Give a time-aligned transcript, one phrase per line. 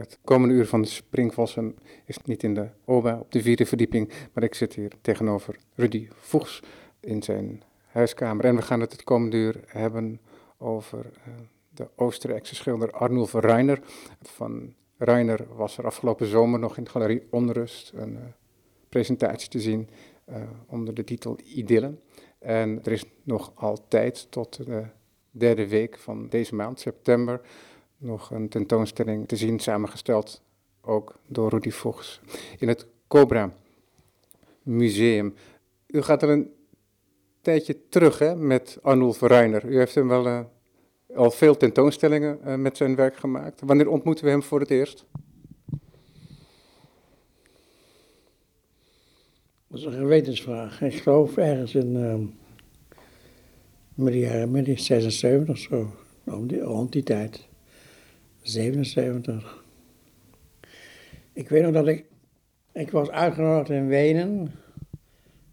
[0.00, 4.12] Het komende uur van de Springvossen is niet in de OBA op de vierde verdieping,
[4.32, 6.62] maar ik zit hier tegenover Rudy Voegs
[7.00, 8.44] in zijn huiskamer.
[8.44, 10.20] En we gaan het het komende uur hebben
[10.58, 11.34] over uh,
[11.68, 13.80] de Oostenrijkse schilder Arnulf Reiner.
[14.22, 18.20] Van Reiner was er afgelopen zomer nog in de galerie Onrust een uh,
[18.88, 19.88] presentatie te zien
[20.28, 20.36] uh,
[20.66, 21.94] onder de titel Idylle.
[22.38, 24.84] En er is nog altijd tot de
[25.30, 27.40] derde week van deze maand, september,
[28.00, 30.42] nog een tentoonstelling te zien, samengesteld
[30.80, 32.20] ook door Rudy Vochts
[32.58, 33.52] in het Cobra
[34.62, 35.34] Museum.
[35.86, 36.50] U gaat er een
[37.40, 39.64] tijdje terug hè, met Arnulf Reiner.
[39.64, 40.40] U heeft hem wel uh,
[41.14, 43.60] al veel tentoonstellingen uh, met zijn werk gemaakt.
[43.64, 45.04] Wanneer ontmoeten we hem voor het eerst?
[49.66, 50.82] Dat is een gewetensvraag.
[50.82, 52.14] Ik geloof ergens in uh,
[53.94, 55.94] midden jaren midden 76 zo,
[56.24, 57.48] rond die, rond die tijd.
[58.50, 59.64] 77.
[61.32, 62.04] Ik weet nog dat ik,
[62.72, 64.52] ik was uitgenodigd in Wenen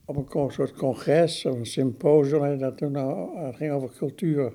[0.06, 4.54] op een soort congres of een symposium dat toen nou, het ging over cultuur.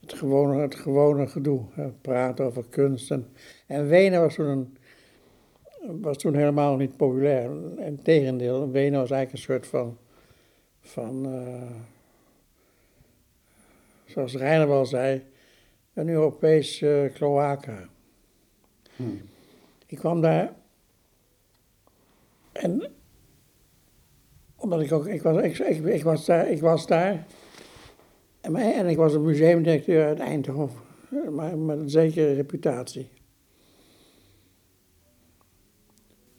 [0.00, 1.64] Het gewone, het gewone gedoe,
[2.00, 3.10] praten over kunst.
[3.10, 3.28] En,
[3.66, 4.76] en Wenen was toen, een,
[6.00, 7.50] was toen helemaal niet populair.
[7.78, 9.98] Integendeel, Wenen was eigenlijk een soort van,
[10.80, 11.70] van uh,
[14.04, 15.22] zoals Reiner wel zei,
[15.94, 17.88] een Europees uh, kloaka.
[18.96, 19.20] Hmm.
[19.86, 20.52] Ik kwam daar
[22.52, 22.90] en
[24.56, 27.26] omdat ik ook, ik was, ik, ik, ik was daar, ik was daar
[28.40, 30.80] en, en ik was een museumdirecteur uit Eindhoven,
[31.30, 33.08] maar met een zekere reputatie.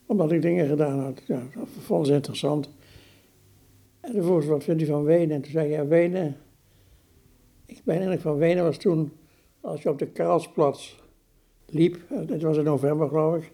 [0.06, 2.70] Omdat ik dingen gedaan had, ja, dat vond ze interessant.
[4.00, 5.36] En toen vroeg ze, wat vindt u van Wenen?
[5.36, 6.38] En toen zei ik, ja, Wenen,
[7.66, 9.12] ik ben eigenlijk van Wenen was toen
[9.64, 10.96] als je op de Karlsplatz
[11.66, 13.52] liep, het was in november geloof ik,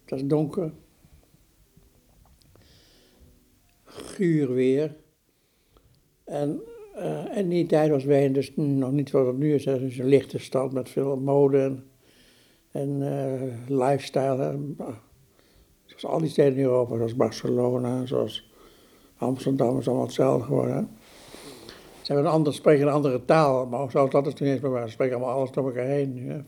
[0.00, 0.72] het was donker,
[3.84, 4.96] guur weer.
[6.24, 6.60] En
[6.96, 10.06] uh, in die tijd was Wenen dus nog niet wat het nu is, dus een
[10.06, 11.84] lichte stad met veel mode en,
[12.70, 14.58] en uh, lifestyle.
[15.84, 18.50] Zoals al die steden in Europa, zoals Barcelona, zoals
[19.16, 20.90] Amsterdam, is allemaal hetzelfde geworden.
[22.04, 24.86] Ze hebben een andere, spreken een andere taal, maar zoals dat is toen eens maar,
[24.86, 26.44] ze spreken allemaal alles door elkaar heen.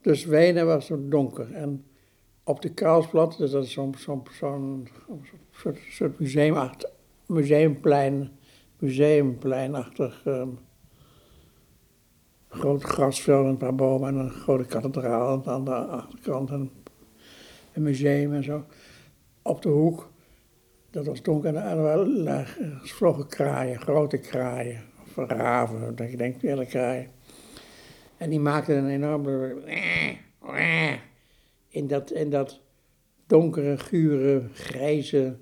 [0.00, 1.52] Dus Wenen was zo donker.
[1.54, 1.84] En
[2.44, 4.84] op de Karlsplat, dus dat is zo'n zo, zo,
[5.50, 6.18] soort, soort
[7.26, 8.30] museumplein,
[8.78, 10.58] museumpleinachtig um,
[12.48, 16.70] groot grasveld en een paar bomen en een grote kathedraal aan de achterkant en
[17.72, 18.64] een museum en zo.
[19.42, 20.10] Op de hoek
[20.90, 26.66] dat was donker en er vlogen kraaien, grote kraaien, of raven, dat je denkt, hele
[26.66, 27.10] kraaien.
[28.16, 29.56] En die maakten een enorme...
[31.68, 32.60] In dat, dat
[33.26, 35.36] donkere, gure, grijze,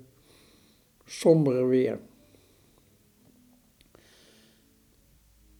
[1.05, 1.99] sombere weer.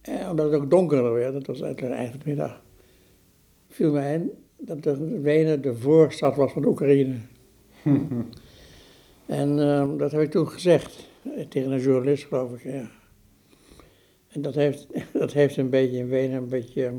[0.02, 2.64] En omdat het ook donkerder werd, dat was van de middag,
[3.70, 7.16] viel mij in dat de Wenen de voorstad was van Oekraïne.
[9.28, 12.64] En uh, dat heb ik toen gezegd eh, tegen een journalist, geloof ik.
[12.64, 12.90] Ja.
[14.28, 16.94] En dat heeft, dat heeft een beetje in Wenen een beetje,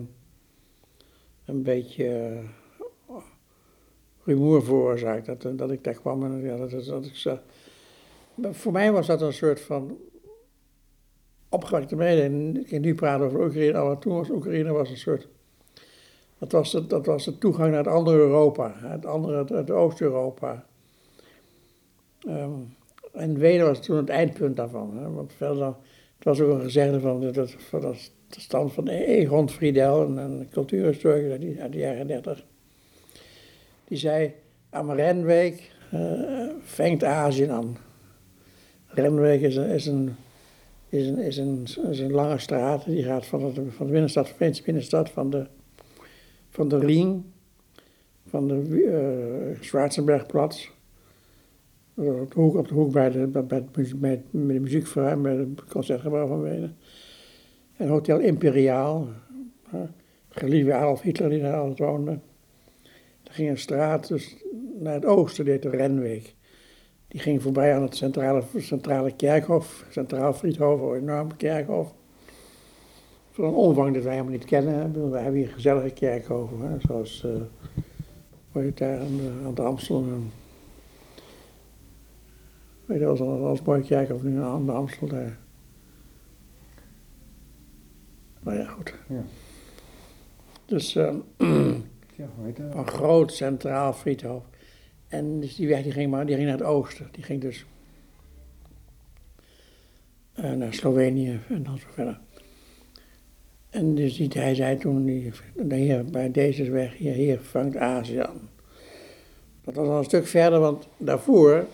[1.44, 2.04] een beetje
[3.10, 3.16] uh,
[4.24, 5.26] rumoer veroorzaakt.
[5.26, 7.38] Dat, dat ik daar kwam ja, dat, dat ik zo.
[8.42, 9.98] Voor mij was dat een soort van
[11.48, 12.70] opgewekte mededeling.
[12.70, 15.28] Ik nu praten over Oekraïne, maar toen was Oekraïne was een soort.
[16.38, 20.67] Dat was de, dat was de toegang naar het andere Europa, het andere, het Oost-Europa.
[22.26, 22.76] Um,
[23.12, 24.96] en Wenen was toen het eindpunt daarvan.
[24.96, 25.66] Hè, want verder,
[26.16, 27.80] het was ook een gezegde van, dat, van
[28.28, 32.44] de stand van Egon Friedel, een, een uit, de jaren 30.
[33.84, 34.32] Die zei,
[34.70, 37.76] aan Renweek uh, vangt Azië aan.
[38.86, 40.16] Renweek is een, is een,
[40.88, 44.62] is een, is een, lange straat, die gaat van, het, van de binnenstad, van de
[44.64, 45.46] binnenstad, van de,
[46.50, 47.32] van de Rijn,
[48.28, 50.68] van de uh, Schwarzenbergplatz
[51.98, 53.64] op de hoek, op de hoek bij, de, bij, bij,
[54.00, 54.20] bij
[55.22, 56.76] het concertgebouw van Wenen.
[57.76, 59.08] En Hotel Imperiaal,
[60.28, 62.18] geliefde Adolf Hitler die daar altijd woonde.
[63.24, 64.36] Er ging een straat dus
[64.78, 66.34] naar het oosten, deed de Renweg.
[67.08, 71.94] Die ging voorbij aan het centrale, centrale kerkhof, Centraal Friedhof, een enorme kerkhof.
[73.36, 75.10] Een omvang dat wij helemaal niet kennen.
[75.10, 77.26] We hebben hier gezellige kerkhoven, zoals
[78.54, 80.04] uh, daar aan de, aan de Amstel.
[82.88, 85.38] Weet je, als, als kijken of nu aan de Amstel daar.
[88.40, 88.94] Maar ja, goed.
[89.08, 89.22] Ja.
[90.64, 91.14] Dus, uh,
[92.18, 92.28] Ja?
[92.56, 94.42] Een groot centraal friethof.
[95.08, 97.08] En dus die weg die ging, maar, die ging naar het oosten.
[97.12, 97.64] Die ging dus
[100.32, 102.20] eh, naar Slovenië en dan zo verder.
[103.70, 105.32] En dus die, hij zei toen, die,
[106.10, 108.48] bij deze weg, hier, hier vangt Azië aan.
[109.64, 111.66] Dat was al een stuk verder, want daarvoor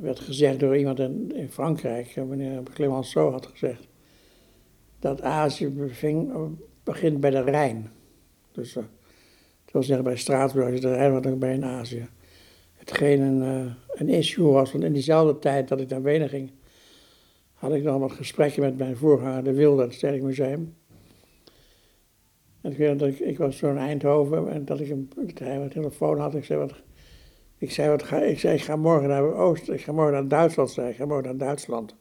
[0.00, 3.88] werd gezegd door iemand in, Frankrijk, meneer Clemenceau had gezegd,
[4.98, 5.68] dat Azië
[6.84, 7.90] begint bij de Rijn.
[8.52, 8.84] Dus dat
[9.72, 12.08] wil zeggen bij Straatsburg de Rijn wat ook bij in Azië.
[12.72, 16.50] Hetgeen een, uh, een issue was, want in diezelfde tijd dat ik naar Wenen ging,
[17.52, 20.74] had ik nog wat gesprekken met mijn voorganger De Wilde, het Stedelijk Museum.
[22.60, 25.68] En ik weet dat ik, ik was zo in Eindhoven en dat ik een, een
[25.68, 26.34] telefoon had.
[26.34, 26.74] Ik zei, wat,
[27.60, 30.28] ik zei, wat ga, ik zei, ik ga morgen naar Oost, ik ga morgen naar
[30.28, 31.94] Duitsland, zei ik, ga morgen naar Duitsland.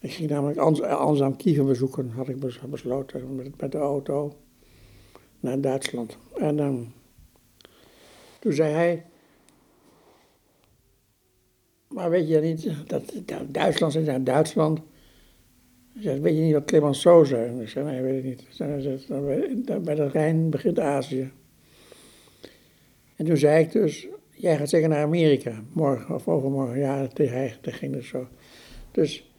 [0.00, 2.36] Ik ging namelijk Ans, Ansam Kieven bezoeken, had ik
[2.68, 4.36] besloten, met, de auto
[5.40, 6.16] naar Duitsland.
[6.36, 6.92] En um,
[8.38, 9.06] toen zei hij,
[11.88, 13.12] maar weet je niet, dat,
[13.46, 14.80] Duitsland is naar Duitsland.
[15.98, 17.60] Zei, weet je niet wat Clemenceau zei?
[17.60, 18.46] Ik zei, nee, weet ik niet.
[18.48, 21.32] Zei, bij de Rijn begint Azië.
[23.18, 26.78] En toen zei ik dus, jij gaat zeker naar Amerika, morgen of overmorgen.
[26.78, 27.08] Ja,
[27.60, 28.26] dat, ging dus zo.
[28.90, 29.32] Dus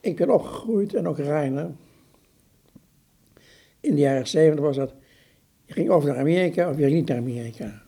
[0.00, 1.70] ik ben opgegroeid en ook Rijner.
[3.80, 4.94] In de jaren zeventig was dat,
[5.64, 7.82] je ging of naar Amerika of je ging niet naar Amerika.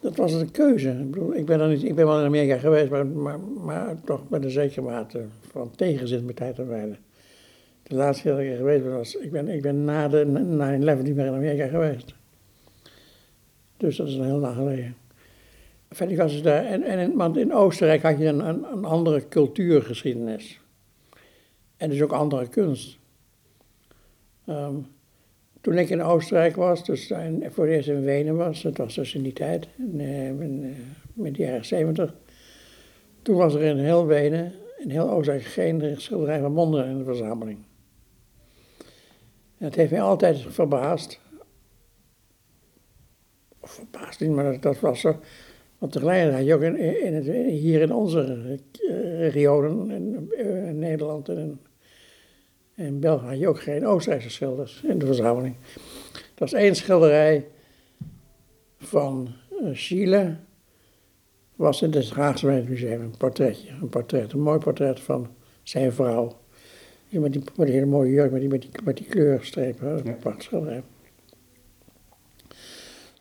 [0.00, 0.90] Dat was een keuze.
[0.90, 4.00] Ik, bedoel, ik, ben, dan niet, ik ben wel in Amerika geweest, maar, maar, maar
[4.04, 6.96] toch met een zekere mate van tegenzin met tijd en wijle.
[7.82, 10.24] De laatste keer dat ik geweest ben, was, ik ben, ik ben na de
[10.98, 12.14] 9-11 niet meer in Amerika geweest.
[13.82, 14.96] Dus dat is een heel lang geleden.
[16.42, 20.60] Daar, en, en, want in Oostenrijk had je een, een, andere cultuurgeschiedenis.
[21.76, 22.98] En dus ook andere kunst.
[24.48, 24.86] Um,
[25.60, 28.94] toen ik in Oostenrijk was, dus in, voor het eerst in Wenen was, dat was
[28.94, 30.76] dus in die tijd, in, in,
[31.14, 32.14] in de jaren zeventig.
[33.22, 37.04] Toen was er in heel Wenen, in heel Oostenrijk, geen schilderij van Mondriaan in de
[37.04, 37.58] verzameling.
[39.58, 41.20] En het heeft mij altijd verbaasd.
[43.62, 45.16] Of verbaasd niet, maar dat, dat was zo.
[45.78, 48.58] Want tegelijkertijd had je ook in, in het, hier in onze
[49.30, 51.58] regionen, in, in Nederland en in
[52.74, 55.54] in België had je ook geen Oostenrijkse schilders in de verzameling.
[56.12, 57.46] Dat was één schilderij
[58.78, 59.28] van
[59.60, 60.36] uh, Chile,
[61.56, 63.68] was in het Haagse Museum, een portretje.
[63.80, 65.28] Een portret, een mooi portret van
[65.62, 66.40] zijn vrouw.
[67.08, 70.16] Met die, met die hele mooie jurk, met die, met die, met die kleurstrepen, een
[70.24, 70.34] ja.
[70.38, 70.82] schilderij.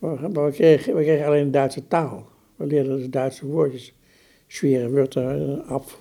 [0.00, 2.26] Maar we kregen, we kregen alleen de Duitse taal.
[2.56, 3.94] We leerden dus Duitse woordjes.
[4.46, 6.00] Schwere Wörter, af,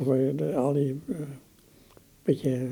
[0.55, 1.17] al die uh,
[2.23, 2.67] beetje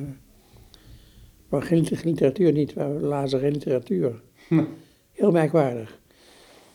[1.49, 4.21] maar geen literatuur niet, we lazen geen literatuur.
[4.47, 4.63] Hm.
[5.11, 5.99] Heel merkwaardig.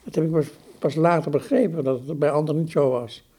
[0.05, 0.47] Dat heb ik
[0.79, 3.31] pas, later begrepen, dat het bij anderen niet zo was.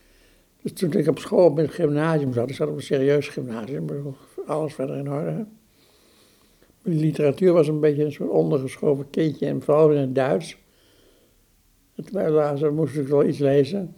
[0.62, 3.86] Dus toen ik op school op het gymnasium zat, ik zat op een serieus gymnasium,
[4.46, 5.46] alles verder in orde.
[6.82, 10.58] De literatuur was een beetje een soort ondergeschoven kindje, en vooral in het Duits.
[12.12, 13.96] Lazen, moest ik wel iets lezen.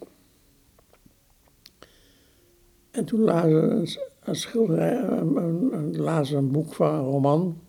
[2.92, 3.88] En toen lazen
[4.24, 7.62] een schilderij, een, een, een boek van een roman.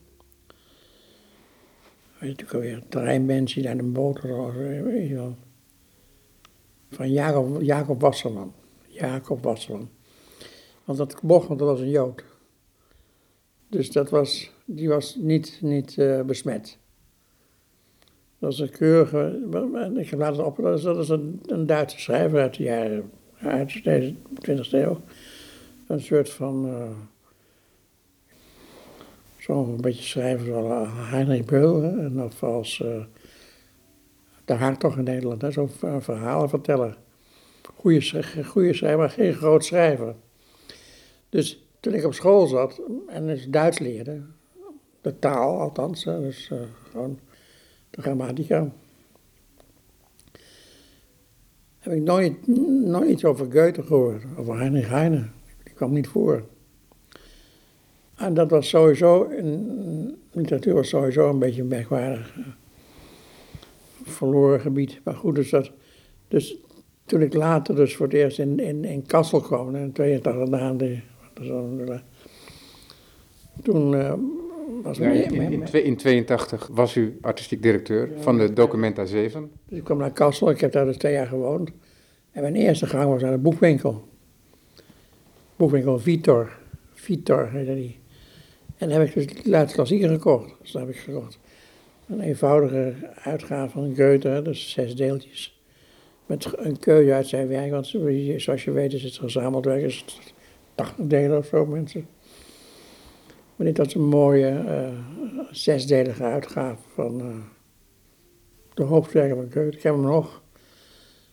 [2.18, 5.37] Weet je alweer, een treinmens naar boot weet je wel.
[6.90, 8.52] Van Jacob, Jacob Wasserman.
[8.88, 9.88] Jacob Wasserman.
[10.85, 12.25] Want dat mocht, want dat was een Jood.
[13.68, 16.78] Dus dat was, die was niet, niet uh, besmet.
[18.46, 19.40] Dat was een keurige,
[19.94, 24.14] ik heb laten op, dat is een, een Duitse schrijver uit de jaren, uit de
[24.40, 25.00] 20e eeuw
[25.86, 26.66] een soort van.
[26.66, 26.90] Uh,
[29.38, 33.04] zo'n beetje schrijver zoals Heinrich Beul, en of als uh,
[34.44, 36.96] de Hartog in Nederland, zo'n verhalenverteller.
[37.74, 40.14] Goeie, goede schrijver, maar geen groot schrijver.
[41.28, 44.22] Dus toen ik op school zat en dus Duits leerde,
[45.00, 46.58] de taal althans, dus uh,
[46.90, 47.18] gewoon
[47.96, 48.72] grammatica,
[51.78, 52.46] heb ik nooit,
[52.84, 55.24] nooit iets over Goethe gehoord, over Heinrich Heine.
[55.64, 56.44] Die kwam niet voor.
[58.16, 62.46] En dat was sowieso, in, literatuur was sowieso een beetje een merkwaardig uh,
[64.02, 65.00] verloren gebied.
[65.04, 65.70] Maar goed, dus, dat,
[66.28, 66.56] dus
[67.04, 71.02] toen ik later dus voor het eerst in, in, in Kassel kwam, in 82 maanden,
[73.62, 74.12] toen uh,
[74.82, 79.50] was ja, in, in, in, 82 was u artistiek directeur van de Documenta 7.
[79.68, 81.70] Dus ik kwam naar Kassel, ik heb daar dus twee jaar gewoond.
[82.32, 84.08] En mijn eerste gang was naar de boekwinkel.
[85.56, 86.58] Boekwinkel Vitor.
[86.94, 87.99] Vitor heette die.
[88.76, 90.54] En daar heb ik dus de laatste klassieker gekocht.
[90.61, 91.38] Dus dat heb ik gekocht.
[92.08, 95.61] Een eenvoudige uitgave van Goethe, dus zes deeltjes.
[96.26, 97.87] Met een keuze uit zijn werk, want
[98.37, 100.35] zoals je weet is het gezameld werk, is het
[100.75, 102.06] 80 delen of zo, mensen.
[103.56, 104.88] Maar dit was een mooie uh,
[105.50, 107.36] zesdelige uitgave van uh,
[108.75, 109.76] de hoofdwerken van Goethe.
[109.76, 110.42] Ik heb hem nog.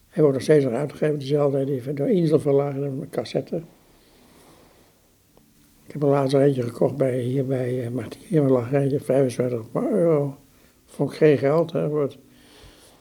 [0.10, 3.62] Hij wordt nog steeds nog uitgegeven, dezelfde die door Insel verlagen met cassette.
[5.86, 8.50] Ik heb een laatst eentje gekocht bij, hier bij uh, Martien.
[8.50, 10.38] lag eentje 25 euro.
[10.86, 12.08] Vond ik geen geld, hè,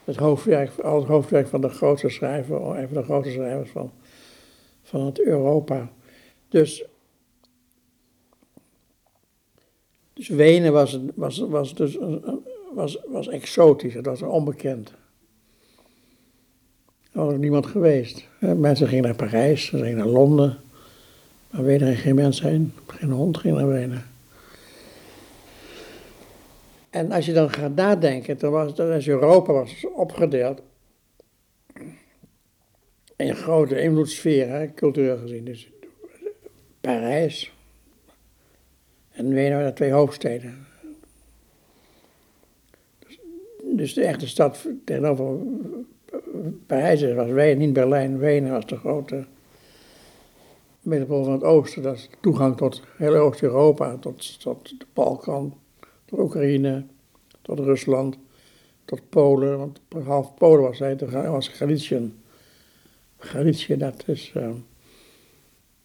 [0.05, 3.93] het hoofdwerk, al het hoofdwerk van de grootste schrijver, een van de grootste schrijvers van,
[4.83, 5.91] van het Europa.
[6.49, 6.85] Dus,
[10.29, 11.99] dus Wenen was, was, was, dus,
[12.75, 14.93] was, was exotisch, dat was onbekend.
[17.13, 18.29] Er was niemand geweest.
[18.39, 20.59] Mensen gingen naar Parijs, ze gingen naar Londen.
[21.51, 22.73] Maar Wenen ging geen mens heen.
[22.87, 24.07] Geen hond ging naar Wenen.
[26.91, 30.63] En als je dan gaat nadenken, dan was, is Europa was opgedeeld
[33.17, 35.45] in grote invloedssferen, cultureel gezien.
[35.45, 35.71] Dus
[36.81, 37.52] Parijs
[39.13, 40.67] en Wenen waren twee hoofdsteden.
[42.99, 43.19] Dus,
[43.63, 45.37] dus de echte stad tegenover
[46.67, 48.19] Parijs was Wenen, niet Berlijn.
[48.19, 49.25] Wenen was de grote
[50.81, 51.83] middelpunt van het oosten.
[51.83, 55.59] Dat is toegang tot heel Oost-Europa, tot, tot de Balkan,
[56.05, 56.85] tot Oekraïne,
[57.43, 58.19] tot Rusland,
[58.85, 59.59] tot Polen.
[59.59, 62.13] Want half Polen was hij, was Galicië.
[63.19, 64.51] Galicië, dat is, uh,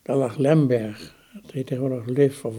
[0.02, 1.16] daar lag Lemberg.
[1.42, 2.56] Dat heet tegenwoordig Lviv of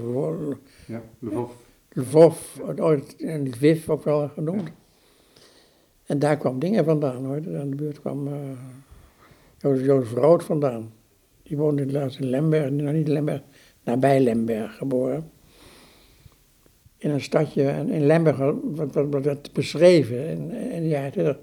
[0.87, 1.50] ja, Lvov.
[1.88, 4.70] Lvov, ooit en Lviv ook wel genoemd.
[6.06, 7.37] En daar kwam dingen vandaan hoor.
[7.37, 8.35] Aan de buurt kwam uh,
[9.58, 10.92] Jozef, Jozef Rood vandaan.
[11.42, 13.42] Die woonde laatst in Lemberg, nou niet Lemberg,
[13.85, 15.30] nabij Lemberg geboren.
[16.97, 21.38] In een stadje, en in Lemberg, wat, wat, werd beschreven in, in de jaren 20,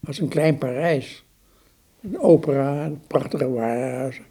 [0.00, 1.24] was een klein Parijs.
[2.00, 4.24] Een opera, een prachtige warenhuizen.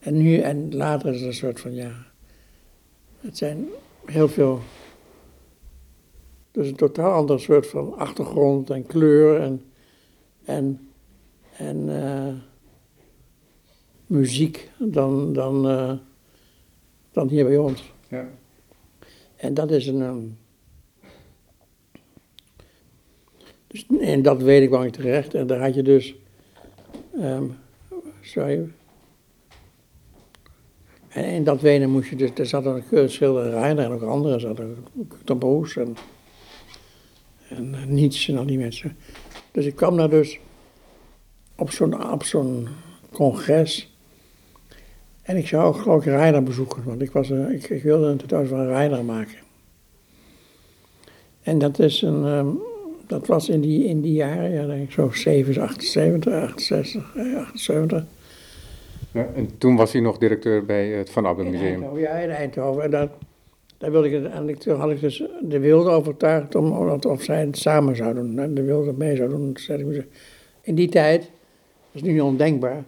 [0.00, 1.92] En nu, en later is het een soort van, ja,
[3.20, 3.66] het zijn
[4.04, 4.60] heel veel,
[6.50, 9.62] dus een totaal ander soort van achtergrond en kleur en,
[10.44, 10.88] en,
[11.56, 12.34] en uh,
[14.06, 15.92] muziek dan, dan, uh,
[17.12, 17.92] dan hier bij ons.
[18.08, 18.28] Ja.
[19.36, 20.00] En dat is een.
[20.00, 20.38] Um,
[23.66, 25.34] dus, en dat weet ik kwam ik terecht.
[25.34, 26.14] En daar had je dus.
[27.18, 27.56] Um,
[28.20, 28.68] sorry.
[31.10, 32.30] En in dat Wenen moest je dus.
[32.34, 34.34] Er zat een keurig schilderij en ook andere.
[34.34, 34.84] Er zaten
[35.38, 35.96] Broes en.
[37.48, 38.96] En uh, niets en al die mensen.
[39.50, 40.38] Dus ik kwam daar dus.
[41.56, 42.68] Op zo'n op zo'n
[43.12, 43.94] congres.
[45.22, 48.16] En ik zou ook geloof ik Reiner bezoeken, want ik, was, ik, ik wilde een
[48.16, 49.38] tentoonstelling van Reiner maken.
[51.42, 52.58] En dat is een, um,
[53.06, 58.04] dat was in die, in die jaren, ja, denk ik zo 7, 78, 68, 78.
[59.12, 61.98] Ja, en toen was hij nog directeur bij het Van Abbe Museum.
[61.98, 62.82] ja, in Eindhoven.
[62.82, 63.10] En
[63.78, 67.58] daar wilde ik, en toen had ik dus de Wilde overtuigd om, of zij het
[67.58, 68.54] samen zouden doen.
[68.54, 70.04] De Wilde mee zouden doen.
[70.62, 71.30] In die tijd, dat
[71.92, 72.84] is nu ondenkbaar,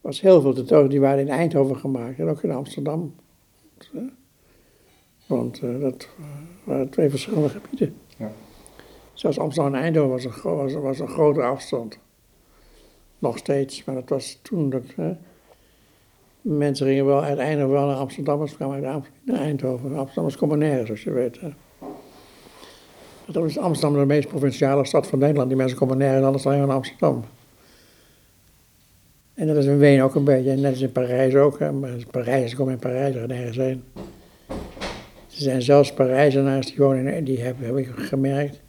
[0.00, 3.14] was heel veel tentoonstellingen die waren in Eindhoven gemaakt en ook in Amsterdam.
[5.26, 6.08] Want uh, dat
[6.64, 7.94] waren twee verschillende gebieden.
[8.16, 8.32] Ja.
[9.12, 11.98] Zelfs Amsterdam en Eindhoven was een, was, was een grote afstand.
[13.18, 14.84] Nog steeds, maar dat was toen dat.
[14.96, 15.12] Hè,
[16.48, 19.96] mensen gingen wel uit Eindhoven wel naar Amsterdam, maar ze kwamen naar Eindhoven.
[19.96, 21.38] Amsterdam was communaire, zoals je weet.
[23.26, 25.48] Dat is Amsterdam de meest provinciale stad van Nederland.
[25.48, 27.24] Die mensen komen nergens anders dan in Amsterdam.
[29.34, 31.58] En dat is in Wenen ook een beetje, en net als in Parijs ook.
[31.58, 31.72] Hè.
[31.72, 33.84] Maar Parijs, ik kom in Parijs er nergens heen.
[34.46, 38.60] Er zijn zelfs Parijzenaars die wonen, in, die heb, heb ik gemerkt,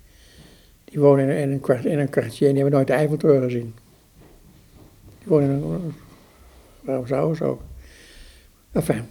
[0.84, 3.74] die wonen in een, in een kwartier en die hebben nooit de Eiffeltoren gezien.
[5.20, 5.94] Die wonen in een,
[6.88, 7.62] waarom zouden ze ook?
[8.72, 9.04] Enfin.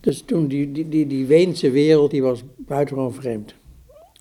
[0.00, 3.54] Dus toen die, die, die, die Weense wereld, die was buitengewoon vreemd.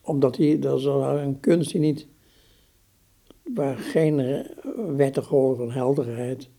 [0.04, 2.08] Omdat die, dat is een kunst die niet,
[3.54, 4.46] waar geen
[4.96, 6.50] wetten golven van helderheid,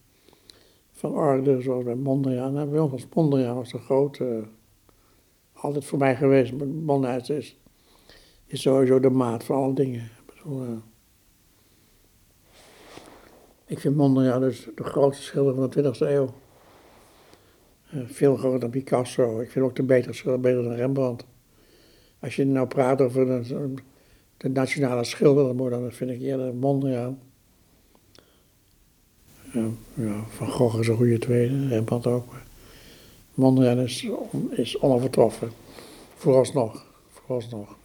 [0.93, 2.59] van orde, zoals bij Mondriaan.
[2.59, 4.45] En bij ons was Mondriaan was de grote,
[5.53, 6.53] altijd voor mij geweest,
[6.85, 7.57] Mondriaan is,
[8.47, 10.11] is sowieso de maat van alle dingen.
[10.27, 10.45] Ik
[13.79, 16.35] vind Mondriaan dus de grootste schilder van de 20e eeuw.
[17.95, 19.41] Uh, veel groter dan Picasso.
[19.41, 21.25] Ik vind ook de betere schilder beter dan Rembrandt.
[22.19, 23.75] Als je nou praat over de,
[24.37, 27.19] de nationale schilder, dan vind ik eerder Mondriaan.
[29.55, 32.35] Uh, ja, van Gogh is een goede tweede, Rembrandt ook.
[33.35, 34.09] Mondriaan is,
[34.51, 35.51] is onovertroffen.
[36.15, 36.87] Vooralsnog.
[37.09, 37.77] Vooralsnog.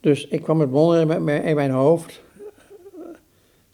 [0.00, 2.22] Dus ik kwam met Mondriaan in mijn hoofd.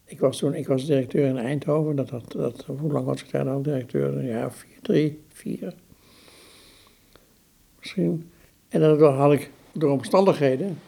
[0.09, 1.97] Ik was toen ik was directeur in Eindhoven.
[1.97, 4.25] Dat, dat, dat, hoe lang was ik daar dan directeur?
[4.25, 5.75] Ja, vier, drie, vier.
[7.79, 8.31] Misschien.
[8.69, 10.79] En dan had ik door omstandigheden.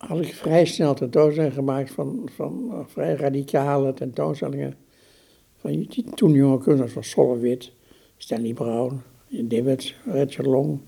[0.00, 4.74] had ik vrij snel tentoonstellingen gemaakt van, van vrij radicale tentoonstellingen.
[5.56, 7.72] Van die toen jonge kunstenaars zoals Solle Wit,
[8.16, 10.80] Stanley Brown, Dibbets, Richard Long,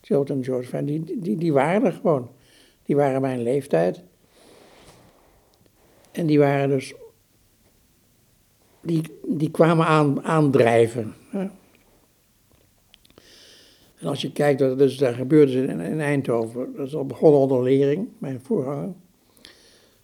[0.00, 0.84] Chilton George Van.
[0.84, 2.30] Die, die, die waren er gewoon.
[2.82, 4.02] Die waren mijn leeftijd.
[6.16, 6.94] En die waren dus,
[8.80, 11.14] die, die kwamen aan, aandrijven.
[11.30, 11.46] Hè.
[13.98, 17.06] En als je kijkt wat er dus daar gebeurde in, in Eindhoven, dat is al
[17.06, 18.92] begonnen onder Lering, mijn voorganger.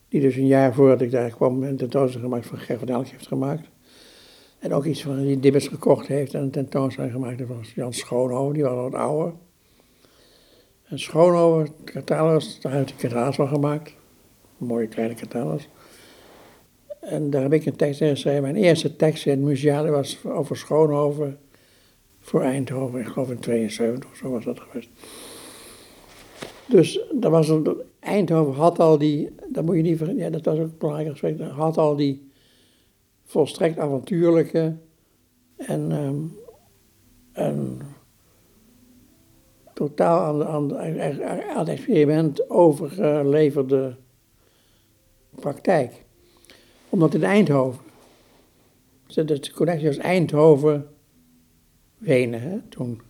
[0.09, 3.07] Die dus een jaar voordat ik daar kwam een tentoonstelling gemaakt van Ger van Elk
[3.07, 3.69] heeft gemaakt.
[4.59, 8.55] En ook iets van die Dibbets gekocht heeft en een tentoonstelling gemaakt van Jan Schoonhoven,
[8.55, 9.33] die was wat ouder.
[10.85, 13.95] En Schoonhoven, catalogus, daar heeft hij catalogus van gemaakt.
[14.57, 15.69] Mooie kleine catalogus.
[17.03, 18.43] En daar heb ik een tekst in geschreven.
[18.43, 21.39] Mijn eerste tekst in het museum was over Schoonhoven
[22.21, 23.01] voor Eindhoven.
[23.01, 24.89] Ik geloof in 72 of zo was dat geweest.
[26.69, 30.45] Dus dat was een, Eindhoven had al die, dat moet je niet vergeten, ja, dat
[30.45, 32.31] was ook een belangrijk aspect, had al die
[33.25, 34.77] volstrekt avontuurlijke
[35.57, 36.37] en, um,
[37.33, 37.81] en
[39.75, 43.97] totaal aan, aan, aan het experiment overgeleverde
[45.31, 46.02] praktijk
[46.93, 47.81] omdat in Eindhoven,
[49.07, 53.01] de connectie was Eindhoven-Wenen hè, toen.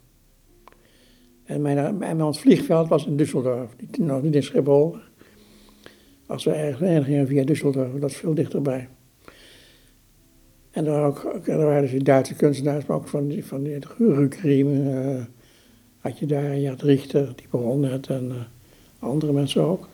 [1.44, 4.96] En mijn, mijn, ons vliegveld was in Düsseldorf, niet, nog niet in Schiphol.
[6.26, 8.88] Als we ergens gingen via Düsseldorf, dat is veel dichterbij.
[10.70, 13.62] En er waren, ook, er waren dus die Duitse kunstenaars, maar ook van die, van
[13.62, 15.24] die Rukriem, uh,
[15.98, 18.34] had je daar, je had Richter, die begon net, en uh,
[18.98, 19.88] andere mensen ook.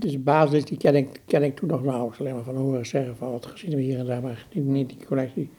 [0.00, 2.20] Dus basis, die ken ik, ken ik toen nog nauwelijks.
[2.20, 4.88] Alleen maar van horen zeggen van wat gezien we hier en daar, maar niet, niet
[4.88, 5.50] die collectie.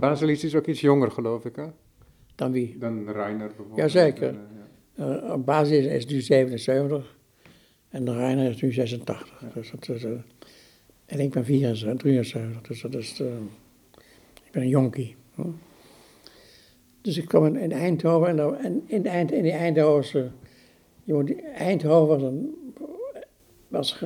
[0.00, 1.66] Baselis is ook iets jonger, geloof ik, hè?
[2.34, 2.76] Dan wie?
[2.78, 3.76] Dan Reiner bijvoorbeeld.
[3.76, 4.34] Jazeker.
[4.94, 5.22] Ja.
[5.22, 7.16] Uh, basis is nu 77
[7.88, 9.40] en Reiner is nu 86.
[9.40, 9.48] Ja.
[9.54, 10.10] Dus dat is, uh,
[11.06, 13.20] en ik ben 74, 73, dus dat is,
[14.44, 15.16] ik ben een jonkie.
[15.34, 15.46] Huh?
[17.00, 20.30] Dus ik kwam in, in Eindhoven en, en in, Eind, in die Eindhovense,
[21.54, 22.67] Eindhoven was een
[23.68, 24.04] was,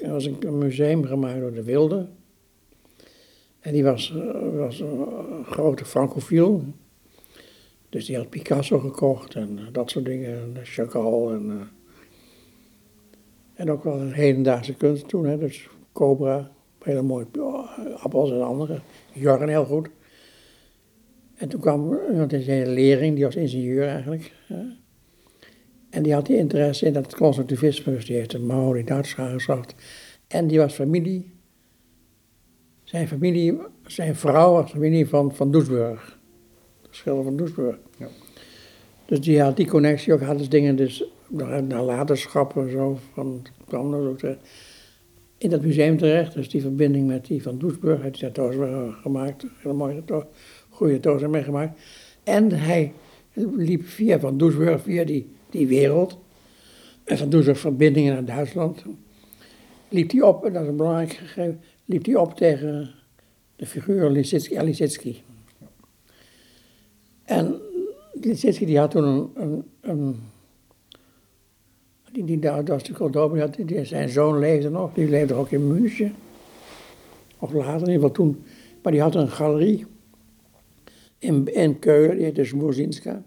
[0.00, 2.06] was een museum gemaakt door de Wilde.
[3.60, 4.14] En die was,
[4.52, 6.64] was een grote francofiel.
[7.88, 10.56] Dus die had Picasso gekocht en eh, dat soort dingen.
[10.56, 11.70] En Chagall en,
[13.54, 15.26] en ook wel een hedendaagse kunst toen.
[15.26, 16.50] Hè, dus Cobra,
[16.82, 17.26] hele mooie
[17.96, 18.80] appels en andere.
[19.12, 19.88] Jorgen heel goed.
[21.34, 24.32] En toen kwam iemand in zijn lering, die was ingenieur eigenlijk.
[25.92, 29.74] En die had die interesse in het constructivisme, dus die heeft een Maori Duits aangezocht.
[30.26, 31.30] En die was familie,
[32.84, 36.18] zijn familie, zijn vrouw was familie van, van Doesburg.
[36.82, 37.76] De schilder van Doesburg.
[37.98, 38.08] Ja.
[39.04, 41.04] Dus die had die connectie ook, hadden dus dingen dus,
[41.68, 44.20] nalatenschap en zo, van, kwam ook
[45.38, 46.34] in dat museum terecht.
[46.34, 48.52] Dus die verbinding met die van Doesburg, heeft hij daar
[48.92, 50.02] gemaakt, hele mooie,
[50.68, 51.80] goede tozen meegemaakt.
[52.22, 52.92] En hij
[53.56, 56.18] liep via van Doesburg, via die die wereld.
[57.04, 58.84] En van toen zijn verbindingen naar Duitsland.
[59.88, 62.90] Liep hij op, en dat is een belangrijk gegeven, liep hij op tegen
[63.56, 65.16] de figuur Lisitsky.
[67.24, 67.60] En
[68.12, 70.20] Lisitsky die had toen een, een,
[72.12, 76.14] die, die, dat was had, die, zijn zoon leefde nog, die leefde ook in München.
[77.38, 78.44] Of later, in ieder toen
[78.82, 79.86] Maar die had een galerie
[81.18, 83.22] in, in Keulen, die heette Smozinska.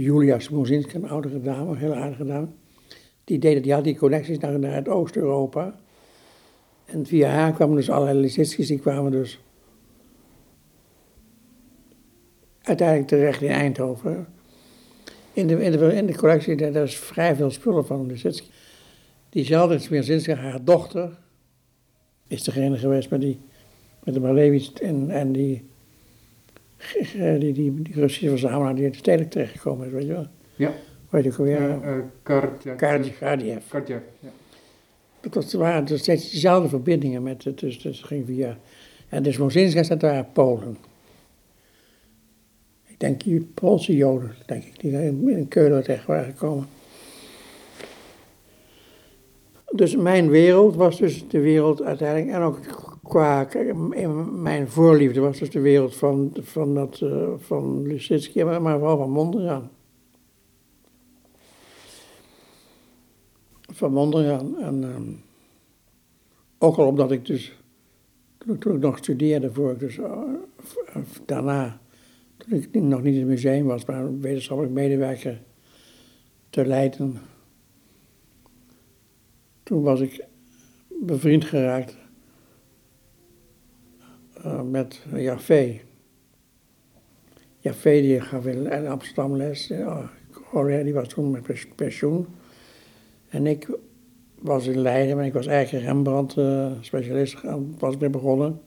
[0.00, 2.46] Julia Smozinska, een oudere dame, een heel aardige dame.
[3.24, 5.80] Die, deed, die had die connecties naar, naar het Oost-Europa.
[6.84, 9.40] En via haar kwamen dus allerlei Lisitskis, die kwamen dus
[12.62, 14.26] uiteindelijk terecht in Eindhoven.
[15.32, 18.50] In de, in de, in de collectie, daar is vrij veel spullen van Lisitski.
[19.28, 21.18] Diezelfde Smozinska, haar dochter,
[22.26, 23.40] is degene geweest met, die,
[24.04, 25.68] met de Malevich en, en die,
[27.38, 30.26] die, die, die Russische verzamelaar die in de stedelijk terechtgekomen is, weet je wel.
[30.56, 30.72] Ja.
[31.10, 31.60] Heet ik alweer?
[31.60, 32.76] Uh, uh, Kardjev.
[32.76, 33.18] Kardjev.
[33.68, 34.28] Kardjev, ja.
[35.20, 38.58] Dat was, waren dus steeds dezelfde verbindingen met het, dus, dus ging via...
[39.08, 40.76] En dus Mozinska staat daar Polen.
[42.86, 46.66] Ik denk die Poolse Joden, denk ik, die in, in Keulen terecht waren gekomen.
[49.70, 52.60] Dus mijn wereld was dus de wereld uiteindelijk, en ook
[53.08, 53.48] qua,
[54.32, 57.86] mijn voorliefde was dus de wereld van, van, dat, uh, van
[58.44, 59.70] maar, vooral van Mondriaan.
[63.60, 64.58] Van Mondriaan.
[64.58, 65.22] En um,
[66.58, 67.56] ook al omdat ik dus,
[68.58, 70.22] toen, ik nog studeerde, voor ik dus uh,
[71.24, 71.80] daarna,
[72.36, 75.42] toen ik nog niet in het museum was, maar wetenschappelijk medewerker
[76.50, 77.18] te Leiden
[79.68, 80.24] toen was ik
[80.88, 81.96] bevriend geraakt
[84.44, 85.80] uh, met Jafé.
[87.58, 89.66] Jafé die gaf in Amsterdam les.
[90.82, 92.26] Die was toen met pensioen.
[93.28, 93.68] En ik
[94.38, 98.60] was in Leiden, maar ik was eigenlijk Rembrandt-specialist, uh, was mee begonnen.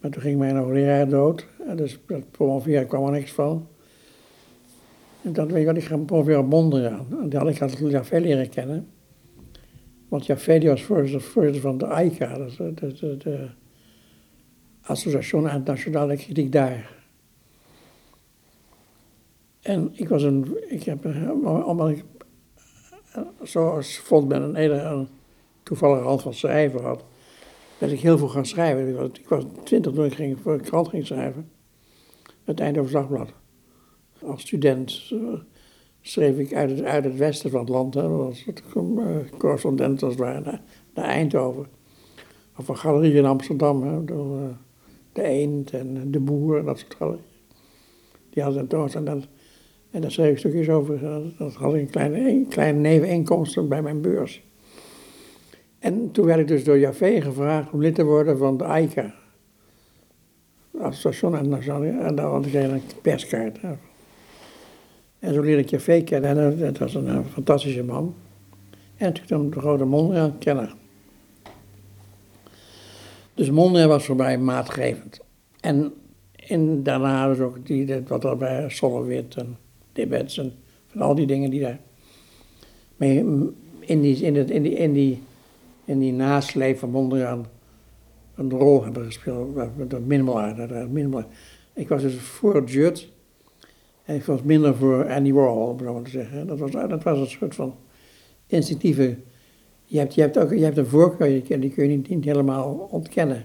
[0.00, 1.46] Maar toen ging mijn hoogleraar dood.
[1.76, 3.66] Dus dat promoveren kwam er niks van.
[5.22, 7.06] En dan weet ik wat, ik ga promoveren Mondriaan.
[7.20, 8.88] En die had ik had Jafé leren kennen.
[10.08, 13.48] Want Jaffe was voorzitter van de AICA, dat is de, de, de
[14.90, 16.98] Association Internationale Kritiek daar.
[19.60, 21.04] En ik was een, ik heb,
[21.64, 22.04] omdat ik
[23.42, 25.06] zoals vond men een hele
[25.62, 27.04] toevallige hand van schrijven had,
[27.78, 29.04] ben ik heel veel gaan schrijven.
[29.04, 31.50] Ik was twintig toen ik ging, voor een krant ging schrijven,
[32.44, 33.32] het Eindhoven Dagblad.
[34.22, 35.12] Als student
[36.00, 37.94] schreef ik uit het, uit het westen van het land.
[37.94, 38.02] Hè.
[38.02, 38.62] Dat was het
[39.38, 40.60] correspondent als het ware
[40.94, 41.66] naar, Eindhoven.
[42.56, 44.56] Of een galerie in Amsterdam, door
[45.12, 47.24] de Eend en de Boer, dat soort galerieën.
[48.30, 49.26] Die hadden een tentoonstelling.
[49.90, 51.00] En daar schreef ik stukjes over.
[51.38, 54.42] Dat had ik een kleine, een kleine neveninkomsten bij mijn beurs.
[55.78, 59.14] En toen werd ik dus door Jafé gevraagd om lid te worden van de AICA.
[60.80, 63.58] En daar had ik een perskaart.
[65.18, 66.38] En zo leerde ik Jafé kennen.
[66.38, 68.14] En dat was een, een fantastische man.
[68.96, 70.79] En natuurlijk de grote Mondriaan kennen.
[73.40, 75.20] Dus Mondriaan was voor mij maatgevend.
[75.60, 79.56] En daarna dus ook die, wat er bij Solowit en
[79.92, 80.52] Debets en
[80.98, 81.80] al die dingen die daar
[83.80, 85.22] in die, in, het, in die, in die,
[85.84, 87.46] in die nasleep van Mondriaan
[88.34, 89.58] een rol hebben gespeeld.
[89.88, 91.24] Dat minimal
[91.74, 93.08] Ik was dus voor Jut
[94.04, 96.46] en ik was minder voor Andy Warhol, om zo maar te zeggen.
[96.46, 97.74] Dat was, dat was een soort van
[98.46, 99.16] instinctieve...
[99.90, 103.44] Je hebt, je hebt, ook, je hebt een voorkeur, die kun je niet, helemaal ontkennen.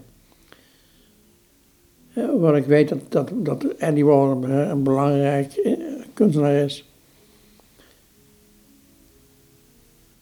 [2.13, 5.73] Wat ik weet dat, dat, dat Andy Warhol een, belangrijk eh,
[6.13, 6.89] kunstenaar is.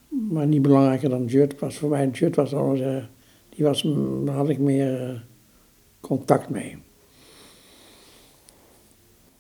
[0.08, 1.78] Maar niet belangrijker dan Jut was.
[1.78, 3.04] Voor mij, Jut was al, uh,
[3.50, 3.82] die was,
[4.26, 5.20] daar had ik meer uh,
[6.00, 6.78] contact mee.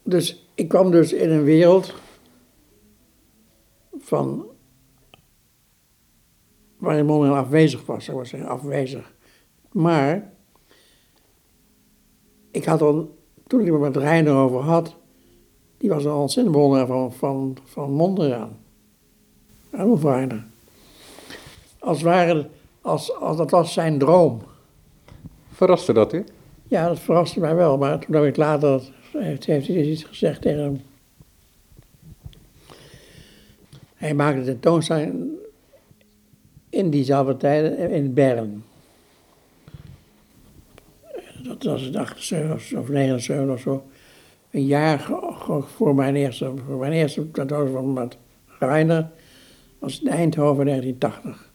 [0.03, 1.93] Dus ik kwam dus in een wereld
[3.99, 4.45] van
[6.83, 9.13] waarin Mondriaan afwezig was, zou ik zeggen, afwezig.
[9.71, 10.31] Maar
[12.51, 13.17] ik had al,
[13.47, 14.95] toen ik het met Reiner over had,
[15.77, 18.57] die was een ontzettend bewonderaar van, van, van Mondriaan.
[20.01, 20.45] Reiner.
[21.79, 22.49] Als ware,
[22.81, 24.41] als, als dat was zijn droom.
[25.51, 26.23] Verraste dat u?
[26.67, 30.41] Ja, dat verraste mij wel, maar toen heb ik later heeft, heeft hij iets gezegd
[30.41, 30.81] tegen hem.
[33.95, 35.32] Hij maakte de tentoonstelling
[36.73, 38.63] in diezelfde tijden in Bern.
[41.43, 43.83] Dat was het 78 of 79 of zo.
[44.51, 45.09] Een jaar
[45.75, 48.17] voor mijn eerste, voor mijn eerste tentoonstelling met
[48.59, 49.09] Reiner
[49.79, 51.51] was het Eindhoven 1980.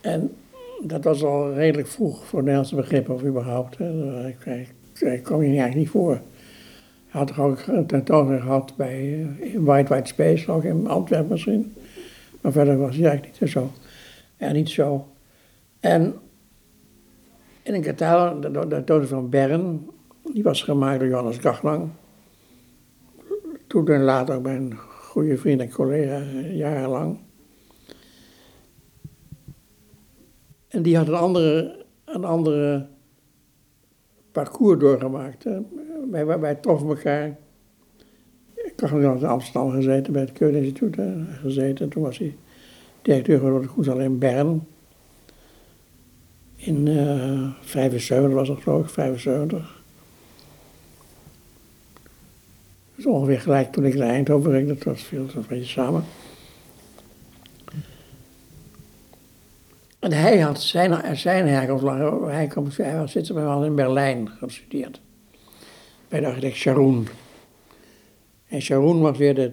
[0.00, 0.34] En
[0.82, 3.78] dat was al redelijk vroeg voor Nederlandse begrippen of überhaupt.
[4.26, 4.68] Ik,
[5.00, 6.20] ik kwam je eigenlijk niet voor.
[7.06, 11.30] Hij had er ook een tentoonstelling gehad bij uh, White White Space, ook in Antwerpen
[11.30, 11.74] misschien.
[12.46, 13.70] Maar verder was hij eigenlijk niet zo.
[14.38, 15.08] Ja, niet zo.
[15.80, 16.14] En
[17.62, 19.90] in een catalogus, de, de dood van Bern,
[20.32, 21.90] die was gemaakt door Johannes Gachlang.
[23.66, 26.18] Toen en later mijn goede vriend en collega,
[26.50, 27.18] jarenlang.
[30.68, 32.88] En die had een andere, een andere
[34.32, 35.44] parcours doorgemaakt.
[36.10, 37.36] Wij, wij, wij troffen elkaar.
[38.76, 40.96] Ik had in Amsterdam gezeten, bij het Keulen Instituut
[41.40, 41.88] gezeten.
[41.88, 42.36] Toen was hij
[43.02, 44.66] directeur geworden goed al in Bern.
[46.56, 49.82] In uh, 75 was dat geloof ik, 75.
[52.94, 56.04] Dus ongeveer gelijk toen ik naar Eindhoven ging, dat was veel, een beetje samen.
[59.98, 65.00] En hij had zijn, zijn herkomst, hij, hij was zitten bij in Berlijn gestudeerd.
[66.08, 67.08] Bij de architect Sharon.
[68.46, 69.50] En Sharon was weer de,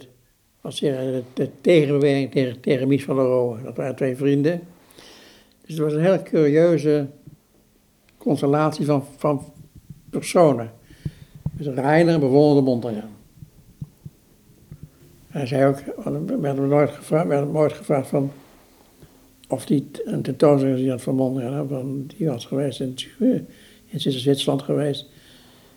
[0.61, 3.63] was weer de, tegenbeweging tegen, tegen Mies van der Rohe.
[3.63, 4.61] Dat waren twee vrienden.
[5.65, 7.07] Dus het was een heel curieuze
[8.17, 9.45] constellatie van, van
[10.09, 10.71] personen.
[11.51, 13.11] Dus Reiner bewonderde Mondriaan.
[15.27, 18.31] Hij zei ook, we werden nooit gevraagd, werd nooit gevraagd van
[19.47, 22.95] of die een tentoonstelling die had van Mondriaan, van, die was geweest in,
[23.85, 25.05] in Zwitserland geweest.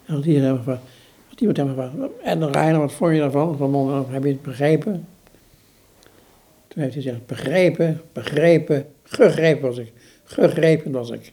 [0.04, 0.82] En had iedereen gevraagd,
[1.40, 5.06] iemand hem gevraagd, en Reiner, wat vond je daarvan, van Mondriaan, heb je het begrepen?
[6.68, 9.92] Toen heeft hij gezegd, begrepen, begrepen, gegrepen was ik,
[10.24, 11.32] gegrepen was ik.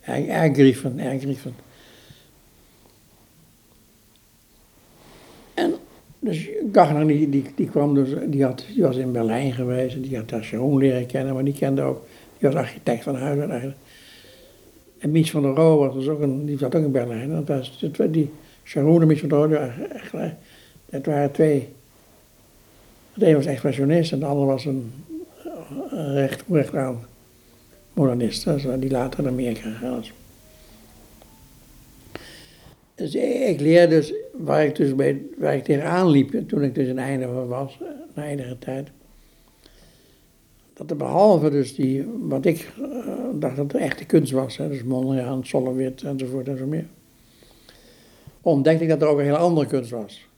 [0.00, 1.54] Ergriefen, ergriefen.
[5.54, 5.74] En
[6.18, 10.02] dus Gagner die, die, die kwam dus, die, had, die was in Berlijn geweest en
[10.02, 12.04] die had daar Sharon leren kennen, maar die kende ook,
[12.38, 13.78] die was architect van huis eigenlijk.
[14.98, 17.30] En Mies van der Rohe was dus ook een, die zat ook in Berlijn.
[17.30, 18.30] Dat was, die
[18.70, 20.12] Sharon der Rohe, echt,
[20.90, 21.68] dat waren twee.
[23.14, 24.92] De een was expressionist en de ander was een,
[25.90, 27.04] recht, recht aan
[27.92, 28.46] modernist,
[28.78, 30.04] die later in Amerika gegaan.
[32.94, 36.88] Dus ik leerde dus waar ik, dus bij, waar ik tegenaan liep toen ik dus
[36.88, 38.88] in Eindhoven was, eh, na enige tijd.
[40.74, 42.72] Dat er behalve dus die, wat ik
[43.34, 46.86] dacht dat de echte kunst was, hè, dus Mondriaan, Solowit enzovoort en zo meer.
[48.42, 50.28] Ontdekte ik dat er ook een hele andere kunst was.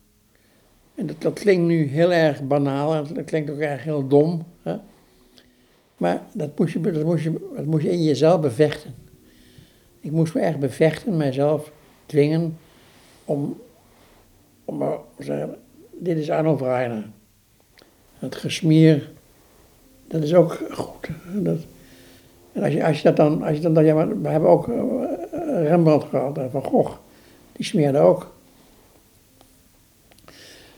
[0.95, 4.47] En dat, dat klinkt nu heel erg banaal en dat klinkt ook erg heel dom.
[4.63, 4.77] Hè?
[5.97, 8.95] Maar dat moest, je, dat, moest je, dat moest je in jezelf bevechten.
[10.01, 11.73] Ik moest me echt bevechten, mijzelf
[12.07, 12.59] dwingen
[13.25, 13.61] om,
[14.65, 15.59] om maar te zeggen,
[15.91, 17.11] dit is Arno Reiner.
[18.19, 19.11] Het gesmier,
[20.07, 21.09] dat is ook goed.
[21.35, 21.59] Dat,
[22.53, 24.69] en als je, als je dat dan, als je dan, ja, maar we hebben ook
[24.69, 24.83] eh,
[25.63, 26.97] Rembrandt gehad Van Gogh,
[27.53, 28.33] die smeerde ook.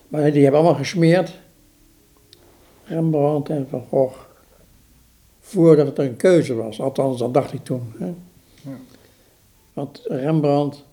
[0.09, 1.39] Maar die hebben allemaal gesmeerd,
[2.85, 4.19] Rembrandt en Van Gogh,
[5.41, 6.81] voordat het een keuze was.
[6.81, 7.93] Althans, dat dacht ik toen.
[7.99, 8.07] Hè.
[8.63, 8.77] Ja.
[9.73, 10.85] Want Rembrandt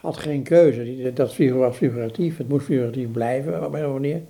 [0.00, 1.12] had geen keuze.
[1.14, 4.22] Dat was figuratief, het moest figuratief blijven, op een manier.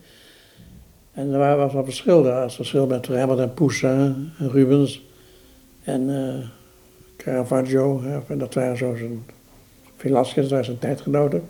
[1.12, 2.42] En er was wel verschil daar.
[2.42, 5.07] Het verschil met Rembrandt en Poussin, en Rubens
[5.83, 6.46] en uh,
[7.16, 8.03] Caravaggio.
[8.03, 9.25] Hè, dat waren zo zijn
[10.00, 11.42] Velasquez, dat waren zijn tijdgenoten.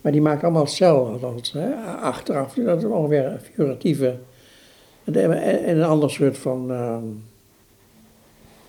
[0.00, 1.74] Maar die maken allemaal hetzelfde.
[2.00, 4.16] Achteraf, dat is ongeveer een figuratieve.
[5.04, 6.96] En een ander soort van uh,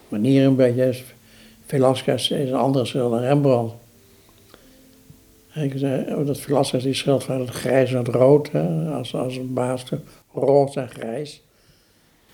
[0.07, 1.03] manier een beetje.
[1.65, 3.73] Velasquez is een andere soort dan Rembrandt.
[5.53, 9.15] Ik zei, oh, dat Velasquez die schildert van het grijs en het rood, hè, als,
[9.15, 9.83] als een baas,
[10.33, 11.41] rood en grijs.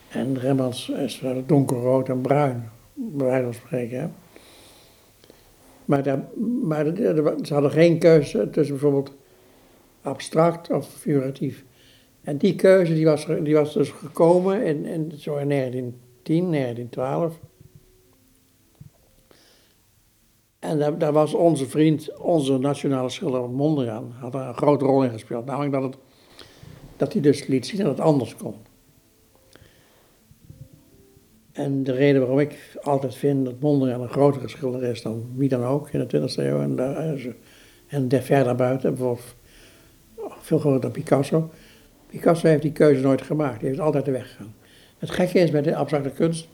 [0.08, 4.00] En Rembrandt is donkerrood en bruin, bij wijze van spreken.
[4.00, 4.06] Hè.
[5.88, 6.28] Maar, daar,
[6.62, 6.86] maar
[7.42, 9.12] ze hadden geen keuze tussen bijvoorbeeld
[10.02, 11.64] abstract of figuratief.
[12.20, 17.40] En die keuze die was, die was dus gekomen in, in, zo in 1910, 1912.
[20.58, 25.04] En daar, daar, was onze vriend, onze nationale schilder Mondriaan, had daar een grote rol
[25.04, 25.44] in gespeeld.
[25.44, 25.96] Namelijk dat, het,
[26.96, 28.54] dat hij dus liet zien dat het anders kon.
[31.58, 35.48] En de reden waarom ik altijd vind dat Mondriaan een grotere schilder is dan wie
[35.48, 37.18] dan ook in de 20e eeuw en, daar,
[37.86, 39.34] en der ver daarbuiten, bijvoorbeeld
[40.40, 41.50] veel groter dan Picasso.
[42.06, 44.54] Picasso heeft die keuze nooit gemaakt, die heeft altijd de weg gegaan.
[44.98, 46.48] Het gekke is met de abstracte kunst,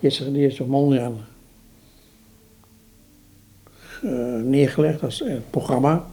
[0.00, 1.16] die is, die is door Mondriaan
[4.04, 6.06] uh, neergelegd als uh, programma.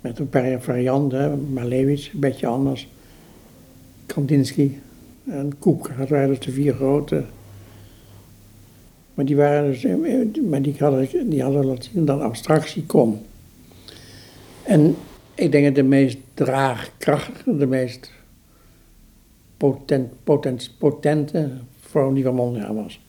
[0.00, 2.88] Met een paar varianten, Malevich, een beetje anders,
[4.06, 4.72] Kandinsky
[5.24, 5.90] en Koek.
[5.98, 7.24] Dat waren dus de vier grote.
[9.14, 9.86] Maar die, waren dus,
[10.50, 13.20] maar die, hadden, die hadden laten zien dat abstractie kon.
[14.62, 14.96] En
[15.34, 18.10] ik denk dat de meest draagkrachtige, de meest
[19.56, 23.00] potent, potent, potente vorm die van Mondriaan was.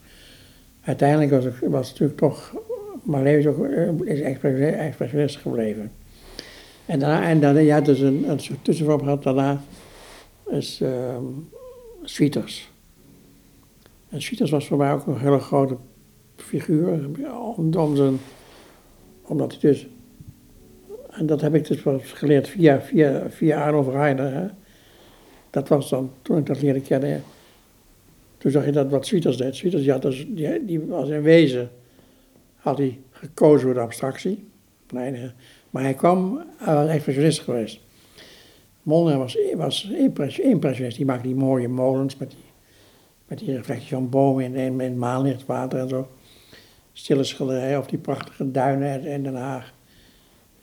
[0.82, 2.56] Uiteindelijk was het, was het natuurlijk toch,
[3.04, 5.92] Marleus ook, eh, is expressionist gebleven.
[6.86, 9.62] En daarna, en daarna ja, dus een, een soort tussenvorm gehad, daarna
[10.50, 11.18] is uh,
[12.06, 12.72] Sweeters.
[14.10, 15.78] En Sweeters was voor mij ook een hele grote
[16.36, 17.10] figuur,
[19.24, 19.88] omdat hij dus,
[21.10, 21.82] en dat heb ik dus
[22.14, 24.48] geleerd via, via, via Arno Reiner, hè.
[25.50, 27.24] Dat was dan, toen ik dat leerde kennen,
[28.38, 29.56] toen zag je dat wat Sweeters deed.
[29.56, 31.70] Sweeters, ja, dus, die, die was in wezen,
[32.56, 34.48] had hij gekozen voor de abstractie.
[35.70, 37.80] Maar hij kwam, hij was expressionist geweest.
[38.86, 40.98] Molnar was, was impressionist.
[40.98, 42.44] Die maakte die mooie molens met die,
[43.28, 46.08] met reflectie van bomen in, in, in en zo.
[46.94, 49.74] Stille schilderij of die prachtige duinen in Den Haag.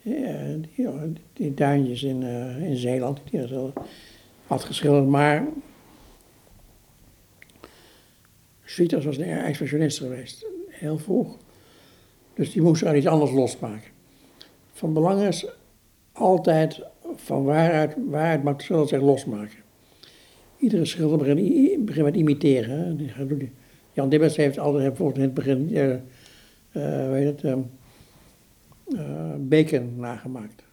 [0.01, 0.87] Ja, die,
[1.33, 3.39] die, duintjes in, uh, in Zeeland, die
[4.47, 5.07] had geschilderd.
[5.07, 5.47] Maar
[8.63, 11.37] Sweeters was een expressionist geweest, heel vroeg.
[12.33, 13.91] Dus die moest er iets anders losmaken.
[14.73, 15.47] Van belang is
[16.11, 19.59] altijd van waaruit mag schilder zich losmaken.
[20.57, 23.09] Iedere schilder begint, begint met imiteren.
[23.91, 27.57] Jan Dibbers heeft altijd in het begin, uh, uh, weet het, uh,
[29.37, 30.63] bacon nagemaakt.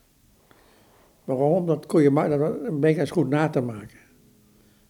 [1.24, 1.66] Waarom?
[1.66, 3.98] Dat kon je, dat, een bacon is goed na te maken.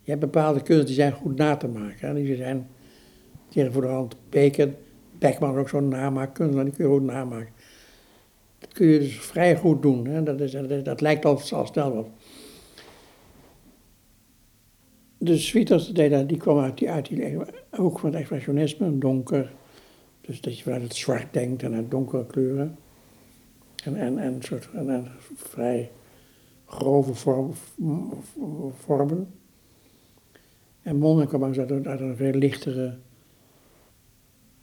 [0.03, 2.09] Je hebt bepaalde kunsten die zijn goed na te maken.
[2.09, 2.15] Hè?
[2.15, 2.67] Die zijn
[3.49, 4.75] tegen voor de hand bacon,
[5.19, 7.53] Beckman ook zo'n namaakkunst, die kun je goed namaken.
[8.73, 10.07] Kun je dus vrij goed doen.
[10.07, 10.23] Hè?
[10.23, 12.09] Dat, is, dat, lijkt al, al snel wat.
[15.19, 17.37] De Sweeters, die kwam uit die, uit die
[17.71, 19.53] hoek van het expressionisme, donker.
[20.21, 22.79] Dus dat je vanuit het zwart denkt en uit donkere kleuren.
[23.85, 25.91] En, en, en, soort, en, vrij
[26.67, 27.53] grove vorm,
[28.79, 29.35] vormen.
[30.83, 32.97] En Monden kwam uit, uit een veel lichtere,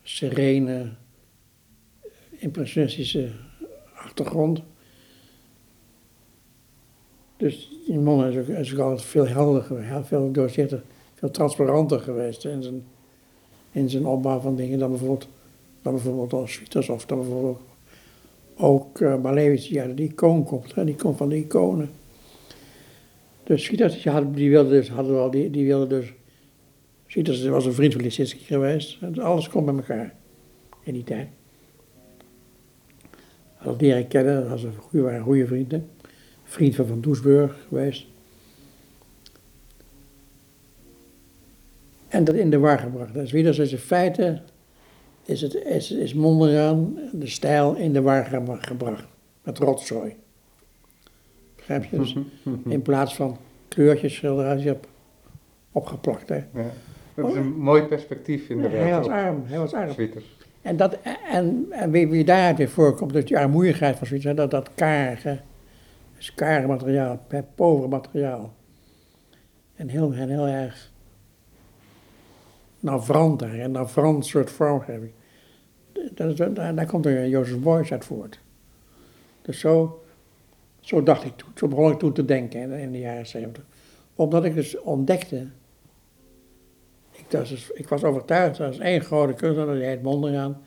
[0.02, 0.90] serene,
[2.30, 3.32] impressionistische
[3.98, 4.62] achtergrond.
[7.38, 9.64] Dus in Monnen is ook, is ook altijd veel helder
[10.06, 10.82] veel doorzichtig,
[11.14, 12.84] veel transparanter geweest in zijn,
[13.72, 15.28] in zijn opbouw van dingen dan bijvoorbeeld,
[15.82, 17.60] dan bijvoorbeeld als Swieters of dan bijvoorbeeld
[18.56, 21.90] ook Malevich, ja, die icoon komt, hè, die komt van de iconen.
[23.44, 26.14] Dus Swieters, die, die wilde dus, hadden wel, die, die dus,
[27.08, 30.16] Swieters was een vriend van Lisinski geweest, dus alles komt bij elkaar
[30.84, 31.28] in die tijd
[33.58, 35.90] had leren kennen, dat was een goede, waren goede vrienden.
[36.44, 38.06] Vriend van Van Doesburg geweest.
[42.08, 43.14] En dat in de war gebracht.
[43.14, 44.42] Dus wie dat is in feite,
[45.26, 48.26] is, het, is, is Mondriaan, de stijl, in de war
[48.60, 49.08] gebracht.
[49.44, 50.16] Met rotzooi.
[51.56, 51.98] Begrijp je?
[51.98, 52.16] Dus
[52.66, 54.88] in plaats van kleurtjes schilderen, je hebt
[55.72, 56.30] opgeplakt.
[56.30, 56.36] Hè.
[56.36, 56.72] Ja,
[57.14, 58.80] dat is een mooi perspectief inderdaad.
[58.80, 59.96] Hij was arm, hij was arm.
[60.68, 60.98] En, dat,
[61.32, 65.40] en, en wie, wie daaruit weer voorkomt, dus die armoeigheid van zoiets, dat, dat karige,
[66.16, 67.26] dus karige materiaal,
[67.56, 68.54] povere materiaal.
[69.76, 70.92] En heel, heel erg
[72.80, 75.12] navrant daar, en navrant soort vormgeving.
[75.92, 78.40] Is, daar, daar komt er Jozef Beuys uit voort.
[79.42, 80.04] Dus zo,
[80.80, 83.64] zo dacht ik toen, zo begon ik toen te denken in, in de jaren zeventig.
[84.16, 85.48] Omdat ik dus ontdekte
[87.74, 90.62] ik was overtuigd, dat is één grote kunstenaar, die heet Mondriaan.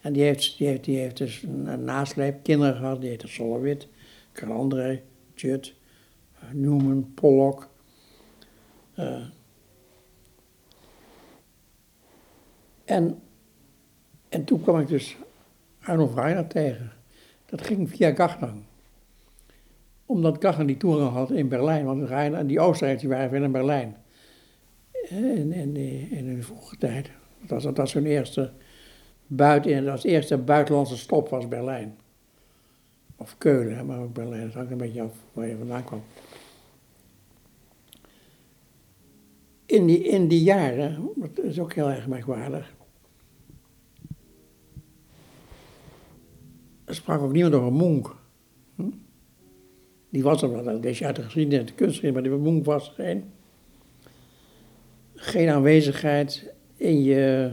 [0.00, 3.88] En die heeft, die heeft, die heeft dus een, nasleep kinderen gehad, die heette Solowit,
[4.32, 5.02] Carl André,
[5.34, 5.74] Judd,
[6.34, 7.68] uh, Newman, Pollock.
[8.98, 9.24] Uh,
[12.84, 13.20] en,
[14.28, 15.16] en toen kwam ik dus
[15.80, 16.92] Arno Reiner tegen.
[17.46, 18.62] Dat ging via Gachnang.
[20.06, 23.96] Omdat Gachnang die toeren had in Berlijn, want Reiner, die Oostenrijkers waren in Berlijn
[25.10, 25.52] in,
[26.10, 27.10] in, de vroege tijd.
[27.40, 28.52] Dat was, dat hun eerste,
[29.26, 31.96] buiten, als eerste buitenlandse stop was Berlijn.
[33.16, 34.44] Of Keulen, maar ook Berlijn.
[34.44, 36.02] Dat hangt een beetje af waar je vandaan kwam.
[39.66, 42.76] In die, in die jaren, dat is ook heel erg merkwaardig.
[46.84, 48.16] Er sprak ook niemand over Monk.
[48.74, 48.90] Hm?
[50.08, 52.88] Die was er wel, dat is uit de geschiedenis, de kunstgeschiedenis, maar die Monk was
[52.88, 53.24] er geen
[55.20, 57.50] geen aanwezigheid in je,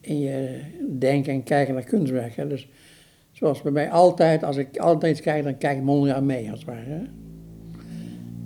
[0.00, 0.60] in je
[0.98, 2.48] denken en kijken naar kunstwerken.
[2.48, 2.68] Dus
[3.30, 6.68] zoals bij mij altijd, als ik altijd kijk, dan kijk ik Mondriaan mee, als het
[6.68, 7.06] ware.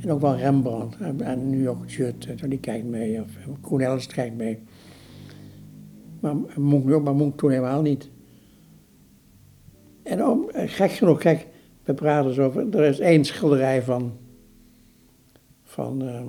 [0.01, 0.97] En ook wel Rembrandt.
[1.19, 3.21] En nu ook Jut, die kijkt mee.
[3.21, 3.31] Of
[3.61, 4.59] Koen Ellis kijkt mee.
[6.21, 8.11] Maar Monk, maar Monk toen helemaal niet.
[10.03, 11.47] En om, gek genoeg, kijk,
[11.85, 14.13] we praten zo over, er is één schilderij van,
[15.63, 16.21] van uh,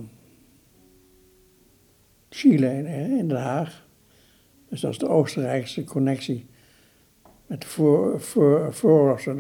[2.33, 2.85] Chile in,
[3.17, 3.85] in Den Haag.
[4.69, 6.45] Dus dat is de Oostenrijkse connectie
[7.45, 8.21] met de voor,
[8.71, 8.73] voor,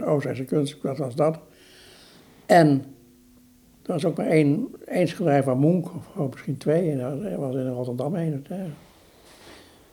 [0.05, 1.39] Oostenrijkse kunst, wat was dat.
[2.45, 2.85] En
[3.81, 5.83] er was ook maar één, één schilderij van
[6.15, 8.45] of misschien twee, en dat was in Rotterdam een.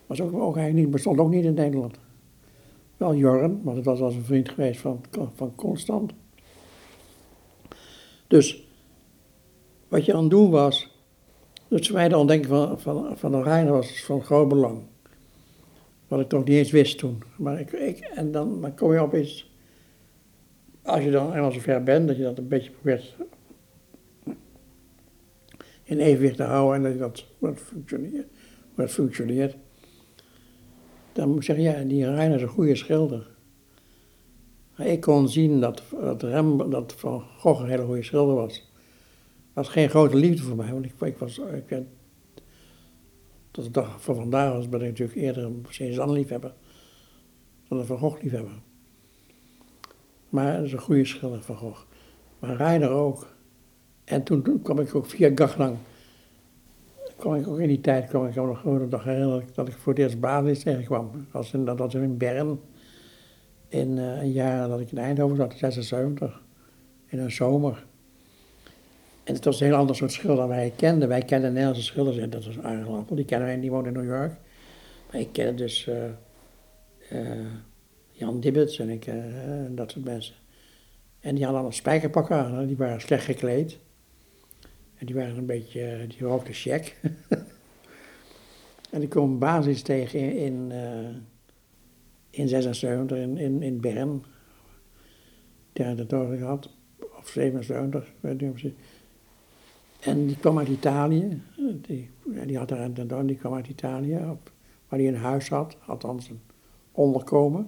[0.05, 1.97] Was ook, ook eigenlijk niet, bestond ook niet in Nederland.
[2.97, 5.01] Wel Jorn, want het was als een vriend geweest van,
[5.35, 6.13] van Constant.
[8.27, 8.67] Dus
[9.87, 10.90] wat je aan het doen was,
[11.75, 14.81] het verwijder ontdenken van, van, van de Rijn was van groot belang.
[16.07, 17.23] Wat ik toch niet eens wist toen.
[17.37, 19.51] Maar ik, ik, en dan, dan kom je opeens,
[20.81, 23.15] als je dan eenmaal zover bent, dat je dat een beetje probeert
[25.83, 28.27] in evenwicht te houden en dat je dat wat functioneert.
[28.87, 29.55] Functioneert
[31.13, 33.27] dan moet ik zeggen, ja, die Rijn is een goede schilder.
[34.77, 35.83] ik kon zien dat,
[36.19, 36.19] dat,
[36.71, 38.70] dat Van Gogh een hele goede schilder was.
[39.53, 41.83] Was geen grote liefde voor mij, want ik, ik was, ik
[43.51, 46.53] tot de dag van vandaag was, ben ik natuurlijk eerder een Cézanne liefhebber
[47.67, 48.53] dan een Van Gogh liefhebber.
[50.29, 51.81] Maar dat is een goede schilder, Van Gogh.
[52.39, 53.35] Maar Reiner ook.
[54.03, 55.77] En toen, kwam ik ook via Gaglang
[57.21, 59.73] kwam ik ook in die tijd, kwam ik me nog gewoon nog herinneren dat ik
[59.73, 61.27] voor het eerst basis tegenkwam.
[61.31, 62.59] Dat in, dat was in Bern,
[63.67, 66.41] in uh, een jaar dat ik in Eindhoven zat, 76,
[67.05, 67.85] in een zomer.
[69.23, 71.07] En het was een heel ander soort schilder dan wij kenden.
[71.07, 73.93] Wij kenden Nederlandse schilders, en dat was Arjen Appel, die kennen wij, die woont in
[73.93, 74.33] New York.
[75.11, 75.95] Maar ik kende dus uh,
[77.11, 77.45] uh,
[78.11, 79.11] Jan Dibbets en ik,
[79.69, 80.35] dat soort mensen.
[81.19, 83.77] En die hadden allemaal spijkerpakken aan, die waren slecht gekleed.
[84.97, 86.95] En die waren een beetje, die rookte check.
[88.91, 90.71] en ik kwam basis tegen in, in,
[92.29, 94.23] in 76 in, in, in Bern.
[95.73, 96.59] Die had het over
[97.21, 98.73] of 77, ik weet niet precies.
[100.01, 101.41] En die kwam uit Italië.
[101.81, 102.09] Die,
[102.45, 104.19] die had een die kwam uit Italië,
[104.87, 106.39] waar hij een huis had, althans een
[106.91, 107.67] onderkomen.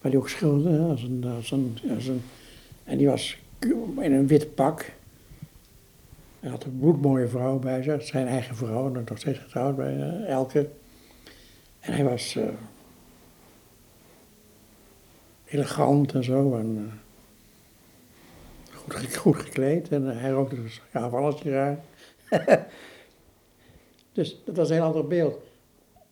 [0.00, 0.82] Waar hij ook schilderde
[1.34, 2.22] als een,
[2.84, 3.38] en die was
[4.00, 4.92] in een wit pak.
[6.40, 10.28] Hij had een bloedmooie vrouw bij zich, zijn eigen vrouw, nog steeds getrouwd bij uh,
[10.28, 10.68] Elke.
[11.80, 12.44] En hij was uh,
[15.44, 16.92] elegant en zo, en uh,
[19.16, 19.88] goed, gekleed.
[19.88, 21.84] En hij rookte dus ja, alles raar.
[24.12, 25.38] dus dat was een heel ander beeld.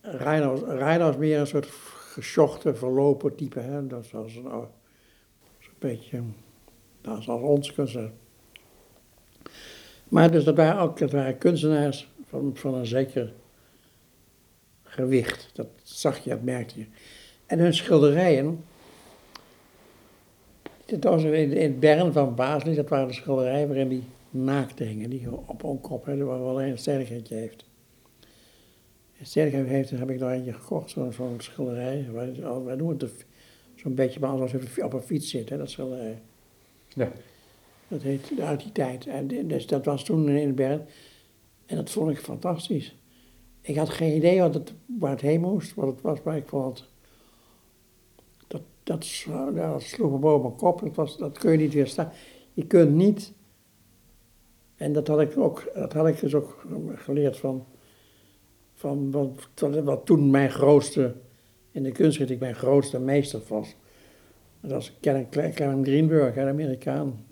[0.01, 1.67] Reiner was, meer een soort
[2.11, 3.87] gesjochte, verlopen type.
[3.87, 4.67] Dat was een, een
[5.79, 6.21] beetje,
[7.01, 8.11] dat was als ons kunstenaar.
[10.07, 13.33] Maar dus dat waren ook dat waren kunstenaars van, van een zeker
[14.83, 15.49] gewicht.
[15.53, 16.85] Dat zag je, dat merkte je.
[17.45, 18.63] En hun schilderijen.
[20.99, 25.09] Was in, in het Bern van Basel, dat waren de schilderijen waarin die naakt hingen,
[25.09, 27.65] die op een kop, hè, waar wel een sterkheidje heeft.
[29.19, 32.07] Een sterkheid heeft, heb ik nog eentje gekocht, zo'n zo schilderij.
[32.65, 33.25] Wij, doen het
[33.75, 36.21] zo'n beetje alsof je op een fiets zit, hè, dat schilderij.
[36.93, 37.11] Ja.
[37.87, 39.07] Dat heet uit die tijd.
[39.07, 40.81] En dus dat was toen in Bern.
[41.65, 42.95] En dat vond ik fantastisch.
[43.61, 46.47] Ik had geen idee wat het, waar het heen moest, wat het was, maar ik
[46.47, 46.87] vond het...
[48.85, 52.11] Dat, dat, sloeg me boven mijn kop, dat, was, dat kun je niet weerstaan.
[52.53, 53.33] Je kunt niet...
[54.75, 56.65] En dat had ik, ook, dat had ik dus ook
[56.95, 57.65] geleerd van,
[58.73, 59.49] van wat,
[59.83, 61.15] wat toen mijn grootste,
[61.71, 63.75] in de kunstcritiek mijn grootste meester was.
[64.61, 67.25] Dat was Karen Greenberg, een Amerikaan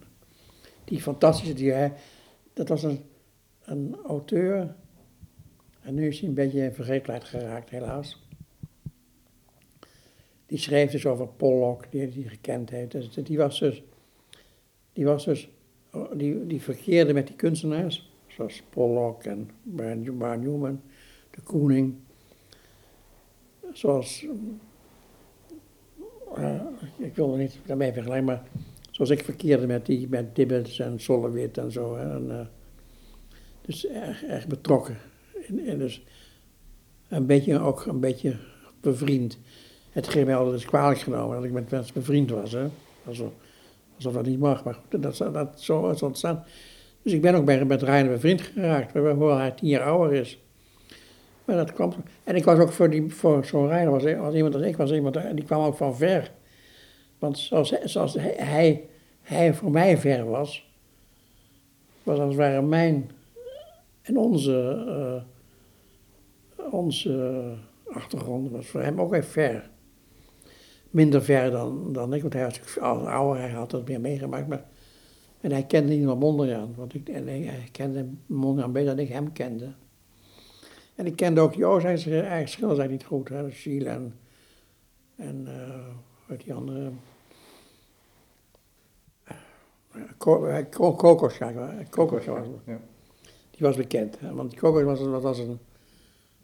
[0.84, 1.93] die fantastische, die, hij,
[2.54, 2.99] dat was een,
[3.64, 4.76] een auteur,
[5.82, 8.23] en nu is hij een beetje in vergetelheid geraakt, helaas.
[10.54, 12.91] Die schreef dus over Pollock, die hij gekend heeft.
[12.91, 13.84] Dus die was dus,
[14.93, 15.49] die was dus,
[16.14, 20.82] die, die verkeerde met die kunstenaars, zoals Pollock en Bar Newman,
[21.30, 21.95] de Koening.
[23.72, 24.26] Zoals,
[26.38, 26.62] uh,
[26.97, 28.43] ik wil er niet daarmee vergelijken, maar
[28.91, 31.95] Zoals ik verkeerde met, die, met Dibbets en Sollewit en zo.
[31.95, 32.39] En, uh,
[33.62, 34.97] dus erg, erg betrokken.
[35.47, 36.04] En, en, dus
[37.08, 38.38] een beetje ook een beetje
[38.82, 39.39] bevriend.
[39.94, 42.52] Het ging mij altijd kwalijk genomen dat ik met mensen bevriend was.
[42.52, 42.68] Hè?
[43.06, 46.44] Alsof, dat niet mag, maar goed, dat, dat, zo is ontstaan.
[47.02, 50.39] Dus ik ben ook bij, met Reiner bevriend geraakt, hoewel hij tien jaar ouder is.
[51.46, 51.94] Maar dat kwam.
[52.24, 55.18] En ik was ook voor, die, voor zo'n Reiner, was, iemand als ik, was iemand,
[55.36, 56.32] die kwam ook van ver.
[57.20, 58.82] Want zoals, zoals hij,
[59.22, 60.72] hij voor mij ver was,
[62.04, 63.12] was als het ware mijn
[64.02, 67.44] en onze, uh, onze
[67.94, 69.70] achtergrond was voor hem ook even ver.
[70.94, 74.48] Minder ver dan, dan ik, want hij was natuurlijk ouder, hij had het meer meegemaakt.
[74.48, 74.66] Maar,
[75.41, 79.12] en hij kende niet meer Mondriaan, want ik, en hij kende Mondriaan beter dan ik
[79.12, 79.74] hem kende.
[80.96, 83.30] En ik kende ook die Oostenrijkse eigen schilders eigenlijk niet goed.
[83.30, 83.86] Hè?
[83.89, 84.20] En,
[85.16, 85.86] en uh,
[86.28, 86.91] wat die andere...
[90.18, 91.38] Kokos,
[91.89, 92.80] Kokos was ja.
[93.52, 94.20] Die was bekend.
[94.20, 94.34] Hè?
[94.34, 95.60] Want Kokos was, dat was, een,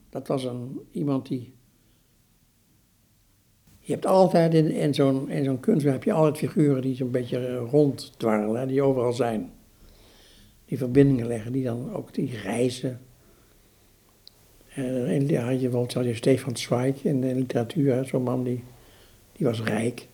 [0.09, 1.57] dat was een, iemand die...
[3.89, 7.57] Je hebt altijd in, in zo'n zo'n kunstwerk heb je altijd figuren die zo'n beetje
[7.57, 9.51] ronddwarrelen, die overal zijn.
[10.65, 12.99] Die verbindingen leggen, die dan ook die reizen.
[14.67, 18.63] En dan had je bijvoorbeeld je Stefan Zweig in de literatuur, zo'n man die,
[19.31, 20.07] die was rijk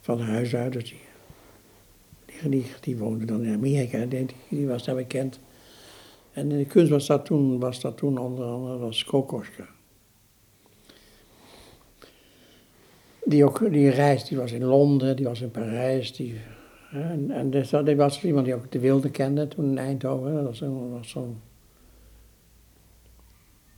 [0.00, 0.72] van huis uit.
[0.72, 1.00] Dus die,
[2.50, 5.40] die, die, woonde dan in Amerika, die, die was daar bekend.
[6.32, 9.73] En in de kunst was dat toen, was dat toen onder andere was Kokoschka.
[13.24, 16.16] Die, ook, die reis, die was in Londen, die was in Parijs.
[16.16, 16.40] Die,
[16.92, 20.34] en en dus, dat was iemand die ook de Wilde kende toen in Eindhoven.
[20.34, 20.60] Dat was,
[20.90, 21.40] was zo'n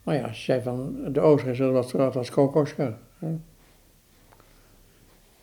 [0.07, 2.99] nou ja, zei van de Oostenrijkse, dat was, dat was Kokoschka.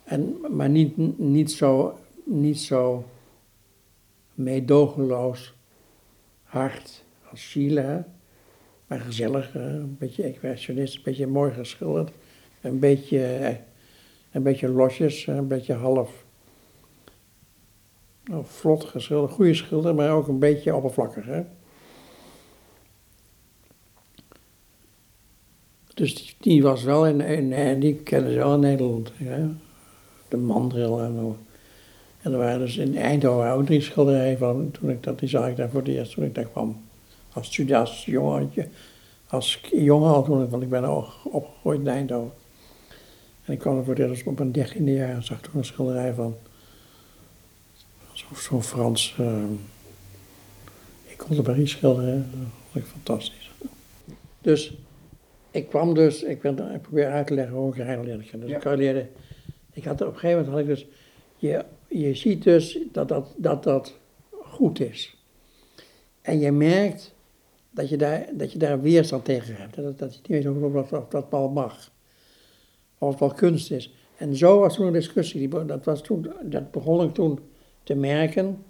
[0.03, 3.05] En, maar niet, niet, zo, niet zo
[4.33, 5.53] meedogenloos
[6.43, 8.03] hard als Chile,
[8.87, 12.11] maar gezellig, een beetje expressionist, een beetje mooi geschilderd,
[12.61, 13.57] een beetje,
[14.33, 16.25] een beetje losjes, een beetje half
[18.23, 21.25] nou, vlot geschilderd, goede schilder, maar ook een beetje oppervlakkig.
[21.25, 21.43] Hè?
[25.93, 27.21] Dus die, was wel in,
[27.51, 29.11] in, die kennen ze wel in Nederland.
[30.27, 31.37] De mandril en
[32.21, 34.71] En er waren dus in Eindhoven ook drie schilderijen van.
[34.71, 36.81] Toen ik dat, die zag ik daar voor het eerst toen ik daar kwam.
[37.33, 38.07] Als als.
[39.27, 40.89] Als jongen al toen, want ik ben
[41.23, 42.42] opgegroeid in Eindhoven.
[43.45, 45.65] En ik kwam er voor het eerst op mijn dertiende jaar en zag toen een
[45.65, 46.35] schilderij van.
[48.13, 49.17] Zo'n zo Frans.
[49.19, 49.43] Uh,
[51.05, 52.29] ik kon de Paris schilderen.
[52.31, 53.51] Dat vond ik fantastisch.
[54.41, 54.73] Dus
[55.51, 58.51] ik kwam dus, ik, ben, ik probeer uit te leggen hoe ik rijden leerde Dus
[58.51, 59.07] ik leerde,
[59.73, 60.85] ik had op een gegeven moment had ik dus,
[61.37, 63.97] je, je ziet dus dat dat, dat dat
[64.41, 65.17] goed is.
[66.21, 67.13] En je merkt
[67.69, 69.75] dat je daar, dat je daar weerstand tegen hebt.
[69.75, 71.91] Dat, dat je niet weet of, of, dat wel mag.
[73.03, 73.93] Of het wel kunst is.
[74.17, 75.65] En zo was toen een discussie.
[75.65, 77.39] Dat, was toen, dat begon ik toen
[77.83, 78.63] te merken.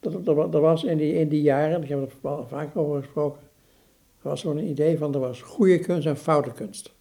[0.00, 3.40] Dat, dat was in die, in die jaren, ik heb er vaak over gesproken
[4.22, 6.92] er was zo'n idee van er was goede kunst en foute kunst.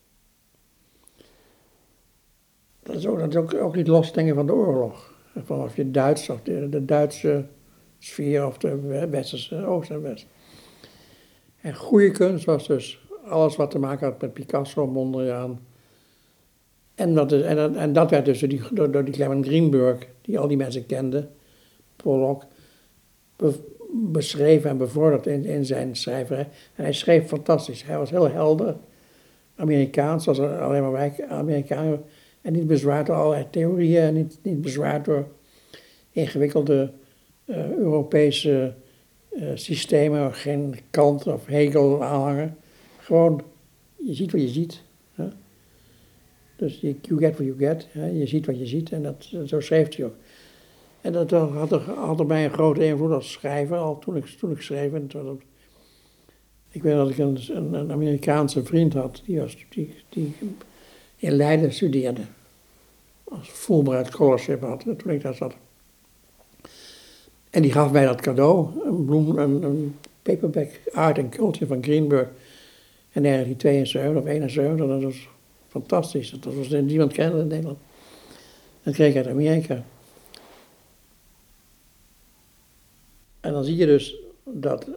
[2.84, 5.14] Dat is ook, dat ook, niet losdenken van de oorlog.
[5.48, 7.46] Of je Duits of de, de Duitse
[8.00, 10.28] sfeer of de westerse oost en west.
[11.62, 15.60] En goede kunst was dus alles wat te maken had met Picasso, Mondriaan.
[17.02, 20.48] En dat, en, en dat werd dus door die, door, die Clement Greenberg, die al
[20.48, 21.28] die mensen kende,
[21.96, 22.46] Pollock,
[23.92, 26.48] beschreven en bevorderd in, in zijn schrijverij.
[26.76, 27.84] En hij schreef fantastisch.
[27.84, 28.76] Hij was heel helder,
[29.56, 32.04] Amerikaans, zoals alleen maar wij Amerikanen.
[32.42, 35.28] En niet bezwaard door allerlei theorieën, en niet, niet bezwaard door
[36.12, 36.92] ingewikkelde
[37.46, 38.74] uh, Europese
[39.32, 42.58] uh, systemen, geen Kant of Hegel aanhangen.
[42.98, 43.42] Gewoon,
[43.96, 44.82] je ziet wat je ziet.
[46.62, 49.96] Dus you get what you get, je ziet wat je ziet en dat, zo schreef
[49.96, 50.16] hij ook.
[51.02, 54.26] En dat had er, had er mij een grote invloed als schrijver, al toen ik,
[54.26, 54.94] toen ik schreef.
[54.94, 55.42] En toen,
[56.72, 57.40] ik weet dat ik een,
[57.74, 59.42] een, Amerikaanse vriend had, die,
[60.10, 60.36] die,
[61.16, 62.22] in Leiden studeerde.
[63.24, 65.54] Als Fulbright Scholarship had, toen ik daar zat.
[67.50, 71.84] En die gaf mij dat cadeau, een bloem, een, een paperback Art and Culture van
[71.84, 72.28] Greenberg.
[73.12, 75.28] En 1972 of 71, dat was
[75.72, 76.30] fantastisch.
[76.30, 77.80] Dat was niemand kende in Nederland.
[78.84, 79.84] Dat kreeg uit Amerika.
[83.40, 84.88] En dan zie je dus dat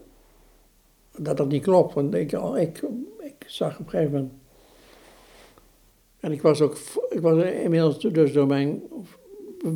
[1.17, 1.95] dat, dat niet klopt.
[1.95, 2.83] Want ik, ik,
[3.19, 4.33] ik zag op een gegeven moment.
[6.21, 6.77] En ik was ook.
[7.11, 8.83] Ik was inmiddels dus door mijn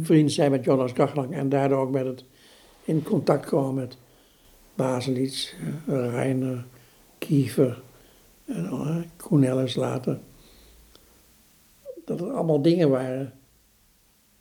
[0.01, 2.25] vriend zijn met Jonas Gachlang en daardoor ook met het
[2.85, 3.97] in contact komen met
[4.75, 5.55] Baselitz,
[5.87, 6.65] Reiner,
[7.19, 7.83] Kiefer
[8.45, 10.19] en uh, Koenellis later.
[12.09, 13.33] Dat het allemaal dingen waren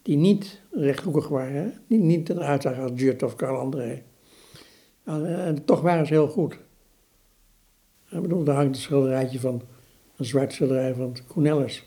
[0.02, 4.04] die niet rechthoekig waren, die niet eruit zagen als Jut of Carl André.
[5.04, 6.60] En toch waren ze heel goed.
[8.10, 9.62] Ik bedoel, daar hangt een schilderijtje van,
[10.16, 11.86] een zwart schilderij van Cornelis.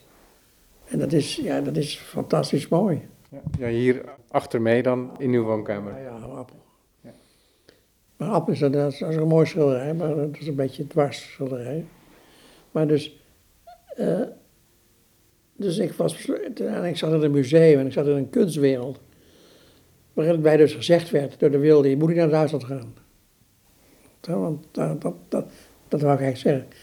[0.84, 3.08] En dat is, ja, dat is fantastisch mooi.
[3.58, 5.92] Ja, hier achter mij dan in uw woonkamer.
[5.92, 6.62] Ja, ja Appel.
[7.00, 7.12] Ja.
[8.16, 11.84] Maar Appel is, dat, is, een mooi schilderij, maar dat is een beetje dwars schilderij.
[12.70, 13.20] Maar dus,
[13.98, 14.20] uh,
[15.60, 19.00] dus ik was, en ik zat in een museum en ik zat in een kunstwereld.
[20.12, 22.94] Waarin mij dus gezegd werd door de wilde, je moet niet naar Duitsland gaan
[24.26, 25.44] want dat, dat, dat,
[25.88, 26.78] Dat wou ik eigenlijk zeggen.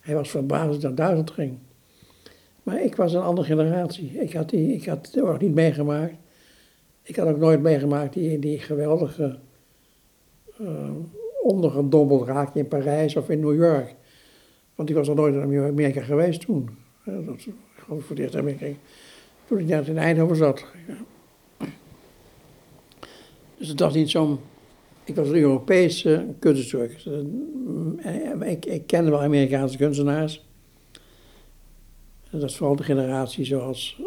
[0.00, 1.58] Hij was verbaasd dat naar Duitsland ging.
[2.62, 4.10] Maar ik was een andere generatie.
[4.20, 6.14] Ik had, die, ik had niet meegemaakt.
[7.02, 9.38] Ik had ook nooit meegemaakt die, die geweldige
[10.60, 10.90] uh,
[11.42, 13.94] ondergedompeld raakje in Parijs of in New York.
[14.74, 16.68] Want ik was nog nooit in Amerika geweest toen.
[17.04, 17.46] Dat
[17.86, 18.66] voor het eerst Amerika.
[19.44, 20.64] Toen ik net in Eindhoven zat.
[23.58, 24.38] Dus het was niet zo'n.
[25.04, 27.08] Ik was een Europese kunsthistoricus.
[28.40, 30.44] Ik, ik kende wel Amerikaanse kunstenaars.
[32.30, 34.00] Dat is vooral de generatie zoals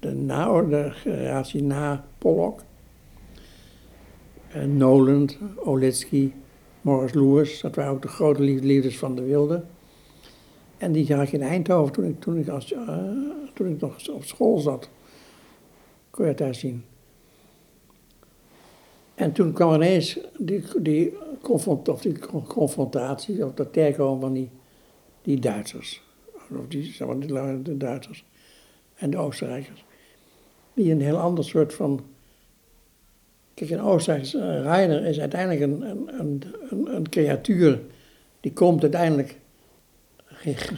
[0.00, 2.62] de, na, de generatie na Pollock.
[4.48, 6.32] En Noland, Olitsky,
[6.80, 9.64] Morris Louis, dat waren ook de grote liefdes van de wilde.
[10.80, 12.98] En die zag ik in Eindhoven toen ik, toen ik, als, uh,
[13.54, 14.88] toen ik nog op school zat.
[16.10, 16.84] Kon je het daar zien.
[19.14, 21.12] En toen kwam ineens die, die,
[21.42, 22.18] of die
[22.48, 24.50] confrontatie, of dat tegenkomen van die,
[25.22, 26.02] die Duitsers.
[26.32, 28.24] Of die, zeg maar, de Duitsers
[28.94, 29.84] en de Oostenrijkers.
[30.74, 32.00] Die een heel ander soort van.
[33.54, 37.80] Kijk, een Oostenrijkse uh, Reiner is uiteindelijk een, een, een, een, creatuur.
[38.40, 39.39] Die komt uiteindelijk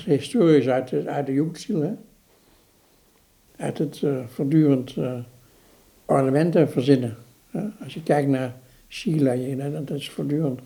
[0.05, 1.27] historisch uit de, uit
[3.57, 5.19] Uit het uh, voortdurend uh,
[6.05, 7.17] ornamenten verzinnen.
[7.83, 8.55] Als je kijkt naar
[8.89, 10.61] Sheila, dat is voortdurend.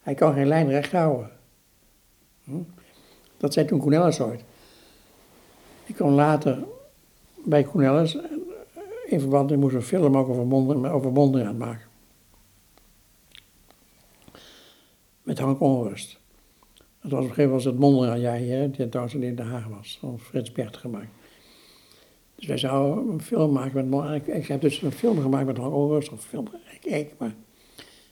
[0.00, 1.30] Hij kan geen lijn recht houden.
[2.44, 2.62] Hm?
[3.36, 4.44] Dat zei toen Cornelis ooit.
[5.84, 6.64] Ik kon later
[7.44, 8.18] bij Cornelis
[9.10, 11.86] in verband, ik moest een film ook over, Mondriaan, over maken.
[15.22, 16.19] Met Hank Onrust.
[17.02, 19.98] Dat was op een gegeven moment het Mondriaan jij hier, die in Den Haag was,
[20.00, 21.10] van Frits Bert gemaakt.
[22.34, 24.28] Dus wij zouden een film maken met.
[24.28, 25.74] Ik, heb dus een film gemaakt met Hank
[26.12, 26.46] of film,
[26.80, 27.34] ik, ik, maar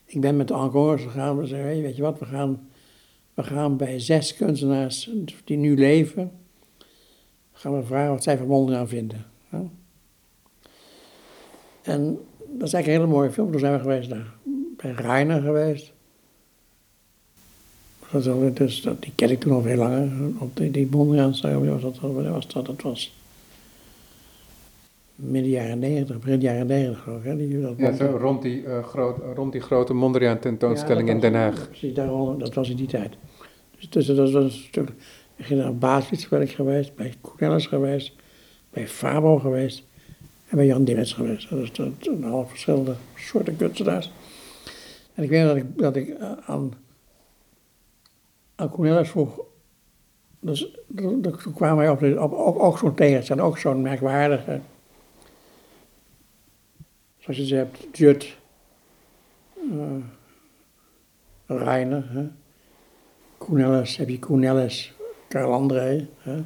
[0.04, 2.68] ik ben met Hank Onrust gegaan, we zeiden, weet je wat, we gaan
[3.38, 5.10] we gaan bij zes kunstenaars
[5.44, 6.32] die nu leven,
[7.52, 9.26] gaan we vragen wat zij van Mondriaan vinden.
[11.82, 13.50] En dat is eigenlijk een hele mooie film.
[13.50, 14.34] Toen zijn we geweest daar.
[14.76, 15.92] Bij Reiner geweest.
[18.10, 20.10] Dat, dus, dat, die ken ik toen al veel langer.
[20.38, 23.12] Op die, die dat, was dat, dat was
[25.18, 27.38] midden jaren negentig, begin jaren negentig geloof ik.
[27.38, 31.20] Die, dat ja, zo rond die, uh, groot, rond die grote Mondriaan tentoonstelling ja, in
[31.20, 31.68] Den Haag.
[31.68, 33.14] precies, dat was in die tijd.
[33.78, 34.92] Dus, dus dat was een stuk.
[35.36, 38.12] Ik ging naar Basiswerk geweest, bij Cornelis geweest,
[38.70, 39.82] bij Fabo geweest
[40.48, 41.50] en bij Jan Dinnets geweest.
[41.50, 41.58] Dat
[41.98, 44.12] is een half verschillende soorten kunstenaars.
[45.14, 46.72] En ik weet dat ik, dat ik eh, aan,
[48.66, 49.40] Cornelis vroeg.
[50.40, 50.78] Dus
[51.54, 54.60] kwamen wij op, op, op ook zo'n ook zo'n merkwaardige.
[57.18, 58.36] Zoals je zegt, Jut,
[59.72, 60.04] uh,
[61.46, 62.10] Reiner.
[62.10, 62.26] Hè?
[63.96, 64.92] Heb je Koenellis,
[65.28, 66.08] Karl André.
[66.18, 66.42] Hè?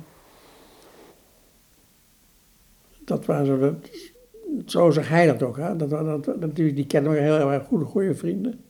[3.04, 3.78] Dat waren zo,
[4.66, 5.56] zo zag hij dat ook.
[5.56, 5.76] Hè?
[5.76, 8.60] Dat, dat, dat, die, die kennen we heel erg goede, goede vrienden.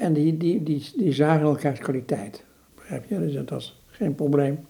[0.00, 2.44] En die, die, die, die zagen elkaars kwaliteit.
[2.74, 3.18] Begrijp je?
[3.18, 4.66] Dus dat was geen probleem.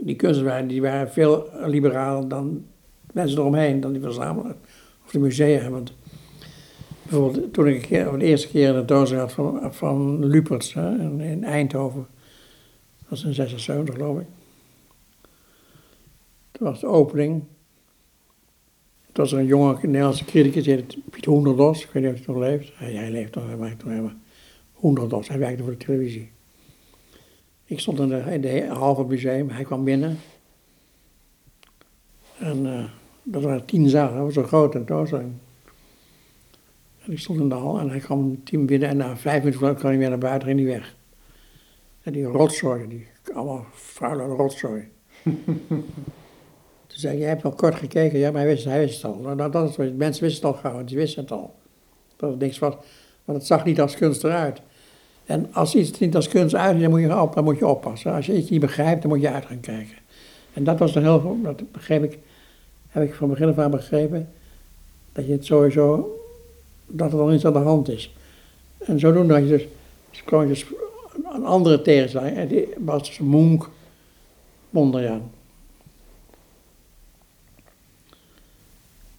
[0.00, 2.64] Die kunstenaars die waren veel liberaler dan
[3.12, 4.56] mensen eromheen, dan die verzamelen
[5.04, 5.70] of de musea.
[5.70, 5.92] Want
[7.02, 10.32] Bijvoorbeeld toen ik de eerste keer de doos had van, van
[11.20, 12.06] in, Eindhoven.
[12.98, 14.26] Dat was in 76 geloof ik.
[16.50, 17.42] Toen was de opening.
[19.14, 21.84] Was een jonge Nederlandse criticus, die heette Piet Hoenderdos.
[21.84, 22.72] Ik weet niet of hij nog leeft.
[22.74, 24.12] Hij, leeft nog, hij maakt nog helemaal.
[24.72, 26.30] Hoenderdos, hij werkte voor de televisie.
[27.64, 30.18] Ik stond in de, in de halve museum, hij kwam binnen.
[32.38, 32.84] En uh,
[33.22, 35.32] dat waren tien zalen, dat was een grote tentoonstelling.
[37.04, 39.74] En ik stond in de hal en hij kwam tien binnen en na vijf minuten
[39.74, 40.96] kwam hij weer naar buiten en hij weg.
[42.02, 44.88] En die rotzooi, die allemaal vuile rotzooi.
[46.94, 48.18] Toen zei ik, jij hebt nog kort gekeken.
[48.18, 49.34] Ja, maar hij wist, het al.
[49.34, 51.54] Nou, dat is, mensen wisten het al gauw, die wisten het al.
[52.16, 52.74] Dat het niks was,
[53.24, 54.60] want het zag niet als kunst eruit.
[55.24, 58.12] En als iets niet als kunst uitziet, dan moet je, op, dan moet je oppassen.
[58.12, 59.96] Als je iets niet begrijpt, dan moet je uit gaan kijken.
[60.52, 62.18] En dat was dan heel, dat begreep ik,
[62.88, 64.28] heb ik van begin af aan begrepen,
[65.12, 66.18] dat je het sowieso
[66.86, 68.14] dat er wel iets aan de hand is.
[68.78, 69.66] En zodoende had je dus,
[70.10, 70.66] dus kwam je dus
[71.34, 72.36] een andere tegenstelling.
[72.36, 73.20] En die was dus
[74.70, 75.30] Mondriaan.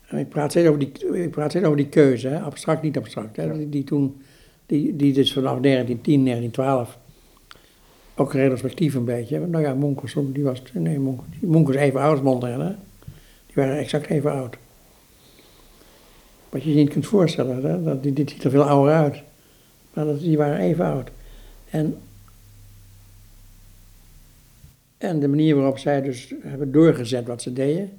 [0.09, 2.39] Ik praat steeds over die, ik praat over die keuze, hè?
[2.39, 3.35] abstract, niet abstract.
[3.35, 3.57] Hè?
[3.57, 4.21] Die, die, toen,
[4.65, 6.97] die, die dus vanaf 1910, 1912
[8.15, 9.39] ook retrospectief een beetje.
[9.39, 10.99] Nou ja, was, die was, nee,
[11.39, 12.61] was even oud als Mondriaan.
[12.61, 12.71] Hè?
[13.45, 14.57] Die waren exact even oud.
[16.49, 17.63] wat je je niet kunt voorstellen.
[17.63, 17.83] Hè?
[17.83, 19.21] Dat, die, die ziet er veel ouder uit.
[19.93, 21.09] Maar dat, die waren even oud.
[21.69, 21.97] En,
[24.97, 27.91] en de manier waarop zij dus hebben doorgezet wat ze deden,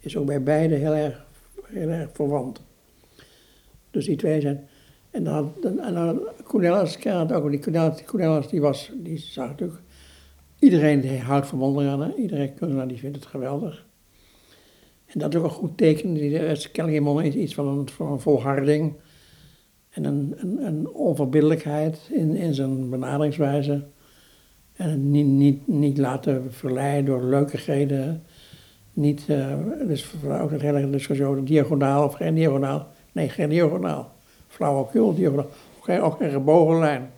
[0.00, 1.24] is ook bij beide heel erg,
[1.72, 2.62] heel erg verwant.
[3.90, 4.68] Dus die twee zijn.
[5.10, 9.80] En dan, en dan Cornelis ook, die Cornelis, die was, die zag natuurlijk,
[10.58, 13.86] iedereen houdt van Mondriaan, iedereen kunstenaar die vindt het geweldig.
[15.06, 16.38] En dat is ook een goed teken, die
[16.72, 18.94] kennelijk is iets van een, van een volharding
[19.88, 23.84] en een, een, een onverbiddelijkheid in, in zijn benaderingswijze.
[24.72, 28.22] En niet, niet, niet laten verleiden door leukigheden.
[28.92, 29.54] Niet, uh,
[29.86, 32.88] dus ook het hele discussie over diagonaal of geen diagonaal.
[33.12, 34.12] Nee, geen diagonaal.
[34.48, 35.48] Flauwekul, diagonaal.
[35.78, 37.10] Ook geen, ook geen gebogen lijn.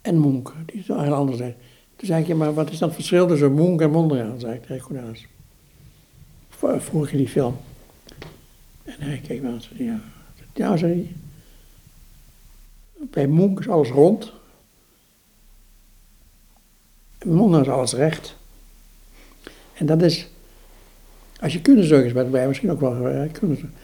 [0.00, 1.38] En Monk, die is heel anders.
[1.96, 4.40] Toen zei ik, maar wat is dan het verschil tussen Monk en Mondriaan?
[4.40, 5.26] zei ik tegen Cornelis.
[6.78, 7.56] Vroeg je die film.
[8.84, 10.00] En hij keek me aan zei, ja,
[10.54, 11.12] ja, zei hij.
[13.10, 14.32] Bij Monk is alles rond.
[17.24, 18.36] En Mondriaan is alles recht.
[19.74, 20.28] En dat is,
[21.40, 23.74] als je kunstzeugers bent bij, misschien ook wel eh, kunnen.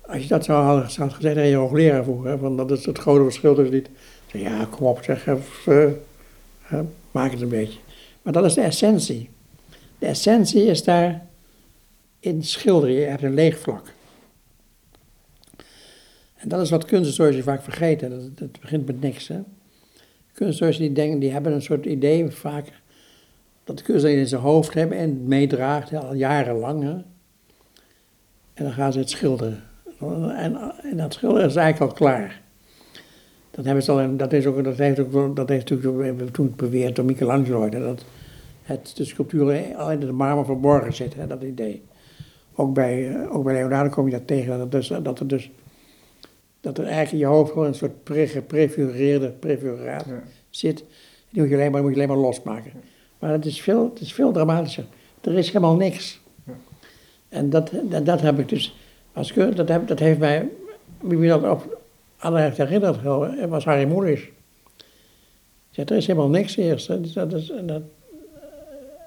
[0.00, 2.98] Als je dat zou hadden, zou gezegd tegen je hoogleraar vroeger, van dat is het
[2.98, 3.88] grote verschil tussen dit.
[4.32, 6.02] Ja, kom op, zeg even,
[6.72, 6.80] uh,
[7.10, 7.78] maak het een beetje.
[8.22, 9.30] Maar dat is de essentie.
[9.98, 11.26] De essentie is daar
[12.20, 12.94] in schilderen.
[12.94, 13.92] Je hebt een leeg vlak.
[16.36, 18.10] En dat is wat kunsthistorici vaak vergeten.
[18.10, 19.28] Dat, het begint met niks.
[19.28, 19.40] Hè?
[20.32, 22.72] Kunsthistorici die denken, die hebben een soort idee vaak
[23.64, 26.82] dat de kunstenaar in zijn hoofd hebben en meedraagt al jarenlang.
[28.54, 29.62] En dan gaan ze het schilderen.
[30.36, 32.40] En, en dat schilderen is eigenlijk al klaar.
[33.50, 36.96] Dat, hebben ze al, dat, is ook, dat heeft ook dat heeft natuurlijk toen beweerd
[36.96, 37.68] door Michelangelo.
[37.68, 38.04] Dat
[38.62, 41.82] het, de sculptuur al in de marmer verborgen zit, hè, dat idee.
[42.54, 45.50] Ook bij, eh, ook bij Leonardo kom je dat tegen, dus, dat er dus
[46.62, 50.06] dat er eigenlijk in je hoofd gewoon een soort pre geprefigureerde prefiguraat
[50.50, 50.84] zit.
[51.30, 52.72] Die moet je, alleen maar, moet je alleen maar losmaken.
[53.18, 54.84] Maar het is, veel, het is veel dramatischer.
[55.20, 56.20] Er is helemaal niks.
[56.46, 56.52] Ja.
[57.28, 58.76] En dat, dat, dat, heb ik dus,
[59.12, 60.48] als dat, heb, dat heeft mij,
[61.00, 61.80] wie me dat op
[62.20, 63.02] heeft herinnerd,
[63.48, 64.28] was Harry Moelis.
[65.70, 66.86] Zegt, er is helemaal niks eerst.
[66.86, 67.82] Dus dat is, en, dat,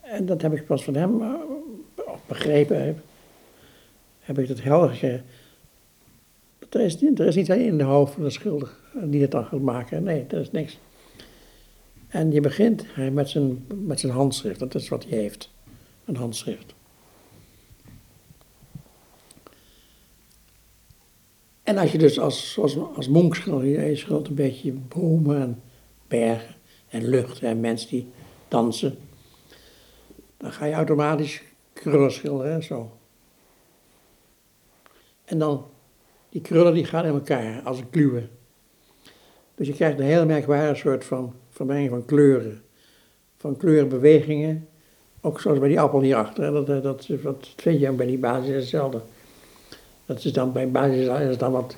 [0.01, 1.33] en dat heb ik pas van hem eh,
[2.27, 2.85] begrepen.
[2.85, 2.97] Heb,
[4.19, 5.23] heb ik dat helder
[6.70, 8.70] er is, er is niet in de hoofd van de schilder
[9.03, 10.03] die het dan gaat maken.
[10.03, 10.80] Nee, er is niks.
[12.07, 15.53] En je begint met zijn, met zijn handschrift, dat is wat hij heeft.
[16.05, 16.74] Een handschrift.
[21.63, 25.61] En als je dus als, als, als monk schildert, je schildert een beetje bomen en
[26.07, 26.55] bergen
[26.88, 28.07] en lucht en mensen die
[28.47, 28.97] dansen.
[30.38, 31.41] Dan ga je automatisch
[31.74, 32.91] krullen schilderen, zo.
[35.26, 35.66] En dan
[36.36, 38.23] die krullen die gaan in elkaar als een kluwe.
[39.55, 42.61] Dus je krijgt een heel merkwaardig soort van vermenging van kleuren.
[43.38, 44.67] Van kleurenbewegingen.
[45.21, 46.51] Ook zoals bij die appel hierachter.
[46.51, 49.01] Dat, dat, dat, dat vind je bij die basis hetzelfde.
[50.05, 51.75] Dat is dan bij basis is het dan wat,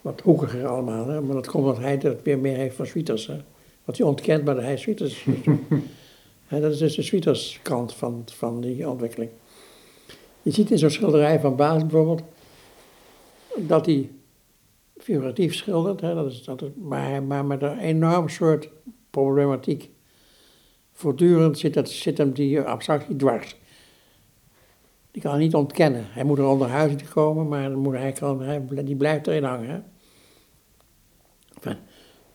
[0.00, 1.08] wat hoekiger allemaal.
[1.08, 1.20] Hè?
[1.20, 3.26] Maar dat komt omdat hij het weer meer heeft van Sweeters.
[3.26, 3.36] Hè?
[3.84, 5.26] Wat hij ontkent, maar hij Sweeters.
[6.48, 9.30] dat is dus de Sweeters kant van, van die ontwikkeling.
[10.42, 12.22] Je ziet in zo'n schilderij van Baas bijvoorbeeld
[13.58, 14.10] dat hij
[14.96, 18.68] figuratief schildert, hè, dat is, dat maar, maar met een enorm soort
[19.10, 19.90] problematiek.
[20.92, 23.56] Voortdurend zit, dat, zit hem die abstractie dwars.
[25.10, 26.04] Die kan hij niet ontkennen.
[26.06, 29.84] Hij moet er onder huis te komen, maar moet hij, kan, die blijft erin hangen.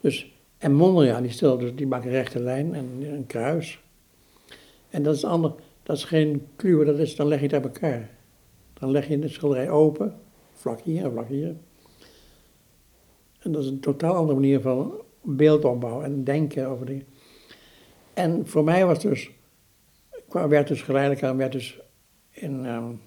[0.02, 3.80] Dus, en Mondriaan, die stelt dus, die maakt een rechte lijn en een kruis.
[4.90, 5.54] En dat is ander,
[5.84, 8.10] dat is geen kluwen, dat is, dan leg je het uit elkaar.
[8.74, 10.20] Dan leg je de schilderij open
[10.62, 11.56] vlak hier en vlak hier.
[13.40, 17.06] En dat is een totaal andere manier van beeldopbouw en denken over dingen.
[18.14, 19.32] En voor mij was dus,
[20.28, 21.80] werd dus geleidelijk aan, werd dus
[22.30, 23.00] in, um,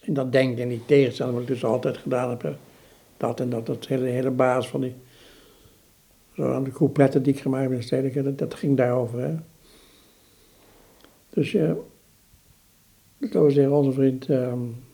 [0.00, 2.56] in dat denken, in die tegenstelling, wat ik dus altijd gedaan heb,
[3.16, 4.94] dat en dat, dat hele, hele basis van die,
[6.34, 9.20] zo aan de coupletten die ik gemaakt heb in stedelijke, dat, ging daarover.
[9.20, 9.34] Hè.
[11.30, 11.74] Dus ja,
[13.18, 14.85] dat was onze vriend um,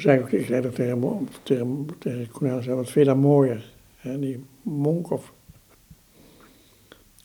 [0.00, 3.72] zei ik, zei dat tegen, tegen, tegen wat vind je dan mooier?
[4.02, 5.32] Die monk of,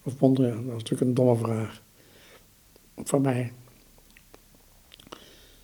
[0.04, 0.56] of Mondriaan?
[0.56, 1.82] Dat was natuurlijk een domme vraag
[2.96, 3.54] van mij.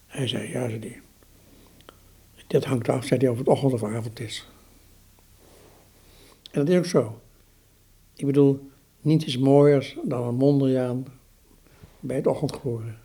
[0.07, 1.01] Hij zei, ja, zei die.
[2.47, 4.47] Dit hangt af, zei hij, of het ochtend of avond is.
[6.51, 7.21] En dat is ook zo.
[8.15, 8.69] Ik bedoel,
[9.01, 11.05] niets is mooier dan een Mondriaan
[11.99, 12.97] bij het ochtendgloren.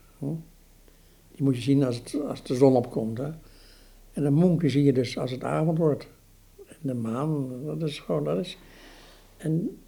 [1.32, 3.18] Die moet je zien als, het, als de zon opkomt.
[3.18, 3.30] Hè.
[4.16, 6.08] En de maan zie je dus als het avond wordt.
[6.68, 8.58] En de maan, dat is gewoon, dat is...
[9.36, 9.78] En,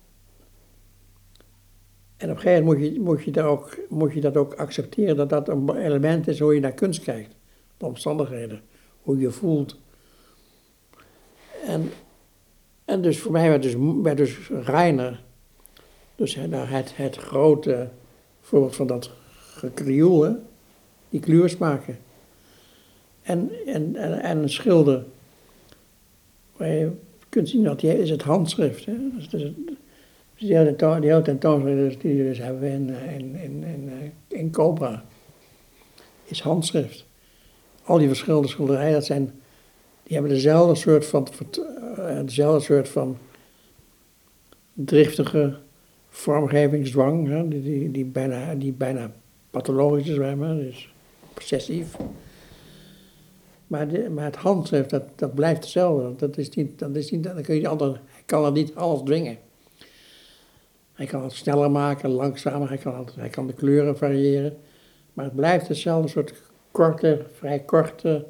[2.16, 4.55] en op een gegeven moment moet je, moet, je daar ook, moet je dat ook
[4.55, 7.35] accepteren, dat dat een element is hoe je naar kunst kijkt.
[7.76, 8.61] De omstandigheden,
[9.03, 9.76] hoe je voelt.
[11.66, 11.91] En,
[12.85, 15.22] en dus voor mij werd dus, werd dus Reiner,
[16.16, 17.89] dus het, het grote
[18.41, 20.37] voorbeeld van dat gekrioel,
[21.09, 21.99] die kleursmaken.
[23.29, 25.05] En, en, en, en een schilder,
[26.59, 26.91] je
[27.29, 28.85] kunt zien dat die is het handschrift.
[28.85, 28.95] Hè?
[29.31, 29.53] Dus,
[30.39, 35.05] die hele tentoonstelling die we dus hebben in, in, in, in, in Cobra,
[36.24, 37.07] is handschrift.
[37.85, 39.24] Al die verschillende schilderijen, dat zijn,
[40.03, 41.29] die hebben dezelfde soort van,
[41.97, 43.18] eh, dezelfde soort van
[44.72, 45.57] driftige
[46.09, 49.12] vormgevingsdwang, hè, die, die, die, bijna, die bijna
[49.51, 50.93] pathologisch is dus
[51.35, 51.97] obsessief.
[53.69, 53.89] Maar,
[54.25, 56.27] het handschrift, dat, dat blijft hetzelfde.
[56.27, 57.69] Dat is niet, dat is dan kun je
[58.11, 59.39] hij kan er niet alles dwingen.
[60.93, 64.59] Hij kan het sneller maken, langzamer, hij kan, hij kan de kleuren variëren.
[65.12, 68.27] Maar het blijft hetzelfde soort korte, vrij korte,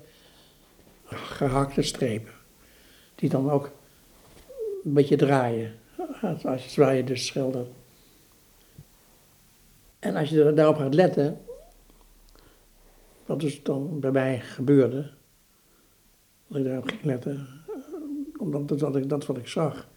[1.04, 2.32] gehakte strepen.
[3.14, 3.70] Die dan ook
[4.84, 5.74] een beetje draaien,
[6.44, 7.68] als je, je dus schildert.
[9.98, 11.40] En als je daarop gaat letten,
[13.26, 15.10] wat dus dan bij mij gebeurde,
[16.48, 17.46] dat ik daarop ging letten,
[18.38, 19.88] omdat dat, wat ik, dat wat ik zag.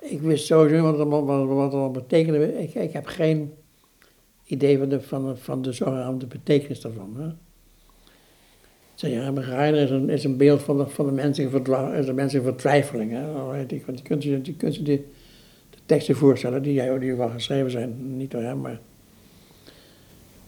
[0.00, 1.08] Ik wist sowieso wat het,
[1.48, 2.62] wat, het betekende.
[2.62, 3.52] Ik, ik heb geen
[4.44, 7.14] idee van de, van, van de zogenaamde betekenis daarvan.
[7.18, 7.28] Hè.
[8.94, 12.14] Zeg, ja, Reiner is een, is een beeld van de, van de menselijke, is een
[12.14, 13.12] menselijke vertwijfeling.
[13.12, 13.32] Hè.
[13.32, 15.02] Want je kunt je, je, kunt je de,
[15.70, 18.80] de teksten voorstellen die, die wel geschreven zijn, niet door hem, maar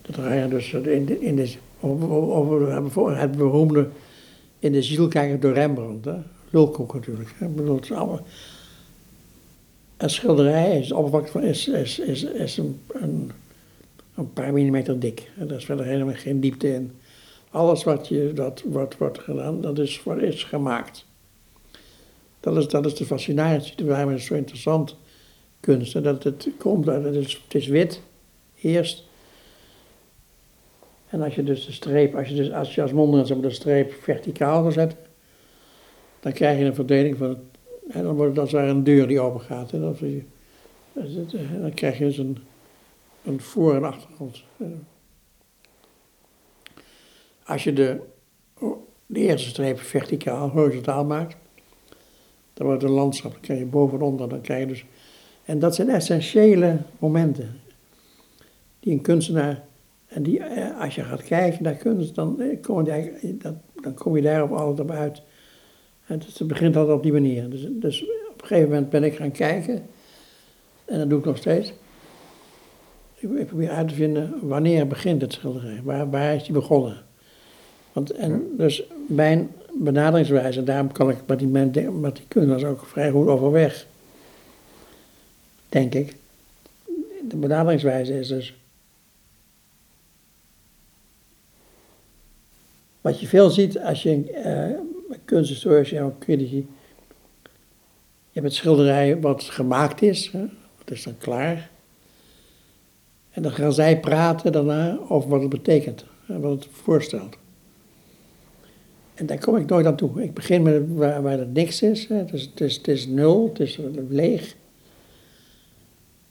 [0.03, 3.89] dat Reiner dus in de, in de, over, over het beroemde
[4.65, 6.07] in de ziel kijken door Rembrandt.
[6.51, 7.35] Natuurlijk.
[7.39, 7.47] Hè.
[7.73, 8.27] Het is allemaal,
[9.97, 10.93] een schilderij is,
[11.33, 13.31] is, is, is, is een, een,
[14.15, 15.31] een, paar millimeter dik.
[15.39, 16.93] En daar is verder helemaal geen diepte in.
[17.51, 21.07] Alles wat, je, dat, wat wordt gedaan, dat is, wat is gemaakt.
[22.41, 24.97] Dat is, dat is de fascinatie, waarom is zo interessant
[25.61, 26.03] kunst.
[26.03, 28.01] dat het komt, dat het is, het is wit,
[28.61, 29.04] eerst.
[31.15, 33.93] En als je dus de streep, als je, dus, als, je als mondeling de streep
[33.93, 34.99] verticaal wil zetten,
[36.21, 37.39] dan krijg je een verdeling van
[37.89, 39.73] en dan wordt het als een deur die open gaat.
[39.73, 39.97] En dan,
[41.61, 42.39] dan krijg je dus een,
[43.25, 44.43] een voor- en achtergrond.
[47.45, 48.01] Als je de,
[49.07, 51.37] de eerste streep verticaal, horizontaal maakt,
[52.55, 53.33] dan wordt het een landschap.
[53.33, 54.29] Dan krijg je boven en onder.
[54.29, 54.85] Dan krijg je dus,
[55.45, 57.61] en dat zijn essentiële momenten
[58.81, 59.65] die een kunstenaar,
[60.15, 63.37] en die, eh, als je gaat kijken naar kunst, dan eh, kom je,
[63.83, 65.23] dan kom je daarop altijd op uit
[66.07, 67.51] dus het begint altijd op die manier.
[67.51, 69.83] Dus, dus, op een gegeven moment ben ik gaan kijken,
[70.85, 71.73] en dat doe ik nog steeds.
[73.15, 76.97] Ik, probeer uit te vinden wanneer begint het schilderij, waar, waar is die begonnen.
[77.93, 81.49] Want, en dus mijn benaderingswijze, daarom kan ik met die,
[81.91, 83.87] met die kunstenaars ook vrij goed overweg.
[85.69, 86.17] Denk ik.
[87.29, 88.55] De benaderingswijze is dus.
[93.05, 96.57] Wat je veel ziet als je uh, kunsthistorici en critici.
[96.57, 100.45] Je hebt het schilderij wat gemaakt is, hè,
[100.85, 101.71] dat is dan klaar.
[103.31, 107.37] En dan gaan zij praten daarna over wat het betekent, wat het voorstelt.
[109.15, 110.23] En daar kom ik nooit aan toe.
[110.23, 112.09] Ik begin met waar, waar er niks is.
[112.09, 112.15] Hè.
[112.15, 113.79] Het, is, is, nul, het is
[114.09, 114.57] leeg.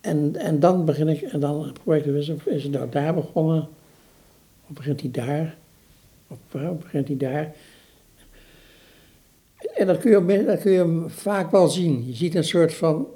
[0.01, 3.67] En, en dan begin ik, en dan probeer ik te is het nou daar begonnen?
[4.67, 5.61] Of begint hij daar?
[6.53, 7.55] Of begint hij daar?
[9.75, 12.07] En dat kun, je, dat vaak wel zien.
[12.07, 13.07] Je ziet een soort van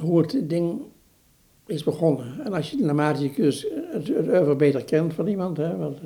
[0.00, 0.80] hoe het ding
[1.66, 2.44] is begonnen.
[2.44, 5.98] En als je, naarmate je dus het, het beter kent van iemand, hè, want,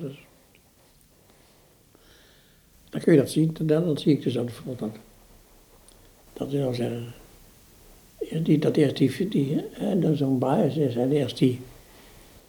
[0.00, 0.24] dus,
[2.90, 3.56] dan kun je dat zien.
[3.60, 5.00] Dan, dan zie ik dus dat bijvoorbeeld dat.
[6.32, 7.12] Dat wil zeggen.
[8.42, 11.60] Die, dat eerst die, die en zo'n baas is, en eerst die,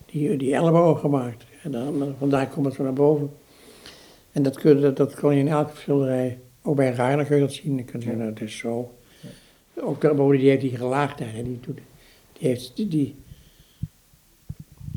[0.06, 1.44] die, die elleboog gemaakt.
[1.64, 3.32] En dan, vandaar komt het zo naar boven.
[4.34, 7.42] En dat, kun, dat, dat kan je in elke schilderij ook bij Rainer kun je
[7.42, 7.76] dat zien.
[7.76, 8.98] Dan kun je zeggen, dat is zo.
[9.74, 11.46] Ook daarboven, die heeft die gelaagdheid.
[11.46, 11.80] Die, doet,
[12.34, 13.16] die heeft die, die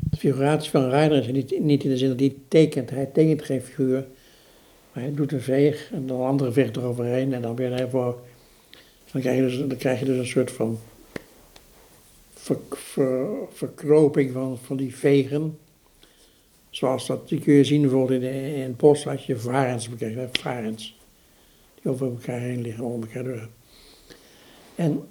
[0.09, 2.89] de figuratie van Reiner is niet, niet in de zin dat hij tekent.
[2.89, 4.07] Hij tekent geen figuur.
[4.93, 7.33] Maar hij doet een veeg en dan een andere veeg eroverheen.
[7.33, 8.19] En dan weer daarvoor.
[9.11, 10.79] Dan krijg je dus, dan krijg je dus een soort van
[12.33, 15.57] ver, ver, verkroping van, van die vegen.
[16.77, 20.97] Zoals dat, die kun je zien bijvoorbeeld in, in bos had je varens bekeken, varens.
[21.81, 23.47] Die over elkaar heen liggen, onder elkaar door.
[24.75, 25.07] En,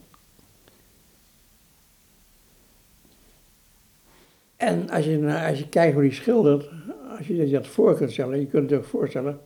[4.56, 6.70] en als, je, als je kijkt hoe die schildert,
[7.18, 9.40] als je dat voor kunt stellen, je kunt het ook voorstellen.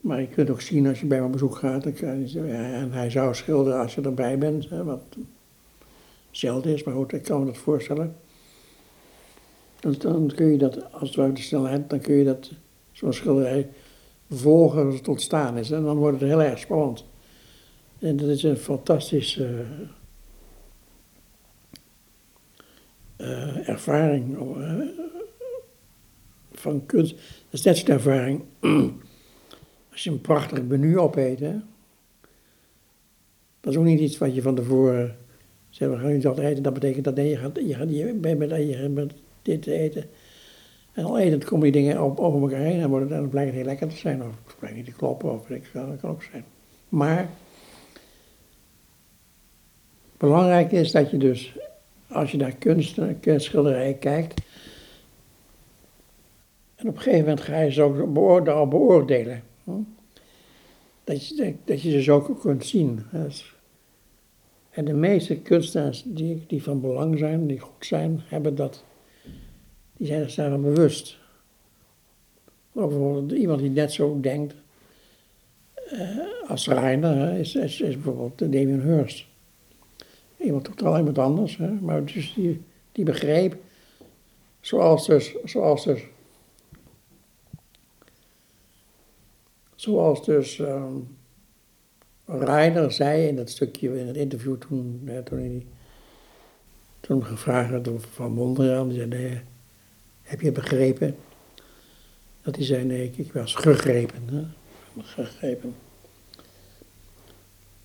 [0.00, 1.94] Maar je kunt ook zien als je bij hem op bezoek gaat, dan
[2.46, 5.16] en hij zou schilderen als je erbij bent, hè, wat
[6.30, 8.16] zelden is, maar goed, ik kan me dat voorstellen.
[9.82, 12.50] Dan, kun je dat, als het de snelheid, dan kun je dat,
[12.92, 13.68] zo'n schilderij,
[14.30, 15.70] volgen als het ontstaan is.
[15.70, 17.04] En dan wordt het heel erg spannend.
[17.98, 19.64] En dat is een fantastische
[23.16, 24.74] eh, ervaring eh,
[26.52, 27.14] van kunst.
[27.14, 27.20] Dat
[27.50, 28.42] is net zo'n ervaring
[29.92, 31.40] als je een prachtig menu opeet.
[31.40, 31.54] Hè?
[33.60, 35.16] Dat is ook niet iets wat je van tevoren
[35.70, 36.62] zegt, we gaan nu dat eten.
[36.62, 39.12] Dat betekent dat nee, je gaat, je gaat, je bent je met
[39.42, 40.10] dit te eten.
[40.92, 43.30] En al etend komen die dingen op, over elkaar heen en, wordt het, en dan
[43.30, 44.22] blijkt het heel lekker te zijn.
[44.22, 46.44] Of het blijkt niet te kloppen, of ik dat kan ook zijn.
[46.88, 47.28] Maar
[50.16, 51.56] belangrijk is dat je dus,
[52.08, 54.40] als je naar kunst, kunstschilderijen kijkt,
[56.82, 58.68] en op een gegeven moment ga je ze ook beoordelen.
[58.68, 59.70] beoordelen hm?
[61.04, 63.04] dat, je, dat, je ze zo ook kunt zien.
[63.12, 63.54] Dus-
[64.70, 68.84] En de meeste kunstenaars die, die van belang zijn, die goed zijn, hebben dat,
[70.02, 71.18] die zijn zich daarvan bewust.
[72.72, 74.54] Bijvoorbeeld iemand die net zo denkt
[75.74, 79.26] eh, als Reiner, hè, is, is, is bijvoorbeeld Damien Hirst.
[80.36, 83.56] Iemand totaal iemand anders, hè, maar dus die, die begreep,
[84.60, 86.02] zoals dus, zoals dus,
[89.74, 90.96] zoals dus ehm
[92.24, 95.66] Reiner zei in dat stukje in het interview toen, eh, toen hij
[97.00, 99.42] toen gevraagd werd door Van Mondriaan, die zei nee,
[100.32, 101.16] heb je begrepen?
[102.42, 104.42] Dat hij zei nee, ik, ik was gegrepen, hè?
[105.02, 105.74] gegrepen.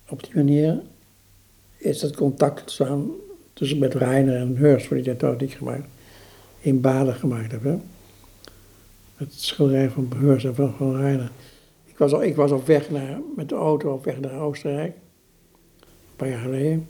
[0.08, 0.82] Op die manier
[1.76, 3.10] is dat contact ontstaan
[3.52, 5.86] tussen met Reiner en wat hij dat niet gemaakt,
[6.60, 7.80] in Baden gemaakt heb.
[9.16, 11.30] Het schilderij van Hearst en van, Reiner.
[11.84, 14.94] Ik was, al, ik was op weg naar, met de auto op weg naar Oostenrijk,
[15.80, 16.88] een paar jaar geleden.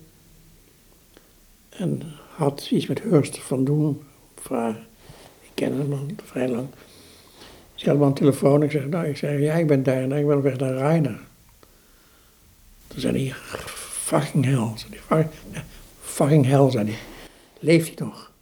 [1.69, 4.03] En had iets met Hearst van doen,
[4.35, 4.88] vragen.
[5.59, 6.69] Ik ken hem al vrij lang.
[7.75, 8.63] Dus ik had de telefoon.
[8.63, 10.75] Ik zeg, nou, ik zeg, ja, ik ben daar en ik ben op weg naar
[10.75, 11.21] Reiner.
[12.87, 13.35] Toen zei hij,
[13.79, 14.55] fucking hell.
[14.57, 15.65] Hij, fucking,
[16.01, 16.99] fucking hell, zei hij.
[17.59, 18.33] Leeft hij nog?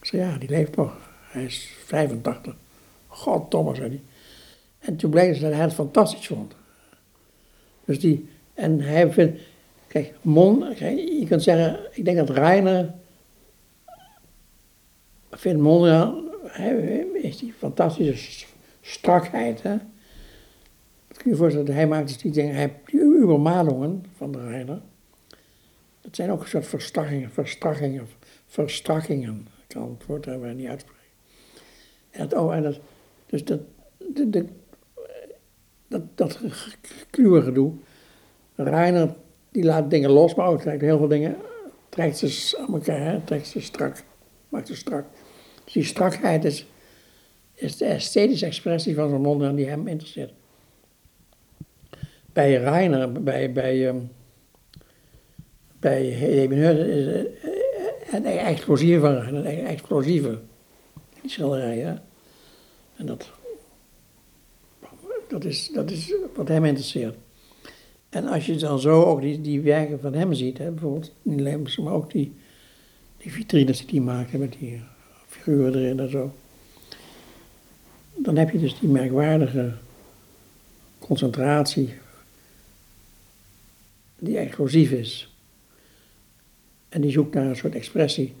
[0.00, 0.96] Ik zei, ja, die leeft nog.
[1.20, 2.54] Hij is 85.
[3.06, 4.02] Goddomme, zei hij.
[4.78, 6.54] En toen bleek dat hij het fantastisch vond.
[7.84, 9.40] Dus die, en hij vindt,
[9.86, 12.94] kijk, Mon, kijk, je kunt zeggen, ik denk dat Reiner
[15.40, 16.24] vindt Mondriaan,
[17.12, 18.46] is die fantastische
[18.80, 19.76] strakheid, hè.
[21.16, 24.80] Kun je voorstellen, hij maakt dus die dingen, hij die übermalingen van de Reiner.
[26.00, 28.08] Dat zijn ook een soort verstrakkingen, verstrakkingen,
[28.46, 29.48] verstrakkingen.
[29.66, 31.00] Ik kan het woord daar niet uitspreken.
[32.10, 32.80] En dat, oh, en dat,
[33.26, 33.60] dus dat,
[33.96, 34.44] de, de,
[35.88, 36.38] dat, dat
[37.10, 37.72] kluwe gedoe.
[38.54, 39.14] Reiner,
[39.50, 41.36] die laat dingen los, maar ook trekt heel veel dingen,
[41.88, 44.02] trekt ze aan elkaar, hè, trekt ze strak,
[44.48, 45.04] maakt ze strak.
[45.72, 46.66] Die strakheid is,
[47.54, 50.32] is de esthetische expressie van zo'n mond die hem interesseert.
[52.32, 54.10] Bij Reiner, bij, bij, um,
[55.78, 56.08] bij
[58.10, 60.38] is explosieve van Reiner, het explosieve,
[61.20, 62.02] die schilderijen.
[62.96, 63.30] En dat,
[65.28, 67.16] dat, is, dat is wat hem interesseert.
[68.08, 71.38] En als je dan zo ook die, die werken van hem ziet, hè, bijvoorbeeld niet
[71.38, 72.34] alleen, maar ook die,
[73.16, 74.82] die vitrines die hij maakt met die
[75.30, 76.34] figuren erin en zo.
[78.14, 79.72] Dan heb je dus die merkwaardige
[80.98, 81.94] concentratie
[84.18, 85.34] die explosief is.
[86.88, 88.34] En die zoekt naar een soort expressie.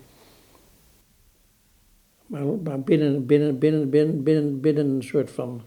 [2.26, 5.62] Maar, binnen, binnen, binnen, binnen, binnen, binnen een soort van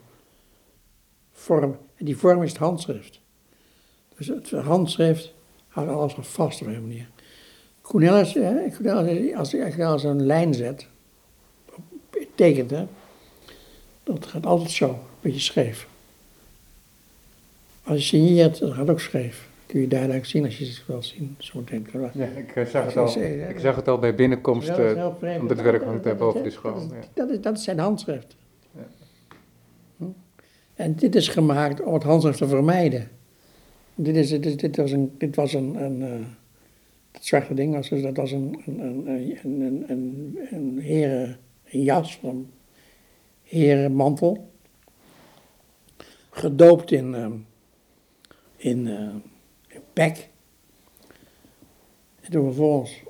[1.32, 1.78] vorm.
[1.96, 3.22] En die vorm is het handschrift.
[4.18, 5.34] Dus het handschrift
[5.68, 7.10] houdt alles nog vast op een manier.
[7.82, 8.34] Cornelis,
[8.76, 10.88] Cornelis als hij als een lijn zet,
[12.36, 12.86] tekent, hè,
[14.04, 15.88] dat gaat altijd zo, een beetje scheef.
[17.84, 19.50] Als je signeert, dat gaat ook scheef.
[19.66, 21.36] Kun je duidelijk zien als je het wel zien.
[21.38, 22.14] Zo denk ik.
[22.14, 23.22] Ja, ik uh, zag het al.
[23.50, 26.74] Ik zag het al bij binnenkomst uh, van dit werk hangt daar boven de school.
[26.74, 28.36] Dat is, dat is, dat is zijn handschrift.
[28.72, 28.88] Ja.
[29.98, 30.06] Hm?
[30.74, 33.10] En dit is gemaakt om het handschrift te vermijden.
[33.96, 36.26] Dit, is, dit, dit was een, dit was een, een, uh,
[37.12, 41.36] Dat zwarte ding was, dus dat was een, een, een, een, een, een,
[41.74, 42.52] een herenjas, een
[43.44, 44.52] herenmantel.
[46.30, 47.32] Gedoopt in, uh,
[48.56, 48.90] in,
[49.94, 50.30] pek.
[52.22, 53.04] En toen vervolgens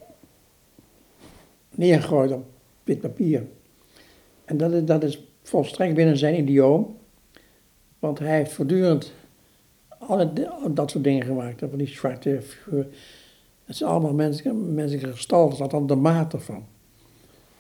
[1.70, 2.46] neergegooid op
[2.84, 3.46] wit papier.
[4.46, 6.98] En dat is, dat is volstrekt binnen zijn idioom.
[8.00, 9.14] Want hij heeft voortdurend
[9.88, 10.34] alle
[10.70, 11.60] dat soort dingen gemaakt.
[11.60, 12.92] Van die zwarte figuren.
[13.66, 15.70] Het zijn allemaal menselijke, menselijke gestalten.
[15.70, 16.66] Dan de maat ervan.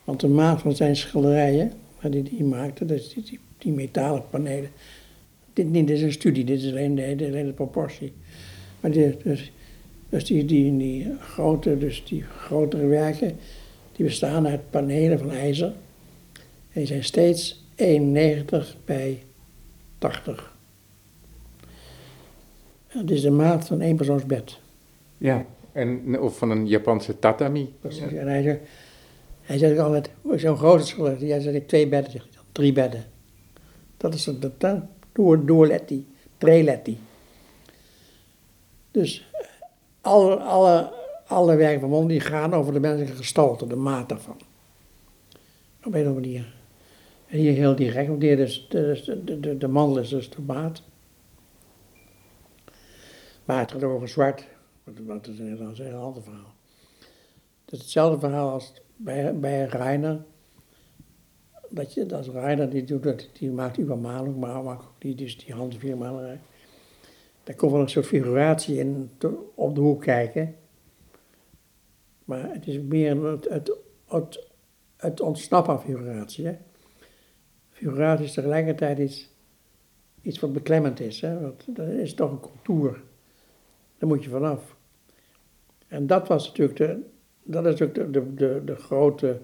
[0.04, 1.72] Want de maat van zijn schilderijen,
[2.10, 4.70] die hij maakte, dus die, die, die metalen panelen.
[5.54, 8.14] Dit, niet, dit is een studie, dit is alleen de, de, de proportie.
[8.80, 9.52] Maar die, dus,
[10.10, 13.38] dus die, die, die, grote, dus die grotere werken,
[13.92, 15.74] die bestaan uit panelen van ijzer.
[16.72, 19.24] En die zijn steeds 91 bij
[19.98, 20.56] 80.
[22.94, 24.60] Dat is de maat van één persoonsbed.
[25.18, 27.74] Ja, en, of van een Japanse tatami.
[27.80, 28.14] Precies.
[28.14, 28.60] En hij zegt,
[29.44, 33.06] hij zegt altijd, zo'n grote schilder, jij zegt twee bedden, dan, drie bedden.
[33.98, 34.82] Dat is dat, dat
[35.12, 37.00] door, doorletti, treletti.
[38.92, 39.30] Dus
[40.02, 40.94] alle, alle,
[41.28, 44.38] alle werken van Mon die gaan over de menselijke gestalte, de maat daarvan.
[45.84, 46.54] Op een of andere manier.
[47.28, 48.66] En hier heel direct, want hier de,
[49.24, 50.82] de, de, de mandel is dus de maat.
[53.46, 54.48] Maar het gaat over zwart,
[54.84, 56.54] wat is een heel ander verhaal.
[57.66, 58.74] Het is hetzelfde verhaal als
[59.04, 60.24] bij, bij Reiner.
[61.70, 66.40] Dat je, dat Reiner, die, doet die maakt übermalung, maar ook die, dus die handviermalerij.
[67.44, 69.10] Daar komt wel een soort figuratie in
[69.56, 70.56] op de hoek kijken.
[72.26, 73.78] Maar het is meer het, het,
[74.08, 74.48] het,
[74.98, 76.46] het ontsnappen aan figuratie.
[76.46, 76.58] Hè?
[77.70, 79.30] Figuratie is tegelijkertijd iets,
[80.22, 81.22] iets wat beklemmend is.
[81.22, 81.40] Hè?
[81.40, 83.02] Want dat is toch een contour.
[83.98, 84.76] Daar moet je vanaf.
[85.88, 87.00] En dat was natuurlijk de,
[87.44, 89.40] dat is ook de, de, de, grote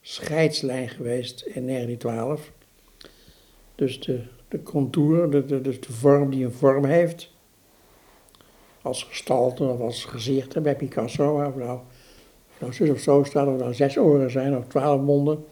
[0.00, 2.52] scheidslijn geweest in 1912.
[3.74, 7.32] Dus de, de contour, de, de, dus de vorm die een vorm heeft,
[8.82, 11.80] als gestalte of als gezicht bij Picasso, of nou,
[12.60, 15.44] nou zus of zo staat, of nou zes oren zijn of twaalf monden.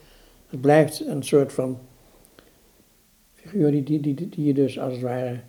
[0.47, 1.79] Het blijft een soort van
[3.33, 5.41] figuur die, die, die, die je dus als het ware,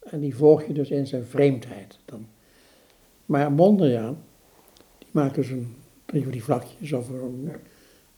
[0.00, 1.98] en die volg je dus in zijn vreemdheid.
[2.04, 2.26] Dan.
[3.26, 4.24] Maar Mondriaan,
[5.18, 7.50] die maakt dus een, drie van die vlakjes, of een,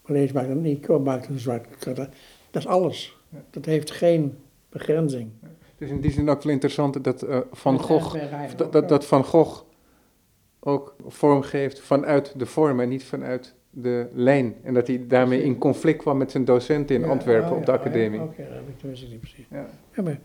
[0.06, 2.08] Malees maakt een maakt een zwart, dat
[2.52, 3.16] is alles.
[3.50, 4.38] Dat heeft geen
[4.68, 5.30] begrenzing.
[5.78, 8.16] Dus in die zin ook wel interessant dat uh, Van Gogh,
[8.56, 9.62] dat, dat, dat Van Gogh
[10.60, 14.54] ook vorm geeft vanuit de vorm en niet vanuit de lijn.
[14.62, 17.72] En dat hij daarmee in conflict kwam met zijn docenten in Antwerpen oh, op de
[17.72, 18.20] academie.
[18.20, 19.46] Oké, dat heb ik niet precies.
[19.50, 20.02] Ja.
[20.02, 20.20] maar,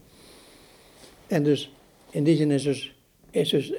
[1.27, 1.75] en dus,
[2.09, 2.99] in die zin is dus,
[3.29, 3.73] is dus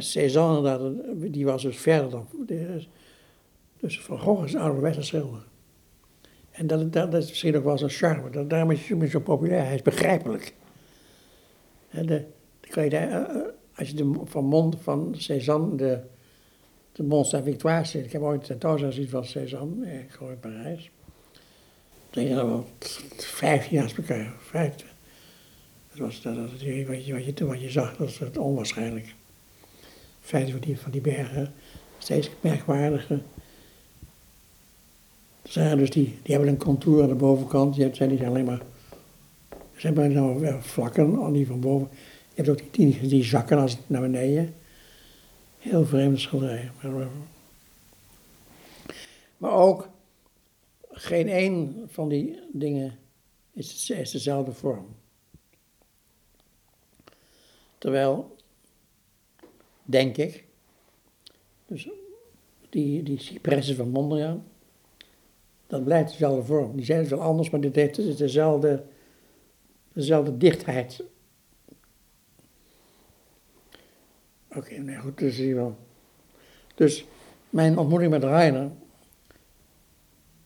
[0.00, 2.26] Cézanne, die was dus verder dan,
[3.80, 5.44] dus Van Gogh is een ouderwetse schilder.
[6.50, 8.30] En dat, dat, dat is misschien ook wel zijn charme.
[8.30, 9.64] Dat, daarom is hij zo populair.
[9.64, 10.54] Hij is begrijpelijk.
[11.90, 12.24] de, de,
[12.82, 16.00] je daar, eh, eh, als je de, van Mond, van Cézanne, de,
[16.92, 18.04] de Mont Saint-Victoire zit.
[18.04, 20.90] Ik heb ooit een tentoonstelling gezien van Cézanne, ik gewoon in Parijs.
[22.10, 22.62] Toen gingen we
[23.16, 24.86] vijftien jaar elkaar, vijftien.
[25.90, 29.14] Dat was dat, dat, wat, je, wat, je, wat je zag, dat was onwaarschijnlijk.
[30.22, 31.52] Vijftien van die, van die bergen,
[31.98, 33.22] steeds merkwaardiger
[35.42, 37.76] zijn dus die, die hebben een contour aan de bovenkant.
[37.76, 38.62] Je hebt, zijn niet alleen maar,
[39.76, 41.88] ze hebben nou vlakken die van boven.
[42.34, 44.54] Je hebt ook die, die, die zakken als naar beneden.
[45.58, 46.72] Heel vreemde schilderijen.
[46.82, 47.06] Maar,
[49.36, 49.88] maar ook
[50.90, 52.98] geen één van die dingen
[53.52, 54.86] is, is dezelfde vorm.
[57.78, 58.36] Terwijl,
[59.84, 60.44] denk ik,
[61.66, 61.88] dus
[62.68, 64.44] die, die cipressen van Mondriaan,
[65.66, 66.76] dat blijft dezelfde vorm.
[66.76, 68.84] Die zijn dus wel anders, maar dit heeft dezelfde,
[69.92, 71.04] dezelfde dichtheid.
[74.48, 75.76] Oké, okay, nee, goed, dus zie wel.
[76.74, 77.04] Dus
[77.50, 78.70] mijn ontmoeting met Reiner,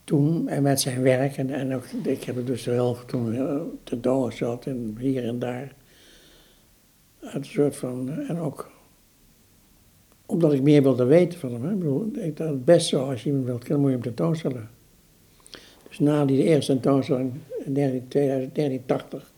[0.05, 3.63] toen en met zijn werk, en, en ook, ik heb het dus wel toen uh,
[3.83, 5.75] tentoongesteld en hier en daar.
[7.21, 8.71] Een soort van, en ook
[10.27, 11.65] omdat ik meer wilde weten van hem.
[11.65, 11.73] Hè.
[11.73, 14.71] Ik bedoel, ik, het best zo, als je iemand wilt kennen, moet je hem tentoonstellen.
[15.89, 17.33] Dus na die eerste tentoonstelling
[17.65, 19.33] in 1980.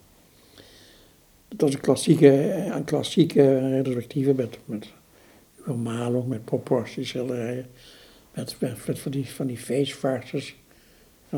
[1.49, 4.89] Dat was een klassieke, een klassieke retrospectieve met, met
[5.77, 7.67] Malung, met proportieschilderijen,
[8.35, 8.57] met,
[8.99, 9.59] van die, van die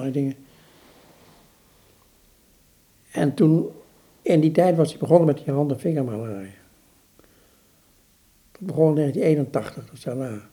[0.02, 0.35] die dingen.
[3.10, 3.68] En toen,
[4.22, 6.51] in die tijd was hij begonnen met die handen vingermalerij.
[8.60, 10.48] Begon in 1981, dus daarna.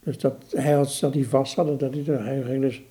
[0.00, 2.82] Dus dat, hij had, dat hij vast had, dat hij, hij ging dus...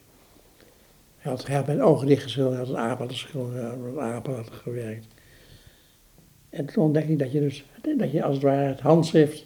[1.17, 4.49] Hij had, hij had met ogen dicht geschilderd, hij had een aap geschilderd, apen had
[4.49, 5.05] gewerkt.
[6.49, 7.65] En toen ontdekte ik dat je dus,
[7.97, 9.45] dat je als het ware het handschrift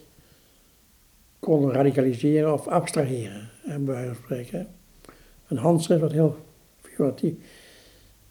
[1.38, 4.66] kon radicaliseren of abstraheren, bij wijze van spreken.
[5.48, 6.36] Een handschrift wat heel
[6.80, 7.34] figuratief,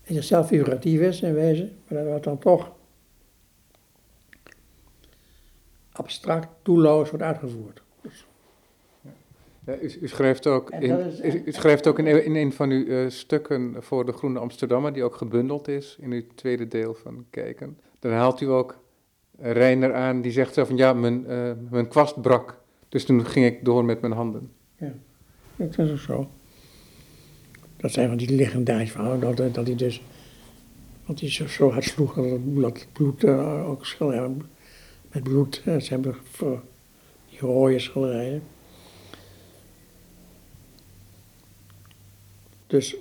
[0.03, 2.71] in zichzelf figuratief is in wezen, maar dat dan toch
[5.93, 7.81] abstract, doelloos wordt uitgevoerd.
[8.01, 8.25] Dus.
[9.65, 11.13] Ja, u, u, schrijft ook, in,
[11.45, 15.03] u schrijft ook in, in een van uw uh, stukken voor de Groene Amsterdammer, die
[15.03, 17.77] ook gebundeld is in uw tweede deel van Kijken.
[17.99, 18.81] Dan haalt u ook
[19.37, 22.61] Reiner aan, die zegt zo van ja, mijn, uh, mijn kwast brak.
[22.89, 24.51] Dus toen ging ik door met mijn handen.
[24.77, 24.93] Ja,
[25.55, 26.29] dat is ook zo.
[27.77, 30.03] Dat zijn van die legendarische verhalen, dat, dat hij dus,
[31.05, 34.41] want hij zo, zo hard sloeg dat het bloed uh, ook schilderen,
[35.13, 36.61] met bloed, uh, ze hebben voor
[37.29, 38.43] die rode schilderijen.
[42.67, 42.95] Dus,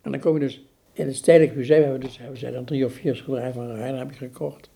[0.00, 0.62] en dan kom je dus
[0.92, 3.74] in het Stedelijk Museum, hebben we, dus, hebben ze dan drie of vier schilderijen van
[3.74, 4.70] Reiner heb ik gekocht.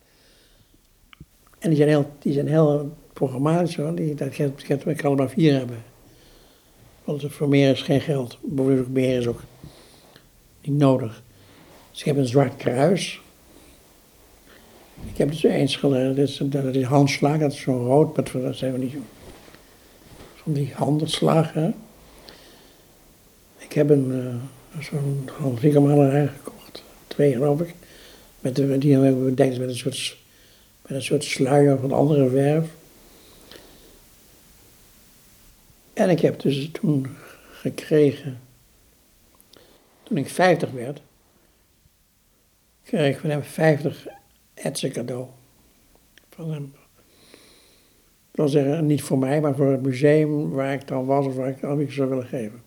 [1.58, 3.94] En die zijn heel, die zijn heel programmatisch hoor.
[3.94, 5.84] Die, dat, ik, ik kan er maar vier hebben.
[7.04, 8.38] Want voor meer is geen geld.
[8.42, 9.40] Bovendien meer is ook
[10.60, 11.22] niet nodig.
[11.90, 13.21] Dus ik heb een zwart kruis.
[15.10, 18.42] Ik heb dus één schilderij, dat is, dat is handslag, dat is zo'n rood, maar
[18.42, 18.94] dat zijn we niet
[20.34, 21.74] van die handelslagen.
[23.58, 24.10] Ik heb een,
[24.76, 27.74] uh, zo'n handvingermalerij gekocht, twee geloof ik.
[28.40, 30.16] Met de, die hebben we bedenkt met een soort
[30.82, 32.68] met een soort sluier van andere verf.
[35.92, 37.16] En ik heb dus toen
[37.50, 38.40] gekregen,
[40.02, 41.00] toen ik 50 werd,
[42.84, 44.06] kreeg ik van hem 50
[44.62, 45.26] etsen cadeau.
[46.30, 46.72] Van hem.
[48.30, 51.34] Dat wil zeggen, niet voor mij, maar voor het museum waar ik dan was of
[51.34, 52.62] waar ik aan zou willen geven.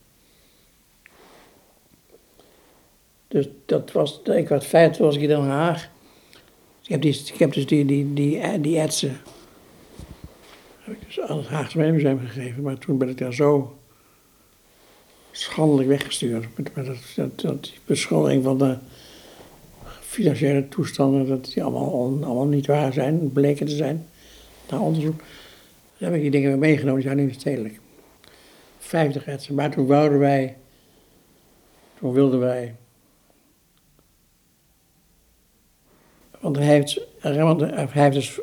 [3.28, 5.90] Dus dat was, ik was 50 was ik in Den Haag.
[6.84, 9.18] Ik heb, die, ik heb dus die, die, die, die etsen
[10.80, 12.64] heb ik dus aan het Haagse Museum gegeven.
[12.64, 13.78] Maar toen ben ik daar zo
[15.32, 16.58] schandelijk weggestuurd.
[16.58, 18.78] Met, met dat, dat, die beschuldiging van de
[20.16, 24.06] financiële toestanden, dat die allemaal, allemaal niet waar zijn, bleken te zijn.
[24.70, 25.20] Na onderzoek.
[25.98, 27.80] Dan heb ik die dingen weer meegenomen, die zijn nu stedelijk.
[28.80, 29.56] 50 etsen.
[29.56, 30.56] Maar toen wouden wij,
[32.00, 32.76] toen wilden wij
[36.46, 38.40] Want hij heeft, hij heeft dus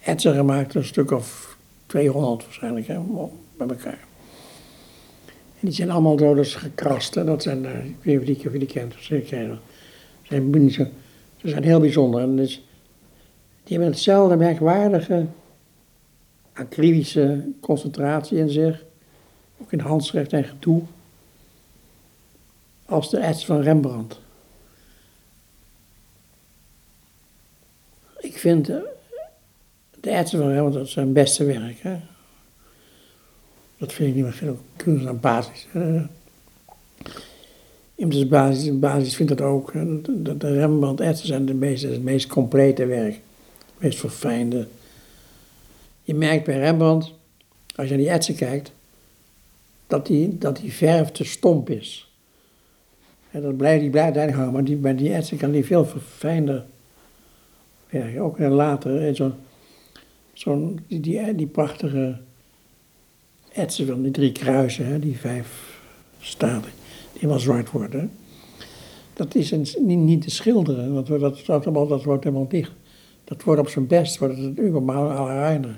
[0.00, 3.00] etsen gemaakt, een stuk of 200 waarschijnlijk, hè,
[3.56, 3.98] bij elkaar.
[5.60, 7.14] En die zijn allemaal dus gekrast.
[7.14, 7.24] Hè.
[7.24, 9.58] Dat zijn, ik weet niet of je die kent, zeker.
[10.22, 10.50] Zijn,
[11.42, 12.20] ze zijn heel bijzonder.
[12.20, 12.60] En die
[13.64, 15.26] hebben hetzelfde merkwaardige
[16.52, 18.84] akribische concentratie in zich,
[19.60, 20.82] ook in handschrift en gedoe,
[22.86, 24.20] als de ets van Rembrandt.
[28.22, 28.88] ik vind de,
[30.00, 31.78] de etsen van Rembrandt zijn beste werk.
[31.80, 32.00] Hè?
[33.78, 35.66] Dat vind ik niet meer veel kunst aan basis.
[38.02, 39.72] Immers basis, basis vindt dat ook.
[39.72, 43.12] De, de Rembrandt etsen zijn de meest, het meest complete werk.
[43.12, 44.66] Het meest verfijnde.
[46.02, 47.12] Je merkt bij Rembrandt,
[47.76, 48.72] als je naar die etsen kijkt,
[49.86, 52.12] dat die, dat die verf te stomp is.
[53.30, 56.64] En dat blijft, die blijft hangen, maar die, bij die etsen kan die veel verfijnder
[57.90, 59.34] ja, ook later, zo'n
[60.32, 62.18] zo die, die, die prachtige
[63.52, 65.80] etsen van die drie kruisen, hè, die vijf
[66.20, 66.81] staden,
[67.22, 68.10] die helemaal zwart worden.
[69.12, 72.72] Dat is niet, te schilderen, want dat, dat, dat, wordt helemaal dicht.
[73.24, 75.76] Dat wordt op zijn best, wordt het überhaupt allerreiner.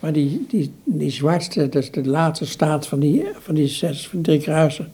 [0.00, 4.22] Maar die, die, die zwartste, dat de laatste staat van die, van die zes, van
[4.22, 4.84] drie kruisen,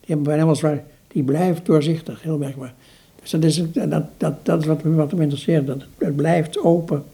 [0.00, 2.74] die hebben bijna helemaal zwart, die blijft doorzichtig, heel merkbaar.
[3.20, 7.04] Dus dat is, dat, dat, dat is wat, wat me interesseert, dat het, blijft open.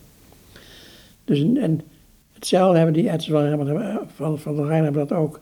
[1.25, 1.81] Dus, en
[2.33, 5.39] hetzelfde hebben die etswerken van, van de Rijn hebben dat ook.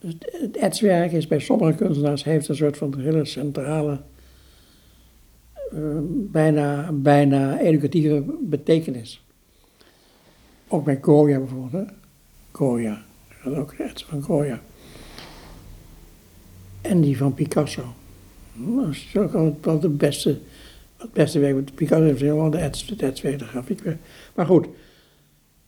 [0.00, 4.00] Het etswerk is bij sommige kunstenaars heeft een soort van hele centrale,
[5.74, 9.22] uh, bijna, bijna educatieve betekenis.
[10.68, 11.72] Ook bij Goya bijvoorbeeld.
[11.72, 11.92] Hè?
[12.50, 13.02] Goya,
[13.44, 14.60] dat ook het van Goya.
[16.80, 17.94] En die van Picasso.
[18.54, 20.38] Dat is ook wel het beste,
[20.96, 21.54] het beste werk.
[21.54, 23.82] Want Picasso heeft helemaal de etswerk, de grafiek.
[24.34, 24.66] Maar goed,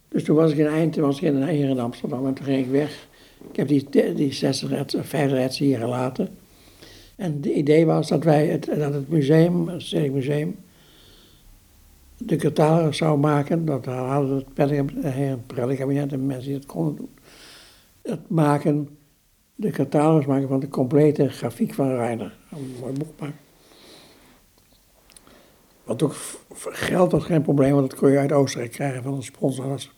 [0.08, 2.70] dus toen was ik in Eind, was ik in, in Amsterdam en toen ging ik
[2.70, 3.08] weg.
[3.50, 6.28] Ik heb die, die 60 etsen, 50 etsen hier gelaten.
[7.16, 10.56] En het idee was dat wij, het, dat het museum, het Stedelijk Museum,
[12.16, 17.10] de catalogus zou maken, dat hadden het Pellegrin-kabinet en mensen die het konden doen,
[18.02, 18.88] het maken,
[19.54, 22.36] de catalogus maken van de complete grafiek van Reiner.
[22.50, 23.38] Een mooi boek maken.
[25.84, 26.14] Wat ook
[26.58, 29.90] geld was geen probleem, want dat kon je uit Oostenrijk krijgen van een sponsor.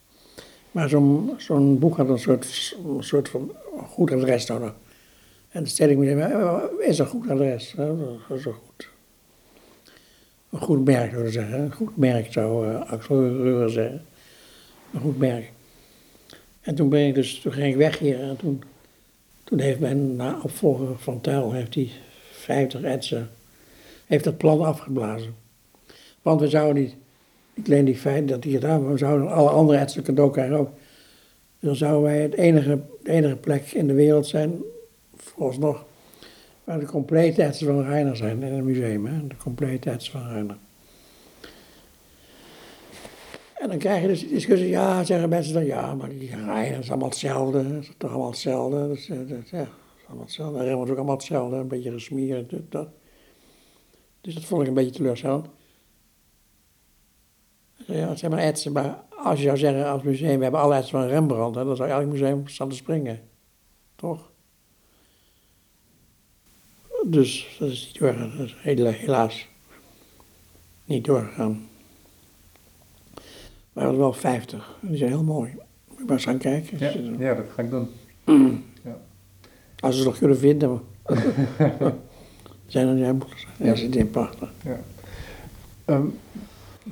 [0.73, 3.53] Maar zo'n zo'n boek had een soort, soort van
[3.87, 4.75] goed adres nodig.
[5.49, 6.11] En het Stedelijk
[6.79, 7.75] is een goed adres.
[7.75, 8.89] Is een goed,
[10.51, 11.61] een goed merk, zou ik zeggen.
[11.61, 14.05] Een goed merk zou uh, Axel Ruger zeggen.
[14.93, 15.53] Een goed merk.
[16.61, 18.63] En toen, ben ik dus, toen ging ik weg hier en toen,
[19.45, 21.93] toen heeft mijn opvolger van Tuil, heeft die
[22.33, 23.31] 50 etsen,
[24.07, 25.35] heeft dat plan afgeblazen.
[26.23, 26.95] Want we zouden niet,
[27.55, 30.71] niet alleen die feit dat gedaan, maar we zouden alle andere etsen cadeau krijgen ook.
[31.61, 34.63] Dan zouden wij het enige, de enige plek in de wereld zijn,
[35.17, 35.85] vooralsnog,
[36.65, 39.07] waar de complete etsen van Reiner zijn in het museum.
[39.07, 39.27] Hè?
[39.27, 40.57] De complete etsen van Reiner.
[43.55, 46.79] En dan krijg je dus die discussie, ja, zeggen mensen dan, ja, maar die Reiner
[46.79, 47.65] is allemaal hetzelfde,
[47.99, 48.89] toch allemaal hetzelfde.
[48.89, 50.59] Dus, dat, ja, is allemaal hetzelfde.
[50.59, 52.55] Reiner is ook allemaal hetzelfde, een beetje gesmierd.
[52.69, 52.89] Dat.
[54.21, 55.47] Dus dat vond ik een beetje teleurstellend.
[57.87, 60.99] Ja, zeg maar etsen, maar als je zou zeggen als museum, we hebben alle etsen
[60.99, 63.21] van Rembrandt, hè, dan zou elk museum staan te springen.
[63.97, 64.31] Toch?
[67.07, 69.49] Dus dat is niet doorgegaan, dat is helaas
[70.85, 71.69] niet doorgegaan.
[73.13, 73.25] Maar
[73.73, 75.53] we hadden wel 50, die zijn heel mooi.
[75.89, 76.79] Moet je maar eens gaan kijken.
[76.79, 77.89] Ja, ja dat ga ik doen.
[78.85, 78.97] Ja.
[79.81, 80.81] Als ze nog kunnen vinden.
[82.67, 84.53] zijn er jij moet Ja, ze zijn prachtig.
[84.65, 84.81] Ja.
[85.87, 86.19] Um,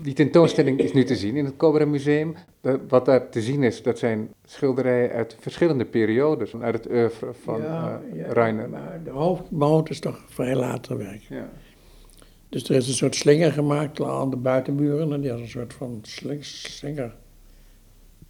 [0.02, 2.34] die tentoonstelling is nu te zien in het Cobra Museum.
[2.88, 7.62] Wat daar te zien is, dat zijn schilderijen uit verschillende periodes, uit het oeuvre van
[7.62, 8.68] ja, uh, ja, Reiner.
[8.68, 11.22] Maar de hoofdmoot is toch vrij later werk.
[11.22, 11.50] Ja.
[12.48, 15.74] Dus er is een soort slinger gemaakt aan de buitenburen, en die had een soort
[15.74, 17.14] van sling, slinger.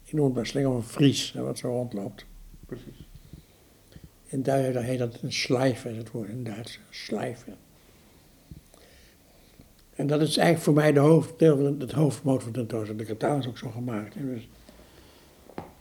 [0.04, 2.26] Ik noem het maar slinger van Fries, wat zo rondloopt.
[2.66, 3.08] Precies.
[4.26, 7.54] In Duits heet dat een is het woord in Duits, schlijven.
[10.00, 13.06] En dat is eigenlijk voor mij de hoofddeel van het hoofdmoot van de tentoonstelling.
[13.06, 14.14] De kataal is ook zo gemaakt.
[14.14, 14.48] En dus,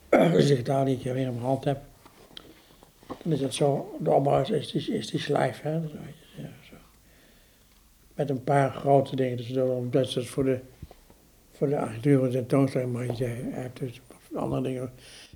[0.10, 1.80] als ik die ik weer in mijn hand heb,
[3.08, 5.62] dan is het zo, de opbouw is, is, is die slijf.
[5.62, 5.82] Hè?
[5.82, 6.76] Zo.
[8.16, 9.38] Met een paar grote dingen.
[9.38, 9.54] Dus
[9.92, 10.60] dat is voor de,
[11.52, 14.02] voor de architectuur van de tentoonstelling, maar je hebt dus
[14.34, 14.92] andere dingen.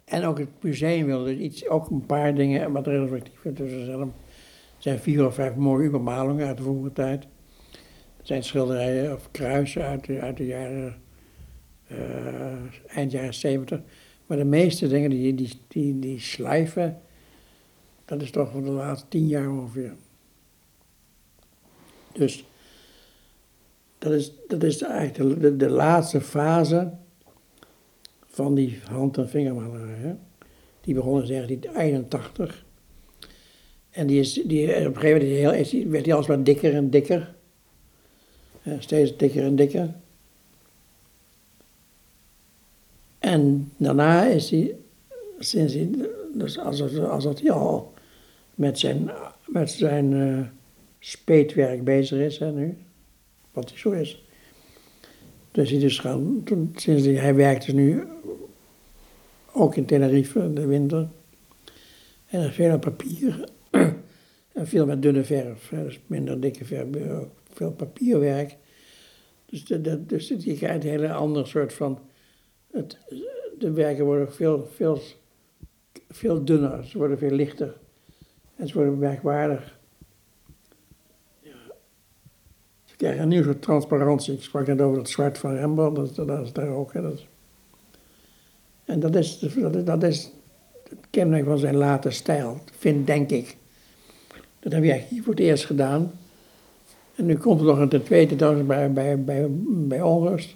[0.05, 3.41] En ook het museum wilde dus iets, ook een paar dingen wat retrospectief.
[3.53, 4.07] Dus er
[4.77, 7.25] zijn vier of vijf mooie übermalingen uit de vroege tijd
[8.23, 11.01] zijn schilderijen of kruisen uit de, uit de jaren,
[11.91, 11.97] uh,
[12.87, 13.79] eind jaren 70.
[14.25, 17.01] Maar de meeste dingen, die, die, die, die slijven,
[18.05, 19.93] dat is toch van de laatste tien jaar ongeveer.
[22.11, 22.45] Dus
[23.97, 26.91] dat is, dat is eigenlijk de, de, laatste fase
[28.27, 30.15] van die hand- en vingermalerij.
[30.81, 32.65] Die begon in 1981.
[33.89, 37.35] En die is, die, op een gegeven moment heel, werd hij alsmaar dikker en dikker
[38.79, 39.93] steeds dikker en dikker.
[43.19, 44.75] En daarna is hij,
[45.39, 45.89] sinds hij,
[46.33, 47.93] dus alsof, alsof hij al
[48.55, 49.11] met zijn,
[49.45, 50.39] met zijn uh,
[50.99, 52.77] speetwerk bezig is hè, nu,
[53.51, 54.25] wat hij zo is.
[55.51, 58.03] Dus hij dus gaan, toen, sinds hij, hij werkt dus nu
[59.51, 61.07] ook in Tenerife de winter.
[62.25, 63.49] En veel papier
[64.59, 66.87] en veel met dunne verf, dus minder dikke verf,
[67.55, 68.57] veel papierwerk.
[69.45, 71.99] Dus, de, dus je krijgt een hele andere soort van.
[72.71, 72.97] Het,
[73.57, 74.99] de werken worden veel, veel,
[76.09, 77.77] veel dunner, ze worden veel lichter.
[78.55, 79.79] En ze worden merkwaardig.
[81.39, 81.51] Ja.
[82.83, 84.33] Ze krijgen een nieuw soort transparantie.
[84.33, 86.93] Ik sprak net over dat zwart van Rembrandt, dat, dat is daar ook.
[86.93, 87.25] Hè, dat.
[88.85, 90.31] En dat is, dat is, dat is
[90.89, 93.57] het kenmerk van zijn late stijl, vind, denk ik.
[94.59, 96.11] Dat heb je hier voor het eerst gedaan.
[97.15, 100.55] En nu komt er nog een tweede dans bij, bij, bij, bij Onrust.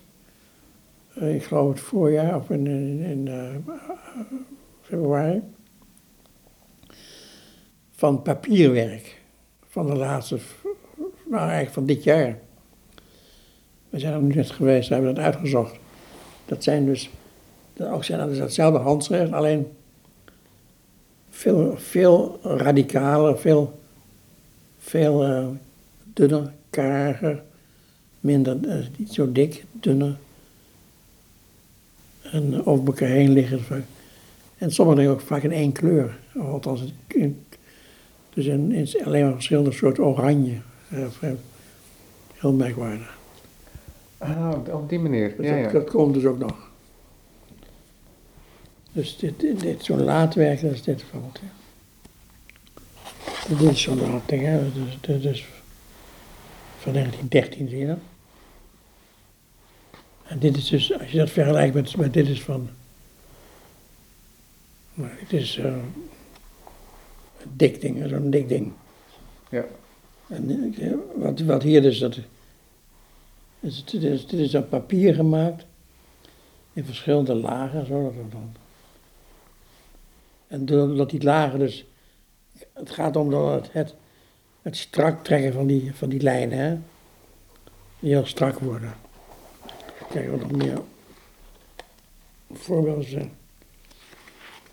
[1.18, 2.68] Uh, ik geloof het voorjaar of in,
[3.02, 3.76] in, uh,
[4.82, 5.42] februari.
[7.92, 9.22] Van papierwerk.
[9.68, 10.38] Van de laatste,
[11.26, 12.40] nou eigenlijk van dit jaar.
[13.90, 15.76] We zijn er nu net geweest, we hebben dat uitgezocht.
[16.46, 17.10] Dat zijn dus,
[17.80, 19.68] ook zijn dat is hetzelfde handschrift, alleen
[21.30, 23.80] veel, veel radicaler, veel,
[24.78, 25.48] veel uh,
[26.18, 27.44] dunner, kariger,
[28.20, 30.18] minder, uh, niet zo dik, dunner.
[32.22, 33.86] En over elkaar heen liggen.
[34.58, 36.18] En sommige dingen ook vaak in één kleur.
[36.40, 37.46] Althans, in,
[38.34, 40.58] dus in, in alleen maar verschillende soorten oranje.
[40.94, 41.08] Uh,
[42.34, 43.18] heel merkwaardig.
[44.18, 45.34] Ah, op- die manier.
[45.38, 45.72] Dus Ja, dat, ja.
[45.80, 46.70] dat komt dus ook nog.
[48.92, 51.40] Dus dit, dit, dit zo'n laadwerk, dat is dit bijvoorbeeld.
[51.42, 51.56] ja.
[53.58, 54.60] Dit is zo'n laadwerk, hè.
[54.74, 55.46] Dus, dit is
[56.88, 57.98] van 1913, zie je dat?
[60.24, 62.70] En dit is dus, als je dat vergelijkt met, met dit is van...
[64.94, 65.94] Nou, dit is eh, een
[67.54, 68.72] dik ding, zo'n dik ding.
[69.50, 69.66] Ja.
[70.28, 72.20] En eh, wat, wat hier dus, dat,
[73.60, 75.66] is, dit, is, dit is op papier gemaakt,
[76.74, 78.56] in verschillende lagen, zo dat het dan.
[80.48, 81.86] En doordat die lagen dus,
[82.74, 83.96] het gaat om dat het, het,
[84.68, 86.78] het strak trekken van die, van die lijnen, hè,
[88.00, 88.94] die heel strak worden.
[90.10, 90.82] Kijk, wat nog meer
[92.52, 93.32] voorbeelden zijn.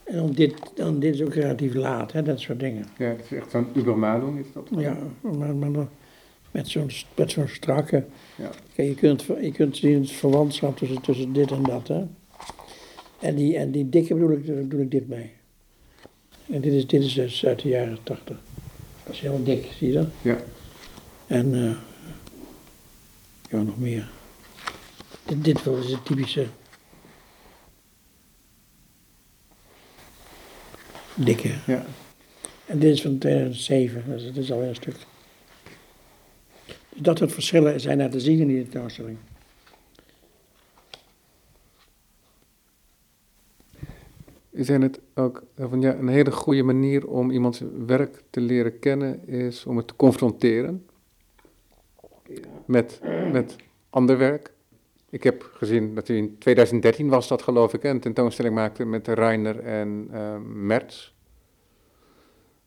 [0.04, 2.86] En dan dit, dan dit is ook relatief laat, hè, dat soort dingen.
[2.98, 4.68] Ja, het is echt zo'n Übermalung is dat.
[4.70, 5.86] Ja, maar, maar
[6.50, 8.04] met zo'n met zo'n strakke.
[8.36, 8.50] Ja.
[8.74, 11.88] Kijk, je kunt, je kunt zien het verwantschap tussen, tussen dit en dat.
[11.88, 12.04] Hè?
[13.20, 15.32] En, die, en die dikke bedoel ik, bedoel ik dit mee.
[16.46, 18.36] En dit is, dit is dus uit de jaren tachtig.
[19.04, 20.08] Dat is heel dik, zie je dat?
[20.22, 20.36] Ja.
[21.26, 21.76] En eh
[23.50, 24.08] ja, nog meer.
[25.24, 26.46] Dit, dit was het typische.
[31.14, 31.54] Dikke.
[31.66, 31.86] Ja.
[32.66, 34.96] En dit is van 2007, dus het is alweer een stuk.
[36.64, 39.18] Dus dat soort verschillen zijn daar te zien in die tentoonstelling.
[44.56, 48.78] Zijn het ook eh, van ja, een hele goede manier om iemands werk te leren
[48.78, 50.86] kennen is om het te confronteren
[52.64, 53.00] met,
[53.32, 53.56] met
[53.90, 54.52] ander werk?
[55.10, 59.08] Ik heb gezien dat hij in 2013 was dat geloof ik, een tentoonstelling maakte met
[59.08, 61.12] Reiner en eh Mertz.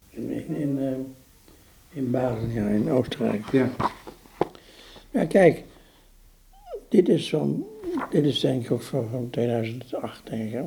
[0.09, 3.45] In, in, in, eh, in Baden, ja, in Oostenrijk.
[3.51, 3.69] Ja.
[5.11, 5.63] Ja, kijk,
[6.89, 7.65] dit is van,
[8.09, 10.51] dit is denk ik ook van, van 2008, denk ik.
[10.51, 10.63] Hè?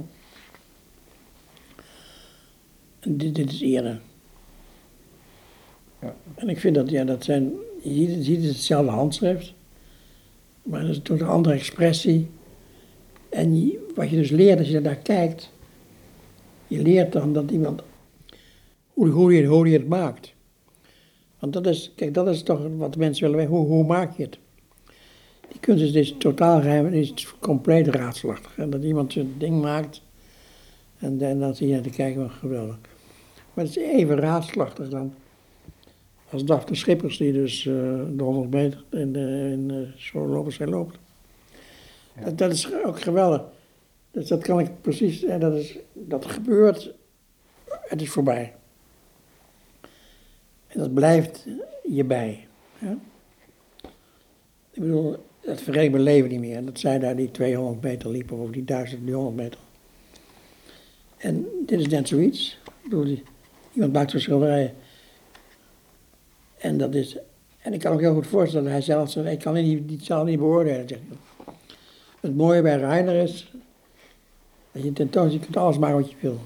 [3.01, 4.01] Dit, dit is eerder.
[6.01, 6.15] Ja.
[6.35, 7.53] En ik vind dat, ja, dat zijn,
[7.83, 9.55] je ziet, je ziet hetzelfde handschrift,
[10.63, 12.31] maar dat is toch een andere expressie.
[13.29, 15.53] En wat je dus leert als je daar kijkt,
[16.67, 17.83] je leert dan dat iemand,
[18.87, 20.33] hoe, hoe, je, hoe je het maakt.
[21.39, 23.55] Want dat is, kijk, dat is toch wat mensen willen weten.
[23.55, 24.39] Hoe, hoe maak je het?
[25.49, 28.59] Die kunst is dus totaal geheim en is compleet raadselachtig.
[28.59, 30.03] En dat iemand zijn ding maakt
[30.99, 32.79] en, en dan zie je naar te kijken, wat geweldig.
[33.61, 35.15] Maar het is even raadselachtig dan
[36.31, 37.73] als Daphne Schippers, die dus eh,
[38.13, 40.99] de 100 meter in, de, in uh, zo lopen zij loopt.
[42.17, 42.25] Ja.
[42.25, 43.43] Dat, dat is ook geweldig.
[44.11, 46.93] Dus dat kan ik precies, en dat, is, dat gebeurt,
[47.69, 48.55] het is voorbij.
[50.67, 51.47] En dat blijft
[51.89, 52.47] je bij.
[52.79, 52.99] Ja?
[54.71, 56.65] Ik bedoel, dat vergeet mijn leven niet meer.
[56.65, 59.61] Dat zij daar die 200 meter liepen, of die 1000, die 100 meter.
[61.17, 62.59] En dit is net zoiets.
[62.65, 63.19] Ik bedoel,
[63.73, 64.75] iemand maakt zo'n schilderijen.
[66.59, 67.17] En dat is...
[67.59, 70.25] En ik kan me heel goed voorstellen, hij zelf zegt, ik kan niet, die zal
[70.25, 70.87] niet beoordelen.
[72.21, 73.53] Het mooie bij Reiner is,
[74.73, 76.41] dat je tentoon, je kunt alles maken wat je wil.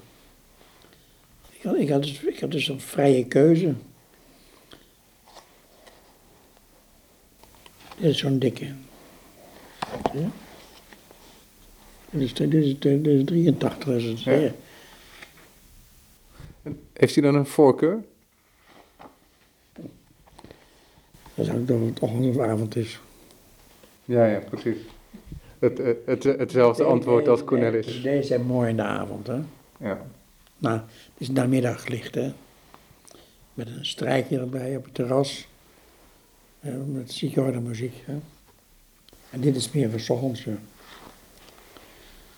[1.73, 3.75] Ik had, dus, ik had dus een vrije keuze.
[7.97, 8.67] Dit is zo'n dikke.
[12.11, 14.53] Dit is, dit dit is 83 is het.
[16.93, 18.05] Heeft hij dan een voorkeur?
[21.35, 23.01] Dat is ook dat het ochtend of avond is.
[24.05, 24.77] Ja, ja, precies.
[25.59, 28.03] Het, eh, het, hetzelfde antwoord als Cornelis.
[28.03, 29.41] Deze zijn mooi in de avond, hè.
[29.77, 30.07] Ja.
[30.59, 30.89] Nou, het
[31.19, 32.33] is namiddagelicht, hè.
[33.55, 35.49] Met een strijkje erbij op het terras.
[36.61, 38.17] eh, met zieke muziek, hè.
[39.31, 40.57] En dit is meer voor ochtends, hè.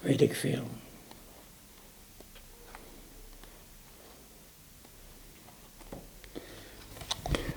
[0.00, 0.62] Weet ik veel.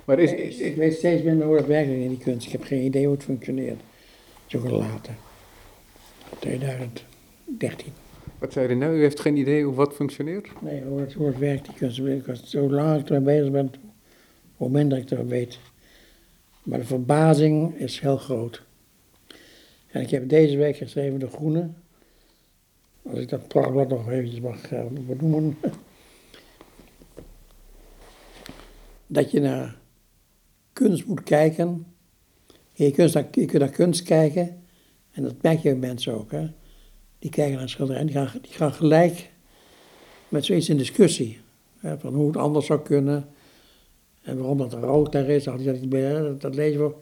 [0.10, 2.46] Maar is, Ik, is, ik weet steeds minder hoe dat werkt in die kunst.
[2.46, 3.80] Ik heb geen idee hoe het functioneert.
[4.46, 5.14] Zo later.
[6.40, 7.94] 2013.
[8.40, 8.98] wat zei hij nou?
[8.98, 10.62] U heeft geen idee hoe wat functioneert?
[10.62, 12.00] Nee, hoe het, hoe het werkt, die kunst.
[12.00, 13.74] Ik was, zo langer ik ermee bezig ben,
[14.56, 15.60] hoe minder ik er weet.
[16.64, 18.64] Maar de verbazing is heel groot.
[19.88, 21.70] En ik heb deze week geschreven De Groene.
[23.02, 25.58] Als ik dat prachtblad nog eventjes mag eh, benoemen.
[29.12, 29.78] Dat je naar
[30.74, 31.86] kunst moet kijken.
[32.74, 34.64] Je kunt, naar, je kunt kunst kijken.
[35.12, 36.32] En dat merk je mensen ook.
[36.32, 36.48] Hè?
[37.20, 38.08] Die kijken naar schilderijen.
[38.08, 39.32] Die gaan, die gaan gelijk
[40.28, 41.40] met zoiets in discussie.
[41.80, 43.30] Hè, van hoe het anders zou kunnen.
[44.22, 46.94] En waarom dat rood daar is, dat dat, dat lezen we.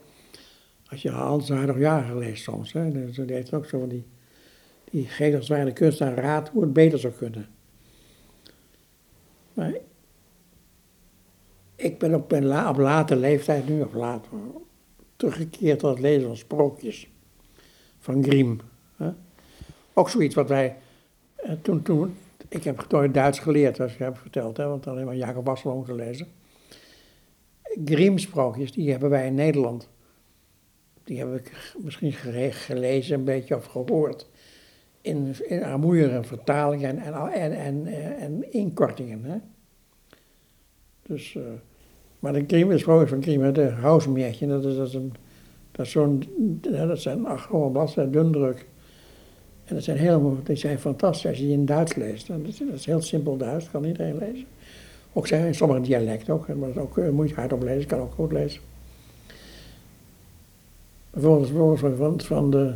[0.89, 4.05] als je Hans nog Jager leest soms, hè, die heeft ook zo van die,
[4.91, 7.47] die geeft als ware kunstenaar raad hoe het beter zou kunnen.
[9.53, 9.73] Maar
[11.77, 14.31] ik ben op, la, op late leeftijd nu, of later,
[15.15, 17.09] teruggekeerd tot het lezen van sprookjes
[17.99, 18.59] van Grimm.
[18.95, 19.09] Hè.
[19.93, 20.75] Ook zoiets wat wij,
[21.35, 22.15] eh, toen, toen,
[22.49, 25.75] ik heb nooit Duits geleerd, zoals ik heb verteld, hè, want alleen maar Jacob Wassel
[25.75, 26.27] moeten lezen.
[27.85, 29.89] Grimm-sprookjes, die hebben wij in Nederland.
[31.03, 32.13] Die heb ik misschien
[32.51, 34.29] gelezen een beetje of gehoord.
[35.01, 37.87] In, in armoeige vertalingen en, en, en,
[38.17, 39.23] en, inkortingen.
[39.23, 39.37] Hè?
[41.07, 41.43] Dus, uh,
[42.19, 45.13] maar de Grimm, sprookjes van Grimm, de Hausmeertje, dat is, dat is een,
[45.71, 45.93] dat, is
[46.71, 48.65] dat zijn 800 bladzijden dundruk.
[49.65, 52.27] En dat zijn helemaal, die zijn fantastisch als je die in Duits leest.
[52.27, 54.45] Dat is, dat is heel simpel Duits, kan iedereen lezen.
[55.13, 57.99] Ook zijn in sommige dialecten ook, maar dat ook, uh, moet je hardop lezen, kan
[57.99, 58.61] ook goed lezen.
[61.09, 62.73] Bijvoorbeeld, van, van de,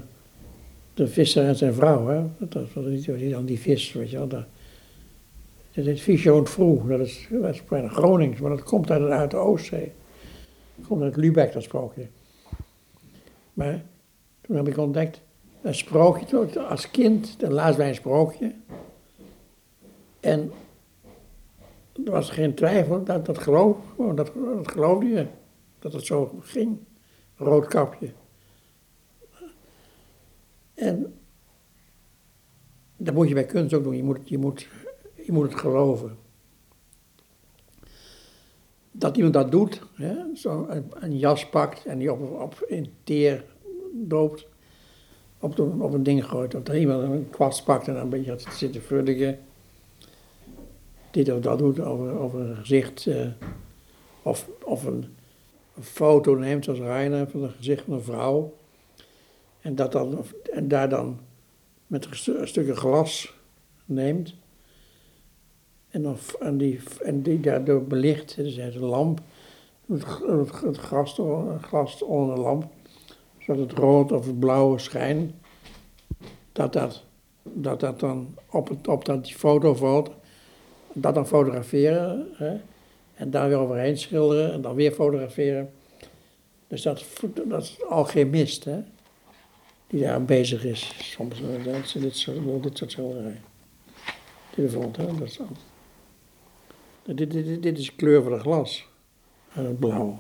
[0.94, 2.30] de visser en zijn vrouw.
[2.38, 4.44] Dat was niet dan die vis, weet je wel.
[5.72, 9.38] Dat is Fischon Vroeg, dat is, dat is Gronings, maar dat komt uit, uit de
[9.38, 9.92] Oostzee.
[10.76, 12.08] Dat komt uit Lübeck, dat sprookje.
[13.54, 13.84] Maar
[14.42, 15.22] toen heb ik ontdekt,
[15.62, 18.54] een sprookje, als kind, dan lazen wij een sprookje.
[20.20, 20.52] En
[22.06, 23.78] er was geen twijfel, dat, dat, geloof,
[24.16, 24.32] dat,
[24.64, 25.26] geloofde je,
[25.80, 26.78] dat het zo ging.
[27.36, 28.12] Rood kapje.
[30.74, 31.20] En
[32.98, 34.68] dat moet je bij kunst ook doen, je moet, je moet,
[35.32, 36.18] moet het geloven.
[38.92, 40.68] Dat iemand dat doet, hè, zo
[41.00, 43.44] een, jas pakt en die op, op in teer
[43.94, 44.48] doopt,
[45.40, 48.32] op, op een ding gooit, of dat iemand een kwast pakt en dan een beetje
[48.32, 49.40] gaat zitten vulligen
[51.12, 53.06] dit of dat doet over, over een gezicht.
[53.06, 53.28] Uh,
[54.22, 55.06] of of een,
[55.82, 58.58] foto neemt, zoals Reiner, van een gezicht van een vrouw.
[59.62, 61.20] En, dat dan, en daar dan
[61.88, 63.34] met een stukje glas
[63.86, 64.36] neemt.
[65.92, 69.20] En, dan, en, die, en die daardoor belicht, dus een lamp,
[69.86, 71.20] het, het, het glas,
[71.62, 72.66] glas onder de lamp,
[73.40, 75.40] zodat het rood of het blauwe schijn,
[76.52, 77.04] dat dat,
[77.44, 80.10] dat, dat dan op, het, op dat die foto valt
[80.94, 82.58] dat dan fotograferen hè,
[83.14, 85.72] en daar weer overheen schilderen en dan weer fotograferen.
[86.68, 87.04] Dus dat,
[87.46, 88.80] dat is alchemist hè,
[89.88, 90.94] die daar bezig is.
[91.00, 91.64] Soms dat
[92.02, 93.42] dit soort, dit soort schilderijen.
[94.56, 95.40] Dit bijvoorbeeld, hè, dat is
[97.04, 98.88] dit, dit, dit, is de kleur van het glas,
[99.50, 100.20] het blauw.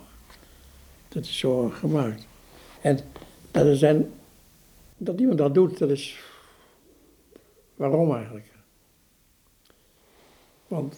[1.07, 2.27] Dat is zo gemaakt.
[2.81, 2.99] En
[3.51, 3.79] dat,
[4.97, 6.19] dat iemand dat doet, dat is.
[7.75, 8.51] Waarom eigenlijk?
[10.67, 10.97] Want,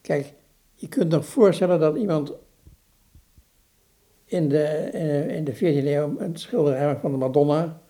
[0.00, 0.32] kijk,
[0.74, 2.32] je kunt nog voorstellen dat iemand
[4.24, 4.90] in de,
[5.28, 7.80] in de 14e eeuw een schilderij van de Madonna,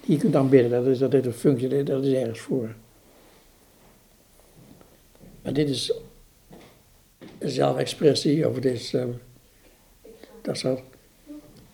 [0.00, 2.74] die je kunt aanbidden, dat, is, dat heeft een functie, dat is ergens voor.
[5.42, 5.92] Maar dit is
[7.38, 9.04] zelfexpressie, of het is, uh,
[10.42, 10.80] dat is, dit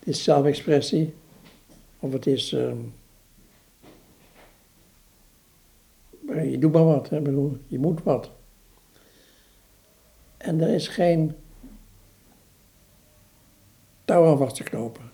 [0.03, 1.13] is zelfexpressie,
[1.99, 2.53] of het is...
[2.53, 2.71] Uh,
[6.51, 8.31] je doet maar wat, hè, bedoel, je moet wat.
[10.37, 11.35] En er is geen
[14.05, 15.11] touw aan vast te knopen.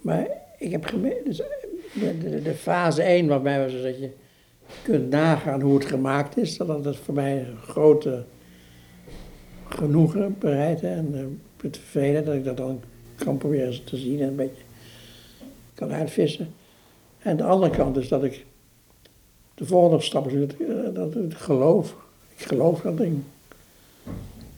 [0.00, 0.26] Maar
[0.58, 4.10] ik heb gemerkt, dus de, de, de, fase 1 waarbij was dat je
[4.82, 8.24] kunt nagaan hoe het gemaakt is, dat is voor mij een grote
[9.68, 11.20] genoegen bereid en uh,
[11.62, 12.80] het vervelend dat ik dat dan
[13.16, 14.62] kan proberen te zien en een beetje
[15.74, 16.54] kan uitvissen.
[17.18, 18.46] En de andere kant is dat ik
[19.54, 21.96] de volgende stap is het, eh, dat, het geloof.
[22.36, 23.22] Ik geloof dat ding.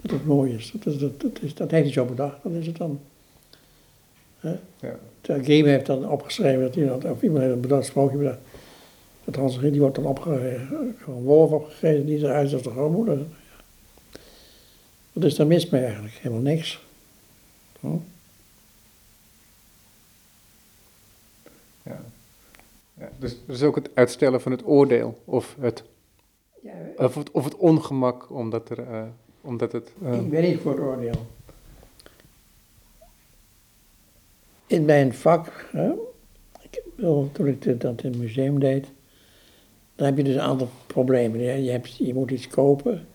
[0.00, 0.72] Dat het mooi is.
[0.72, 2.42] Dat, is, dat, dat, is, dat heeft hij zo bedacht.
[2.42, 3.00] Dan is het dan.
[4.40, 4.56] Hè?
[4.80, 4.96] Ja.
[5.22, 8.38] Game heeft dan opgeschreven dat iemand, of iemand heeft een bedacht sprookje bedacht.
[9.24, 13.26] Dat Hans die wordt dan opgegeven, gewoon wolf opgegeven, die eruit als de grootmoeder.
[15.12, 16.14] Wat is daar mis mee eigenlijk?
[16.14, 16.84] Helemaal niks.
[17.80, 17.96] Hm?
[23.18, 25.82] dus, dus ook het uitstellen van het oordeel of het,
[26.62, 29.02] ja, of het, of het ongemak omdat, er, uh,
[29.40, 29.92] omdat het...
[30.02, 31.26] Uh, ik ben niet voor het oordeel.
[34.66, 35.92] In mijn vak, hè,
[36.60, 36.82] ik,
[37.32, 38.86] toen ik dat in het museum deed,
[40.00, 41.62] dan heb je dus een aantal problemen.
[41.62, 43.06] Je, hebt, je moet iets kopen,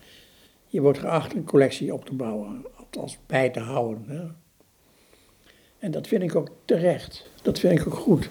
[0.67, 4.03] je wordt geacht een collectie op te bouwen, althans bij te houden.
[4.07, 4.23] Hè.
[5.79, 8.29] En dat vind ik ook terecht, dat vind ik ook goed.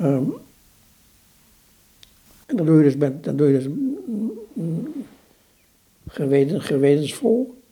[0.00, 0.34] Um,
[2.46, 3.68] en dan doe je dus, met, dan doe je dus
[6.08, 7.62] geweten, gewetensvol.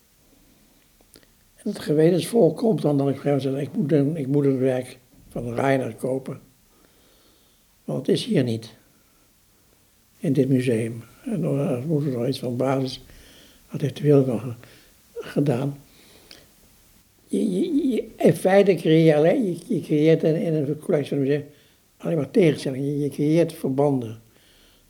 [1.55, 4.99] En het gewetensvol komt dan dat ik zeg, ik moet, een, ik moet het werk
[5.29, 6.41] van Reiner kopen.
[7.85, 8.75] Want het is hier niet.
[10.19, 11.03] In dit museum.
[11.25, 13.03] En dan moet er nog iets van basis.
[13.71, 14.57] Dat heeft nog
[15.13, 15.79] gedaan.
[17.27, 21.23] Je, je, je, in feite creëer je alleen, je, creëert in, een collectie van een
[21.23, 21.45] museum
[21.97, 22.99] alleen maar tegenstellingen.
[22.99, 24.21] Je, creëert verbanden.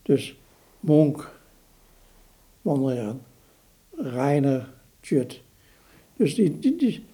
[0.03, 0.37] Dus
[0.81, 1.41] Monk,
[2.63, 3.23] Mondriaan,
[3.97, 4.69] Reiner,
[5.01, 5.41] Jut.
[6.17, 7.05] Dus die, die, die,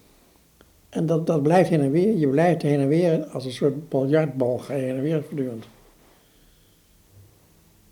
[0.91, 2.17] en dat, dat blijft heen en weer.
[2.17, 5.65] Je blijft heen en weer als een soort biljartbal ga je heen en weer voortdurend.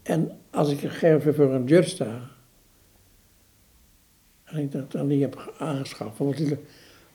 [0.04, 2.22] En als ik gegeven voor een Jut sta,
[4.44, 6.18] en ik dat dan die heb aangeschaft.
[6.18, 6.58] Want we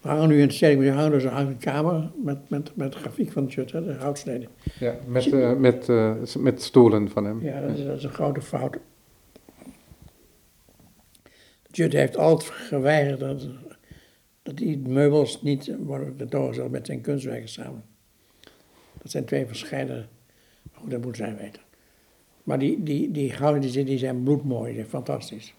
[0.00, 3.46] hangen nu in het Stedelijk Museum hangen dus een kamer met, met, met grafiek van
[3.46, 4.48] Jut, hè, de houtsnede.
[4.78, 7.42] Ja, met, uh, met, uh, met stoelen van hem.
[7.42, 8.76] Ja, dat is, dat is een grote fout.
[11.70, 13.46] Jut heeft altijd geweigerd dat,
[14.44, 17.84] dat die meubels niet worden tentoongesteld met zijn kunstwerken samen.
[19.02, 20.06] Dat zijn twee verschillende,
[20.72, 21.62] goed, dat moet zij weten.
[22.42, 25.54] Maar die, die, die gouden die, die zijn bloedmooi, die zijn fantastisch.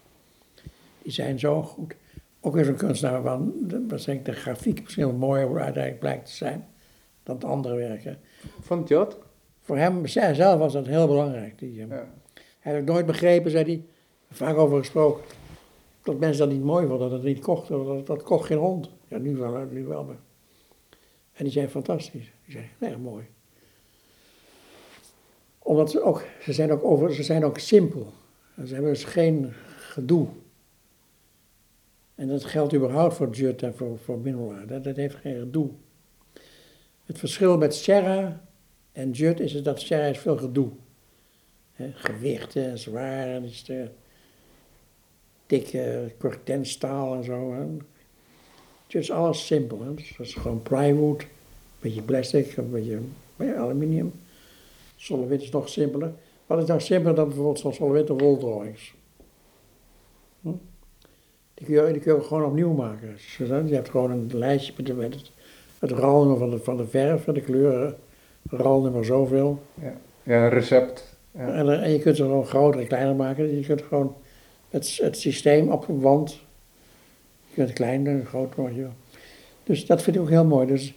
[1.02, 1.94] Die zijn zo goed.
[2.40, 6.66] Ook weer zo'n kunstenaar van, de, de grafiek misschien wel mooier uiteindelijk blijkt te zijn
[7.22, 8.18] dan de andere werken.
[8.60, 9.18] Van Jot?
[9.62, 11.58] Voor hem zelf was dat heel belangrijk.
[11.58, 11.86] Die, ja.
[12.58, 13.84] Hij heeft nooit begrepen, zei hij,
[14.30, 15.24] vaak over gesproken,
[16.06, 18.90] dat mensen dat niet mooi vonden, dat het niet kochten, dat, dat kocht geen hond.
[19.08, 20.04] Ja, nu wel, nu wel.
[20.04, 20.18] Maar.
[21.32, 22.32] En die zijn fantastisch.
[22.44, 23.24] Die zijn erg mooi.
[25.58, 28.12] Omdat ze ook, ze zijn ook, over, ze zijn ook simpel.
[28.66, 30.26] Ze hebben dus geen gedoe.
[32.14, 34.64] En dat geldt überhaupt voor Jut en voor, voor Minola.
[34.64, 35.70] Dat, dat heeft geen gedoe.
[37.04, 38.44] Het verschil met Serra
[38.92, 40.70] en Jut is dat Serra is veel gedoe.
[41.72, 43.88] He, gewichten, zwaar, en is de
[45.46, 47.52] dikke kortenstaal en zo.
[47.52, 47.64] Hè.
[48.86, 49.80] Jut is alles simpel.
[49.80, 49.94] Hè.
[49.94, 51.28] Dat is gewoon plywood, een
[51.80, 52.98] beetje plastic, een beetje
[53.56, 54.12] aluminium.
[54.96, 56.12] Solowit is nog simpeler.
[56.46, 58.94] Wat is nou simpeler dan bijvoorbeeld zo'n Solowit of Woldrawings?
[60.42, 60.48] Hm?
[61.54, 63.16] Die kun, je, die kun je gewoon opnieuw maken.
[63.38, 65.30] Je hebt gewoon een lijstje met, met het,
[65.78, 67.96] het rolnummer van de, van de verf, de kleuren,
[68.50, 69.62] rolnummer zoveel.
[69.74, 71.16] Ja, ja een recept.
[71.30, 71.48] Ja.
[71.48, 73.56] En, en, je kunt ze gewoon groter en kleiner maken.
[73.56, 74.14] Je kunt gewoon
[74.70, 76.40] het, het systeem wand,
[77.48, 78.96] je kunt kleiner, groter maken.
[79.64, 80.66] Dus dat vind ik ook heel mooi.
[80.66, 80.94] Dus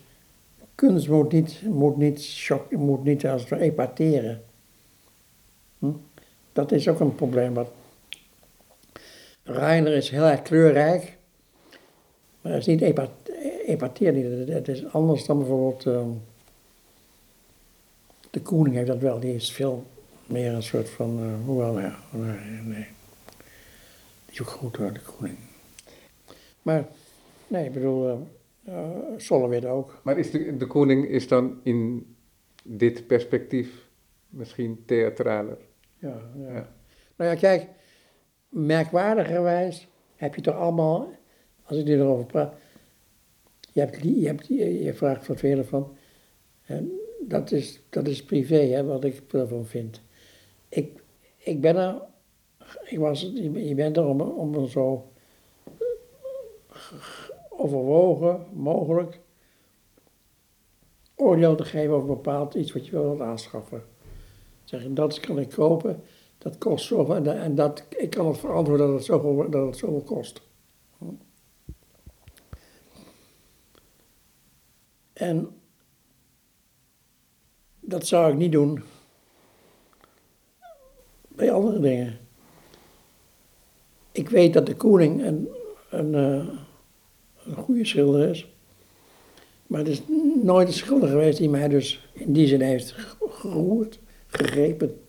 [0.76, 4.44] kunst moet niet, moet niet, shock, moet niet als het epateren.
[5.80, 5.92] Hm?
[6.54, 7.72] Dat is ook een probleem wat
[9.44, 11.18] Reiner is heel erg kleurrijk,
[12.42, 12.82] maar het is niet
[13.66, 14.50] epateerd.
[14.50, 16.22] Het is anders dan bijvoorbeeld um,
[18.30, 19.20] de koning heeft dat wel.
[19.20, 19.86] Die is veel
[20.26, 22.00] meer een soort van, uh, hoewel, ja,
[22.64, 22.88] nee.
[24.42, 25.38] Ook goed hoor, de koning.
[26.62, 26.88] Maar,
[27.48, 28.28] nee, ik bedoel,
[28.68, 30.00] uh, ook.
[30.04, 32.08] Maar is de, de koning is dan in
[32.64, 33.88] dit perspectief
[34.30, 35.58] misschien theatraler?
[35.98, 36.54] Ja, ja.
[36.54, 36.70] ja.
[37.16, 37.68] Nou ja, kijk,
[38.50, 41.12] merkwaardigerwijs heb je toch allemaal,
[41.64, 42.54] als ik nu erover praat,
[43.72, 45.98] je, hebt, je, hebt, je, vraagt wat veel ervan.
[46.66, 46.92] En
[47.28, 50.02] dat, is, dat is privé, hè, wat ik ervan vind.
[50.70, 51.02] Ik,
[51.38, 52.02] ik ben er,
[52.84, 53.22] ik was,
[53.54, 55.12] je bent er om, om zo
[57.50, 59.20] overwogen mogelijk
[61.16, 63.84] oordeel te geven over bepaald iets wat je wil aanschaffen.
[64.64, 66.04] Zeg, dat kan ik kopen
[66.40, 67.16] dat kost zoveel.
[67.16, 70.42] En, en dat, ik kan het verantwoorden dat het zoveel, dat het zoveel kost.
[75.14, 75.60] En
[77.80, 78.84] dat zou ik niet doen
[81.28, 82.20] bij andere dingen.
[84.20, 85.50] Ik weet dat de koning een,
[85.90, 86.48] een, eh,
[87.46, 88.48] een goede schilder is.
[89.68, 90.02] Maar het is
[90.44, 92.96] nooit een schilder geweest die mij dus in die zin heeft
[93.30, 95.02] geroerd, gegrepen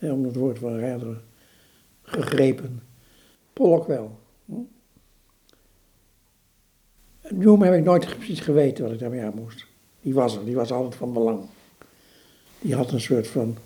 [0.00, 1.20] om het woord van redder,
[2.02, 2.82] gegrepen.
[3.52, 4.18] Pollock wel.
[4.44, 4.54] Hm?
[7.62, 9.66] Heb ik nooit precies geweten wat ik daarmee aan moest.
[10.00, 11.40] Die was er, die was altijd van belang.
[12.60, 13.56] Die had een soort van.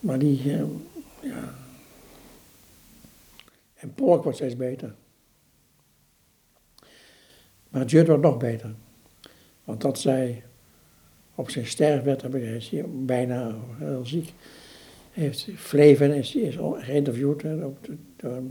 [0.00, 0.62] Maar die, eh,
[1.20, 1.60] ja.
[3.82, 4.94] En Pollock wordt steeds beter.
[7.68, 8.74] Maar Judd wordt nog beter.
[9.64, 10.44] Want dat zij
[11.34, 14.32] op zijn sterfbed, heb ik bijna heel ziek,
[15.10, 17.42] heeft Fleven is, is geïnterviewd
[18.16, 18.42] door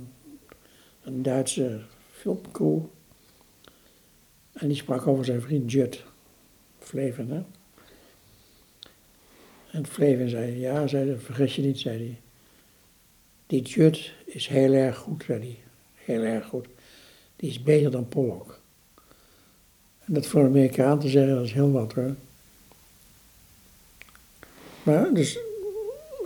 [1.04, 1.82] een Duitse
[2.12, 2.80] filmcrew.
[4.54, 6.04] En die sprak over zijn vriend Jut,
[6.80, 7.30] Fleven.
[7.30, 7.44] Hè?
[9.72, 12.21] En Fleven zei, ja, zei, vergis je niet, zei hij.
[13.52, 15.58] Die Jut is heel erg goed, zei hij.
[15.94, 16.68] Heel erg goed.
[17.36, 18.60] Die is beter dan Pollock.
[20.06, 22.16] Dat voor een Amerikaan te zeggen, dat is heel wat hoor.
[24.84, 25.40] Maar dus,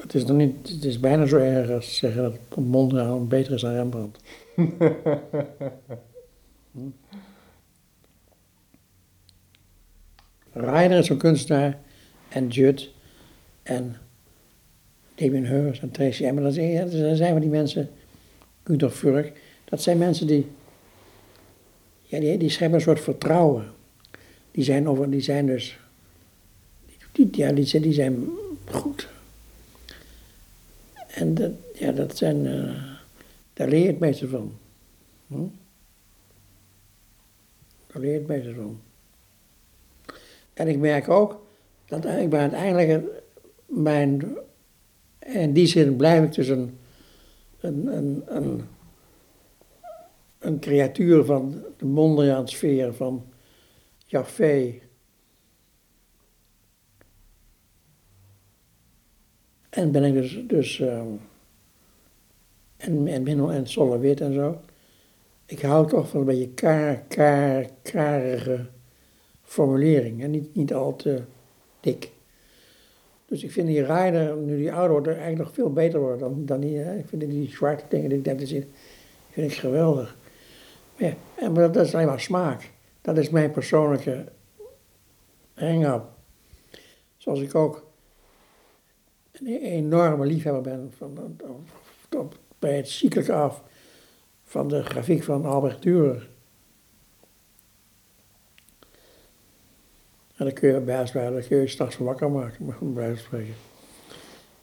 [0.02, 3.62] het is, nog niet, het is bijna zo erg als zeggen dat Mondriaan beter is
[3.62, 4.20] dan Rembrandt.
[6.72, 6.90] hm.
[10.52, 11.80] Reiner is een kunstenaar
[12.30, 12.90] en Judd
[13.64, 13.98] en
[15.16, 16.44] Damien Hirst en Tracy Emin.
[16.44, 17.90] Dat zijn van die mensen,
[18.64, 20.48] Gunther Furk, dat zijn mensen die,
[22.02, 23.66] ja, die, die scheppen een soort vertrouwen.
[24.52, 25.78] Die zijn, over, die zijn dus,
[27.12, 28.28] die, ja, die, zijn, die zijn
[28.72, 29.08] goed.
[31.08, 32.84] En dat, ja, dat zijn, uh,
[33.54, 34.54] daar leer je van.
[35.28, 35.36] Hm?
[37.88, 38.80] Daar leer je van.
[40.54, 41.46] En ik merk ook
[41.86, 43.04] dat ik ben uiteindelijk
[43.66, 44.38] mijn.
[45.26, 46.78] In die zin blijf ik dus een,
[47.60, 48.62] een, een, een,
[50.40, 53.26] een creatuur van de Mondriaan-sfeer, van
[54.06, 54.80] Jaffe.
[59.70, 61.20] En ben ik dus, dus um,
[62.78, 64.60] en, en, en, en Solowit en zo.
[65.46, 68.66] Ik hou toch van een beetje kar, kar, karige
[69.42, 71.22] formulering en niet, niet al te
[71.80, 72.12] dik.
[73.26, 76.46] Dus ik vind die Rider, nu die ouder wordt, eigenlijk nog veel beter worden dan,
[76.46, 76.98] dan die, hè?
[76.98, 78.68] ik vind die zwarte dingen die ik net zie,
[79.30, 80.18] vind ik geweldig.
[81.00, 82.72] Maar, ja, maar dat is alleen maar smaak.
[83.02, 84.26] Dat is mijn persoonlijke
[85.54, 86.04] hang-up.
[87.18, 87.92] Zoals ik ook
[89.32, 91.38] een enorme liefhebber ben van,
[92.18, 93.64] op, bij het ziekelijk af
[94.44, 96.35] van de grafiek van Albert Dürer.
[100.36, 102.78] En dan kun je bij dan kun je s'nachts wakker maken, maar.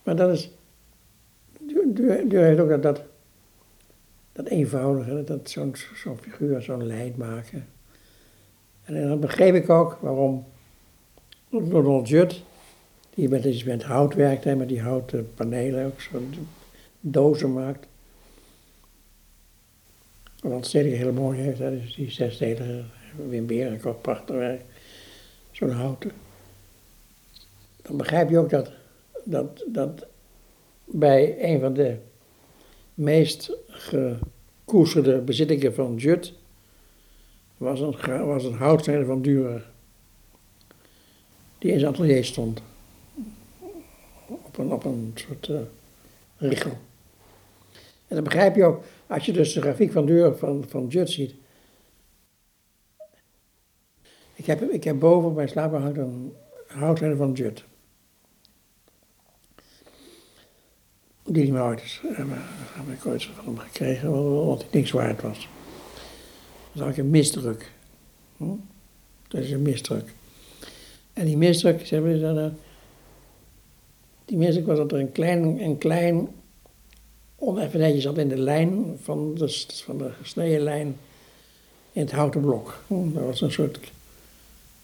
[0.03, 0.51] Maar dat is,
[1.95, 3.03] Duur heeft ook dat, dat,
[4.33, 7.67] dat eenvoudige, dat zo'n figuur, zo'n lijn maken.
[8.83, 10.45] En dan begreep ik ook waarom
[11.51, 12.43] Donald Judd,
[13.15, 16.35] die met, met hout werkt met die houten panelen ook zo'n
[17.01, 17.87] dozen maakt.
[20.41, 22.83] Wat stedelijk heel mooi heeft, hè, dus die zesdelige
[23.29, 24.63] Wim Berenkoop, prachtig werk
[25.69, 26.13] zo'n houten.
[27.83, 28.71] Dan begrijp je ook dat,
[29.25, 30.07] dat, dat
[30.85, 31.97] bij een van de
[32.95, 36.33] meest gekoesterde bezittingen van Jut
[37.57, 39.71] was een, was een houtsnijder van Durer.
[41.59, 42.63] Die in zijn atelier stond.
[44.27, 45.61] Op een, op een soort uh,
[46.37, 46.79] richel.
[48.09, 51.11] En dan begrijp je ook, als je dus de grafiek van Durer van, van Jut
[51.11, 51.35] ziet,
[54.43, 56.33] ik heb, ik heb boven op mijn slaapkamer een
[56.67, 57.65] houtsnijder van Jut.
[61.25, 62.01] Die niet meer ooit is.
[62.03, 62.27] Daar
[62.73, 65.49] heb ik ooit van hem gekregen, omdat hij niks waard was.
[66.75, 67.73] Zag ik een misdruk.
[68.37, 68.45] Hm?
[69.29, 70.15] Dat is een misdruk.
[71.13, 72.55] En die misdruk, ze hebben dan,
[74.25, 76.29] die misdruk was dat er een klein, een klein
[77.37, 80.97] oneffenheidje zat in de lijn van de, van de gesneden lijn
[81.93, 82.83] in het houten blok.
[82.87, 83.13] Hm?
[83.13, 83.93] Dat was een soort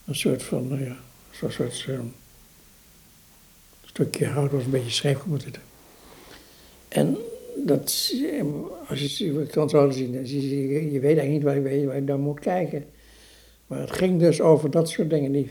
[0.08, 0.96] een soort van, nou ja,
[1.30, 2.14] zo'n soort um,
[3.84, 5.52] stukje hout was een beetje scheef moeten.
[6.88, 7.16] En
[7.56, 8.12] dat,
[8.88, 12.18] als je het kan zo zien, je, je weet eigenlijk niet waar je, waar naar
[12.18, 12.84] moet kijken.
[13.66, 15.32] Maar het ging dus over dat soort dingen.
[15.32, 15.50] Die,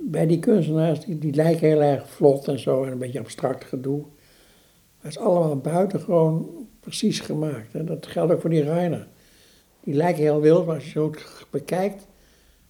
[0.00, 3.64] bij die kunstenaars, die, die lijken heel erg vlot en zo, en een beetje abstract
[3.64, 4.00] gedoe.
[4.00, 7.74] Maar het is allemaal buitengewoon precies gemaakt.
[7.74, 9.06] En dat geldt ook voor die Reiner.
[9.80, 11.14] Die lijken heel wild, maar als je zo
[11.50, 12.06] bekijkt,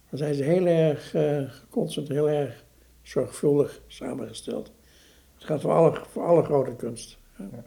[0.09, 2.63] dan zijn ze heel erg uh, geconcentreerd, heel erg
[3.01, 4.71] zorgvuldig samengesteld.
[5.35, 7.17] Het gaat voor alle, voor alle grote kunst.
[7.37, 7.65] Ja.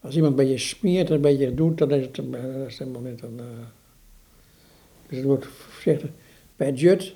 [0.00, 2.66] Als iemand een beetje smeert en een beetje doet, dan is het, een, eh, dat
[2.66, 3.36] is helemaal niet een.
[3.36, 3.44] Uh,
[5.06, 6.10] dus het wordt voorzichtig.
[6.56, 7.14] Bij Jut,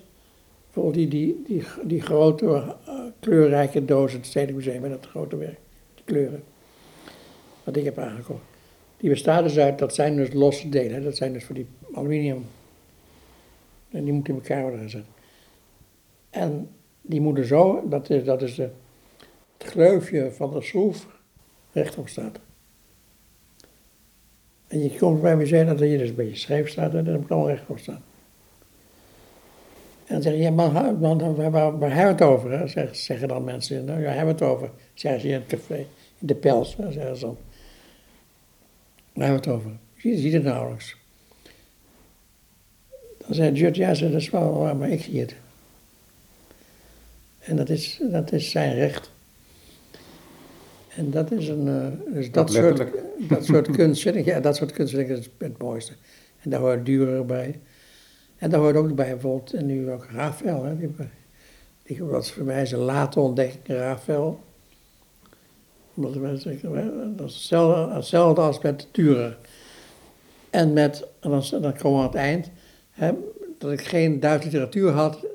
[0.65, 2.69] bijvoorbeeld die, die, die, die grote uh,
[3.21, 5.59] kleurrijke doos, het Stedelijk Museum, met dat grote werk,
[5.95, 6.43] die kleuren,
[7.65, 8.43] wat ik heb aangekocht.
[8.97, 12.45] Die bestaat dus uit, dat zijn dus losse delen, dat zijn dus voor die aluminium
[13.95, 15.05] en die moet in elkaar worden gezet.
[16.31, 18.71] En die moeten zo, dat is, dat is de,
[19.59, 21.07] het gleufje van de schroef
[21.73, 22.39] rechtop staat.
[24.67, 27.21] En je komt bij me zeggen dat je dus een beetje scheef staat en dat
[27.21, 28.03] moet allemaal rechtop staan.
[30.07, 32.69] En dan zeg je, ja, maar, waar, waar, waar, hebben we het over?
[32.93, 34.71] Zeggen dan mensen, nou ja, hebben we het over?
[34.95, 35.77] Zeggen ze in het café,
[36.19, 37.37] in de pels, zeggen ze dan.
[39.13, 39.71] Waar hebben we het over?
[39.95, 40.97] Je ziet het nauwelijks.
[43.27, 45.35] Dan zei Judge, ja, dat is wel waar, maar ik zie het.
[47.39, 49.11] En dat is, dat is zijn recht.
[50.97, 52.85] En dat is een, uh, dus dat, soort,
[53.29, 55.93] dat soort kunst vind ik, ja, dat soort kunst vind ik het, het mooiste.
[56.41, 57.61] En daar hoort duurder bij.
[58.37, 60.91] En daar hoort ook bij bijvoorbeeld, en nu ook Rafael, hè, die,
[61.83, 64.41] die was voor mij zijn late ontdekking, Rafael.
[65.95, 69.37] Dat is hetzelfde, hetzelfde als met Turen.
[70.51, 72.51] En met, en dan, dan komen we aan het eind,
[73.59, 75.27] dat ik geen Duitse literatuur had.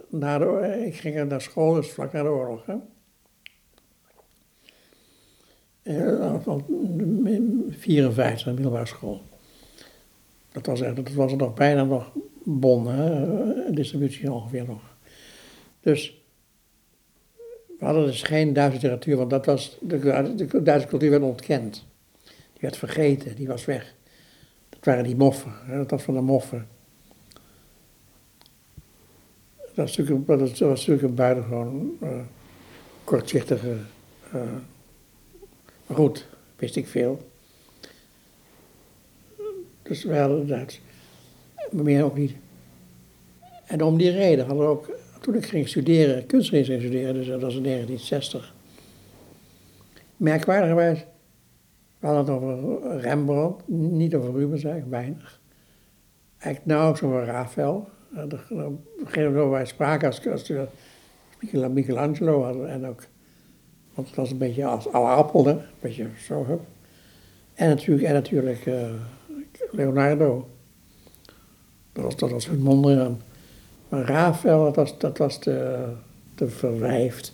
[0.85, 2.65] Ik ging naar school, dus vlak na de oorlog.
[2.65, 2.75] Hè.
[7.69, 9.21] 54, eh, middelbare school.
[10.51, 12.11] Dat was, dat was er nog bijna nog
[12.43, 14.81] bon, hè, distributie ongeveer nog.
[15.79, 16.23] Dus
[17.79, 19.99] we hadden dus geen Duitse literatuur, want dat was, de,
[20.35, 21.85] de Duitse cultuur werd ontkend.
[22.23, 23.95] Die werd vergeten, die was weg.
[24.69, 26.67] Dat waren die moffen, hè, dat was van de moffen.
[29.79, 32.09] Dat was natuurlijk, een buitengewoon uh,
[33.03, 33.75] kortzichtige.
[34.35, 34.41] Uh,
[35.87, 37.29] maar goed, wist ik veel.
[39.81, 40.81] Dus we hadden Duits.
[41.71, 42.35] Maar meer ook niet.
[43.65, 44.91] En om die reden hadden we ook,
[45.21, 48.53] toen ik ging studeren, kunstgeschiedenis ging studeren, dus dat was in 1960.
[50.17, 51.05] Merkwaardigerwijs,
[51.99, 55.39] we hadden het over Rembrandt, niet over Rubens eigenlijk, weinig.
[56.37, 57.25] Eigenlijk nauwelijks over
[58.13, 58.79] Rafael.
[59.03, 60.51] Degene waar wij spraken als, als,
[61.71, 63.03] Michelangelo hadden en ook,
[63.93, 66.65] want het was een beetje als alle appelde, een beetje zo.
[67.53, 68.89] En natuurlijk, en natuurlijk uh,
[69.71, 70.49] Leonardo.
[71.93, 73.21] Dat was, dat was hun Mondriaan.
[73.89, 75.85] Maar Rafael, dat was, dat was te,
[76.35, 77.33] te verwijfd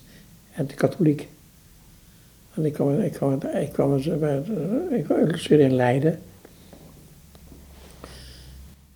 [0.52, 1.28] en te katholiek.
[2.54, 3.96] En ik kwam, ik kwam, ik kwam,
[4.90, 6.20] ik kwam in Leiden.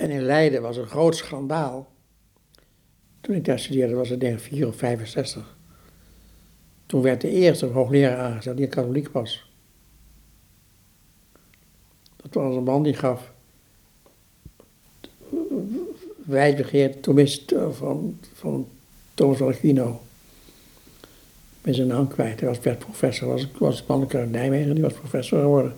[0.01, 1.89] En in Leiden was een groot schandaal.
[3.21, 5.57] Toen ik daar studeerde, was het denk ik 4 of 65.
[6.87, 9.51] Toen werd de eerste hoogleraar aangesteld die een katholiek was.
[12.17, 13.33] Dat was een man die gaf
[16.25, 18.69] wijdbegeerd Thomist van, van
[19.15, 20.01] Thomas Aquino.
[21.63, 22.41] Ben zijn naam kwijt.
[22.41, 23.29] Hij was, werd professor.
[23.29, 25.75] Was, was Manneke uit Nijmegen, die was professor geworden.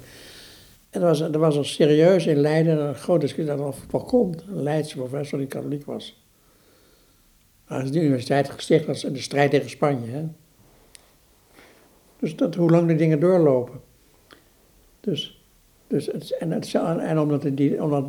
[0.92, 4.44] En er was, er was een serieus in Leiden een groot discussie dat er komt.
[4.48, 6.24] Een Leidse professor die katholiek was.
[7.64, 10.10] Hij is de universiteit gesticht als in de strijd tegen Spanje.
[10.10, 10.24] Hè?
[12.18, 13.80] Dus dat, hoe lang die dingen doorlopen.
[15.00, 15.42] Dus,
[15.86, 18.04] dus het, en, het, en omdat, die, omdat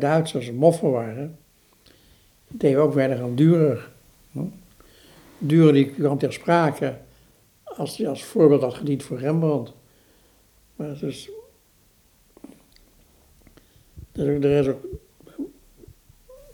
[0.00, 1.38] Duitsers moffen waren,
[2.48, 3.90] deden we ook verder aan durer.
[5.38, 6.96] Durer die kwam ter sprake
[7.64, 9.72] als als voorbeeld had gediend voor Rembrandt.
[10.76, 11.30] Maar dus,
[14.16, 14.84] er is ook,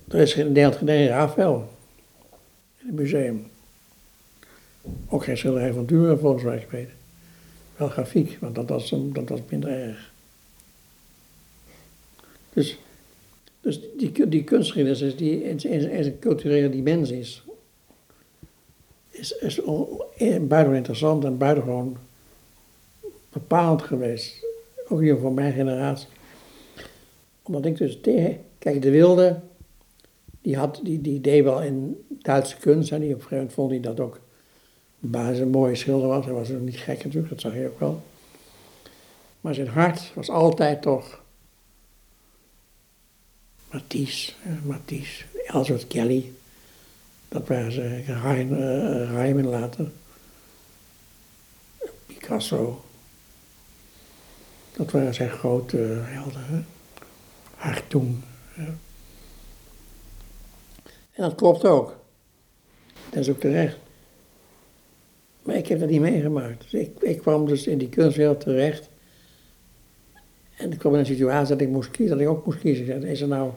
[0.09, 1.67] er is geen Nederland
[2.81, 3.47] in het museum.
[5.09, 6.95] Ook geen schilderij van Durer volgens mij geweten.
[7.77, 10.11] Wel grafiek, want dat was, dat was minder erg.
[12.53, 12.79] Dus,
[13.61, 17.43] dus die, die kunstgeschiedenis die in, in, een culturele dimensie is,
[19.11, 19.61] is, is
[20.25, 21.97] buitengewoon interessant en buitengewoon
[23.33, 24.47] bepaald geweest.
[24.89, 26.09] Ook hier voor mijn generatie.
[27.43, 29.41] Omdat ik dus tegen, kijk, de Wilde,
[30.41, 33.55] die, had, die, die deed wel in Duitse kunst en die op een gegeven moment
[33.55, 34.21] vond hij dat ook
[34.99, 36.25] basis een mooie schilder was.
[36.25, 38.03] Hij was ook niet gek natuurlijk, dat zag je ook wel.
[39.41, 41.23] Maar zijn hart was altijd toch
[43.71, 44.33] Matisse,
[44.65, 46.33] Matisse, Ellsworth Kelly.
[47.29, 48.03] Dat waren ze,
[49.13, 49.91] Rijmen later.
[52.07, 52.85] Picasso.
[54.73, 56.45] Dat waren zijn grote helden.
[56.45, 56.63] Hè?
[57.63, 58.17] Hartung.
[61.13, 61.97] En dat klopt ook.
[63.11, 63.77] Dat is ook terecht.
[65.43, 66.63] Maar ik heb dat niet meegemaakt.
[66.63, 68.89] Dus ik, ik kwam dus in die kunstwereld terecht.
[70.57, 73.03] En ik kwam in een situatie dat ik moest kiezen, dat ik ook moest kiezen.
[73.03, 73.51] Is het nou,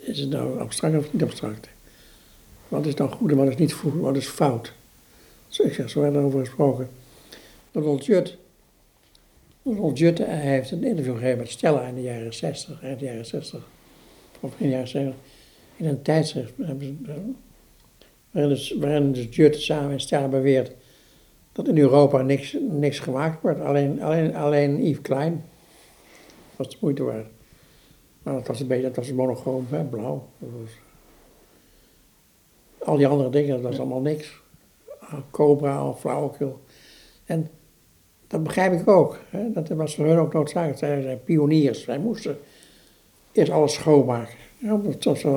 [0.00, 1.68] is, nou abstract of niet abstract?
[2.68, 4.72] Wat is nou goed en wat is niet goed, wat is fout?
[5.48, 6.88] Dus ik zeg, zo hebben we erover gesproken.
[7.70, 8.36] Donald Jut,
[9.94, 13.68] Jut heeft een interview gegeven met Stella in de jaren 60, eind de jaren 60,
[14.40, 15.20] of in de jaren 70,
[15.76, 17.06] in een tijdschrift waarin
[18.48, 20.72] dus, waarin dus Jut samen met Stella beweert
[21.52, 23.60] dat in Europa niks, niks gemaakt wordt.
[23.60, 25.44] Alleen, alleen, alleen Yves Klein
[26.56, 27.26] was de moeite waard.
[28.22, 30.28] Maar dat was een beetje, dat was monochroom, hè, blauw.
[30.38, 30.70] Was,
[32.78, 34.40] al die andere dingen, dat was allemaal niks.
[35.30, 36.60] Cobra of flauwekul.
[37.24, 37.50] En
[38.28, 39.18] dat begrijp ik ook.
[39.30, 39.52] Hè?
[39.52, 40.78] Dat was voor hun ook noodzakelijk.
[40.78, 41.82] Zij zijn pioniers.
[41.82, 42.38] Zij moesten
[43.32, 44.34] eerst alles schoonmaken.
[44.58, 44.80] Ja,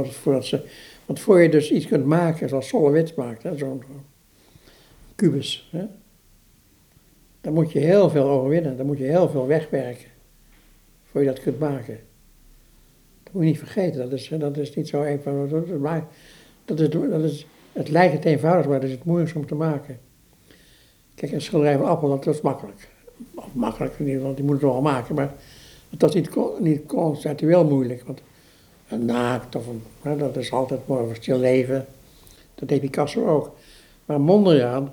[0.09, 0.63] voordat ze
[1.11, 3.83] want voor je dus iets kunt maken, zoals Solowitz maakt, zo'n
[5.15, 5.85] kubus, hè,
[7.41, 10.09] dan moet je heel veel overwinnen, dan moet je heel veel wegwerken,
[11.03, 11.99] voor je dat kunt maken.
[13.23, 15.77] Dat moet je niet vergeten, dat is, dat is niet zo eenvoudig.
[15.79, 16.07] Maar
[16.65, 16.79] dat
[17.23, 19.99] is, het lijkt het eenvoudig, maar dat is het moeilijkste om te maken.
[21.21, 22.89] Kijk, een schilderij van appel, dat is makkelijk.
[23.35, 25.33] Of makkelijk in ieder geval, die moet het wel maken, maar
[25.89, 28.03] dat is niet, niet conceptueel moeilijk.
[28.05, 28.21] Want
[28.87, 31.85] een naakt of een, dat is altijd mooi voor stil leven.
[32.55, 33.55] Dat deed Picasso ook.
[34.05, 34.91] Maar Mondriaan,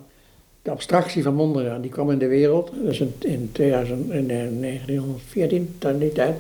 [0.63, 5.77] de abstractie van Mondriaan, die kwam in de wereld, dus in, in, 2000, in 1914,
[5.81, 6.37] in die tijd.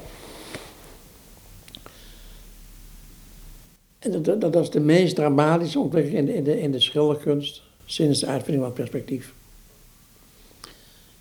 [3.98, 7.62] En dat, dat, is de meest dramatische ontwikkeling in de, in de, in de schilderkunst
[7.84, 9.36] sinds de uitvinding van perspectief.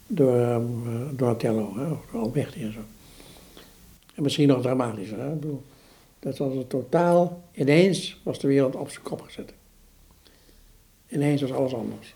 [0.08, 2.80] Door um, Donatello, hè, door Alberti en zo.
[4.16, 5.20] En misschien nog dramatischer.
[5.20, 5.40] Hè?
[6.20, 9.54] dat was het totaal, ineens was de wereld op zijn kop gezet.
[11.10, 12.16] Ineens was alles anders.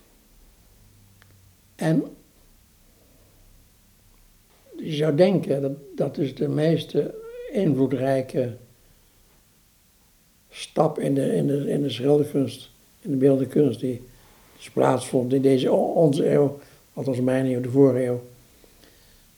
[1.74, 2.04] En
[4.76, 6.96] je zou denken dat dat is de meest
[7.52, 8.56] invloedrijke
[10.50, 12.70] stap in de, in de, in de schilderkunst,
[13.00, 14.02] in de beeldende kunst, die
[14.72, 16.60] plaatsvond in deze onze eeuw,
[16.92, 18.22] althans mijn eeuw, de vorige eeuw,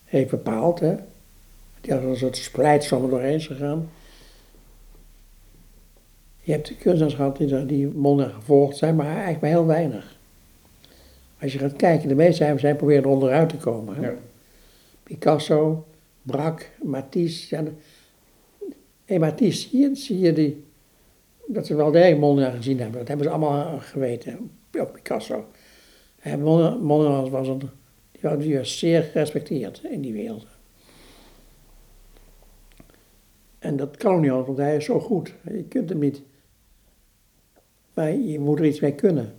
[0.05, 0.81] heeft bepaald.
[0.81, 0.95] Hè?
[1.81, 3.91] Die had een soort splijtsom doorheen gegaan.
[6.41, 10.17] Je hebt de kunstenaars gehad die, die monden gevolgd zijn, maar eigenlijk maar heel weinig.
[11.41, 13.95] Als je gaat kijken, de meeste zijn, zijn proberen onderuit te komen.
[13.95, 14.07] Hè?
[14.07, 14.15] Ja.
[15.03, 15.87] Picasso,
[16.23, 17.57] Braque, Matisse.
[17.57, 17.65] Ja,
[19.05, 20.65] hey, Matisse, zie zie je die,
[21.47, 22.99] dat ze wel degelijk Mondriaan gezien hebben.
[22.99, 24.51] Dat hebben ze allemaal geweten.
[24.79, 25.45] Ook Picasso.
[26.25, 27.71] Mondriaan was een,
[28.21, 30.47] was zeer gerespecteerd in die wereld.
[33.59, 35.35] En dat kan niet altijd, want hij is zo goed.
[35.45, 36.23] Je kunt hem niet.
[37.95, 39.35] Maar je moet er iets mee kunnen.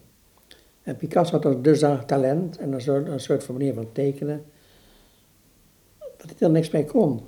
[0.83, 4.45] En Picasso had dus dat talent en een soort, een soort van manier van tekenen,
[5.99, 7.21] dat hij er niks mee kon.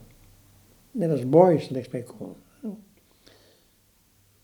[0.92, 2.36] Net als Boyce er niks mee kon.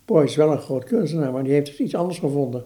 [0.05, 2.65] Boyce is wel een groot kunstenaar, maar die heeft dus iets anders gevonden.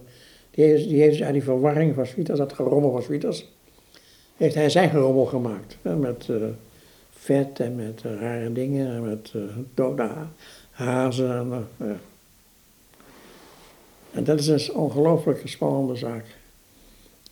[0.64, 3.48] Heeft dus uit die verwarring van Swieters, dat gerommel van Swieters,
[4.36, 5.76] heeft hij zijn gerommel gemaakt.
[5.82, 6.44] Met uh,
[7.10, 9.42] vet en met uh, rare dingen en met uh,
[9.74, 10.10] dode
[10.70, 11.66] hazen.
[11.78, 12.00] En,
[14.10, 16.24] en dat is een ongelooflijk spannende zaak.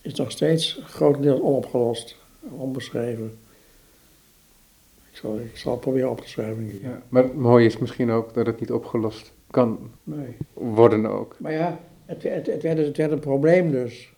[0.01, 3.39] Is nog steeds grotendeels onopgelost, onbeschreven.
[5.11, 6.78] Ik zal, ik zal het proberen op te schrijven.
[6.82, 10.36] Ja, maar het mooie is misschien ook dat het niet opgelost kan nee.
[10.53, 11.36] worden ook.
[11.39, 12.62] Maar ja, het, het, het,
[12.96, 14.10] werd, een probleem dus.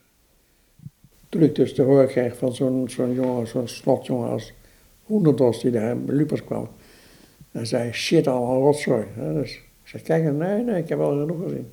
[1.29, 4.53] Toen ik dus te horen kreeg van zo'n zo'n jongen, zo'n slotjongen als
[5.05, 6.69] Hoenderdos die daar bij Lupas kwam.
[7.53, 9.05] En zei, shit, allemaal rotzooi.
[9.17, 11.69] Dus ik zei, kijk, nee, nee, ik heb wel genoeg gezien.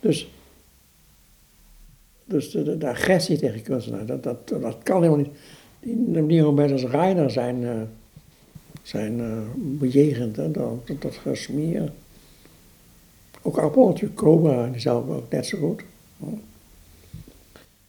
[0.00, 0.30] Dus,
[2.24, 5.36] dus de, de, agressie tegen kunstenaar, dat, dat, dat kan helemaal niet.
[5.80, 7.80] Die, die mensen als Reiner zijn, uh,
[8.82, 11.20] zijn uh, bejegend, dat, dat, dat.
[13.46, 15.82] Ook natuurlijk, Cobra, die zelf ook net zo goed.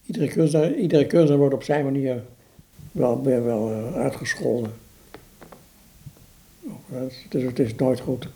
[0.06, 2.24] Iedere kunstenaar, iedere kunstenaar wordt op zijn manier
[2.92, 4.72] wel, wel uh, uitgescholden.
[6.86, 8.28] Het is, het is nooit goed.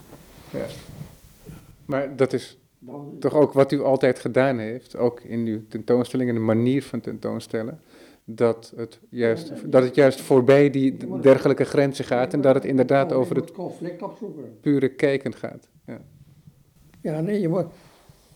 [0.51, 0.65] Ja.
[1.85, 2.57] Maar dat is
[3.19, 6.99] toch ook wat u altijd gedaan heeft, ook in uw tentoonstelling en de manier van
[6.99, 7.79] tentoonstellen,
[8.23, 13.13] dat het juist, dat het juist voorbij die dergelijke grenzen gaat en dat het inderdaad
[13.13, 14.57] over het conflict opzoeken.
[14.61, 15.67] pure kijken gaat.
[15.85, 16.01] Ja.
[17.01, 17.65] Ja, nee, je moet,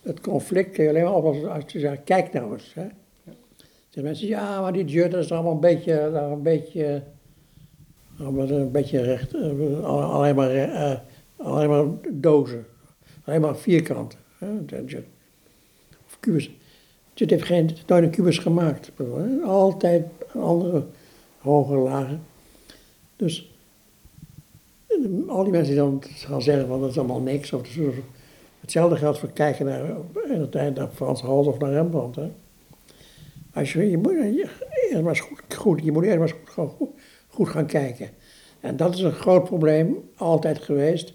[0.01, 2.73] het conflict kun je alleen maar op als, als je zegt, kijk nou eens.
[2.73, 2.87] Hè.
[3.89, 4.01] Ja.
[4.01, 7.03] mensen, ja, maar die jut is allemaal een beetje, een beetje,
[8.17, 10.93] een beetje recht, eh, alleen maar, uh,
[11.37, 12.65] alleen maar dozen,
[13.23, 14.19] alleen maar vierkanten.
[16.05, 16.51] Of kubus.
[17.13, 18.91] Heeft geen, nooit een kubus gemaakt.
[19.43, 20.85] Altijd andere,
[21.37, 22.19] hoger, lager.
[23.15, 23.55] Dus
[25.27, 27.53] al die mensen die dan gaan zeggen van dat is allemaal niks.
[27.53, 27.61] Of
[28.65, 29.85] hetzelfde geldt voor kijken naar,
[30.29, 32.15] in de tijd naar Frans Hals of naar Rembrandt.
[32.15, 32.31] Hè.
[33.53, 36.89] Als je, je moet eerst maar goed, goed, je moet eerst maar goed,
[37.27, 38.09] goed, gaan kijken.
[38.59, 41.13] En dat is een groot probleem, altijd geweest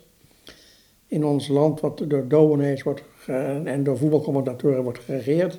[1.06, 3.02] in ons land, wat door dominees wordt
[3.64, 5.58] en door voetbalcommentatoren wordt geregeerd.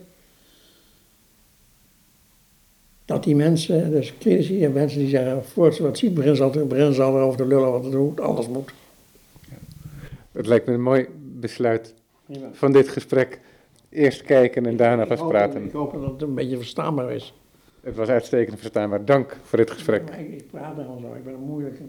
[3.05, 6.43] Dat die mensen, dus critici en mensen die zeggen, voor ze wat ziet, beginnen ze
[6.43, 8.73] al, beginnen ze al over te lullen wat het moet, alles moet.
[10.31, 11.07] Het lijkt me een mooi
[11.41, 11.93] besluit
[12.51, 13.39] van dit gesprek.
[13.89, 15.63] Eerst kijken en daarna pas praten.
[15.63, 17.33] Ik hoop dat het een beetje verstaanbaar is.
[17.81, 19.05] Het was uitstekend verstaanbaar.
[19.05, 20.09] Dank voor dit gesprek.
[20.09, 21.83] ik, praat er al zo, ik ben een moeilijke.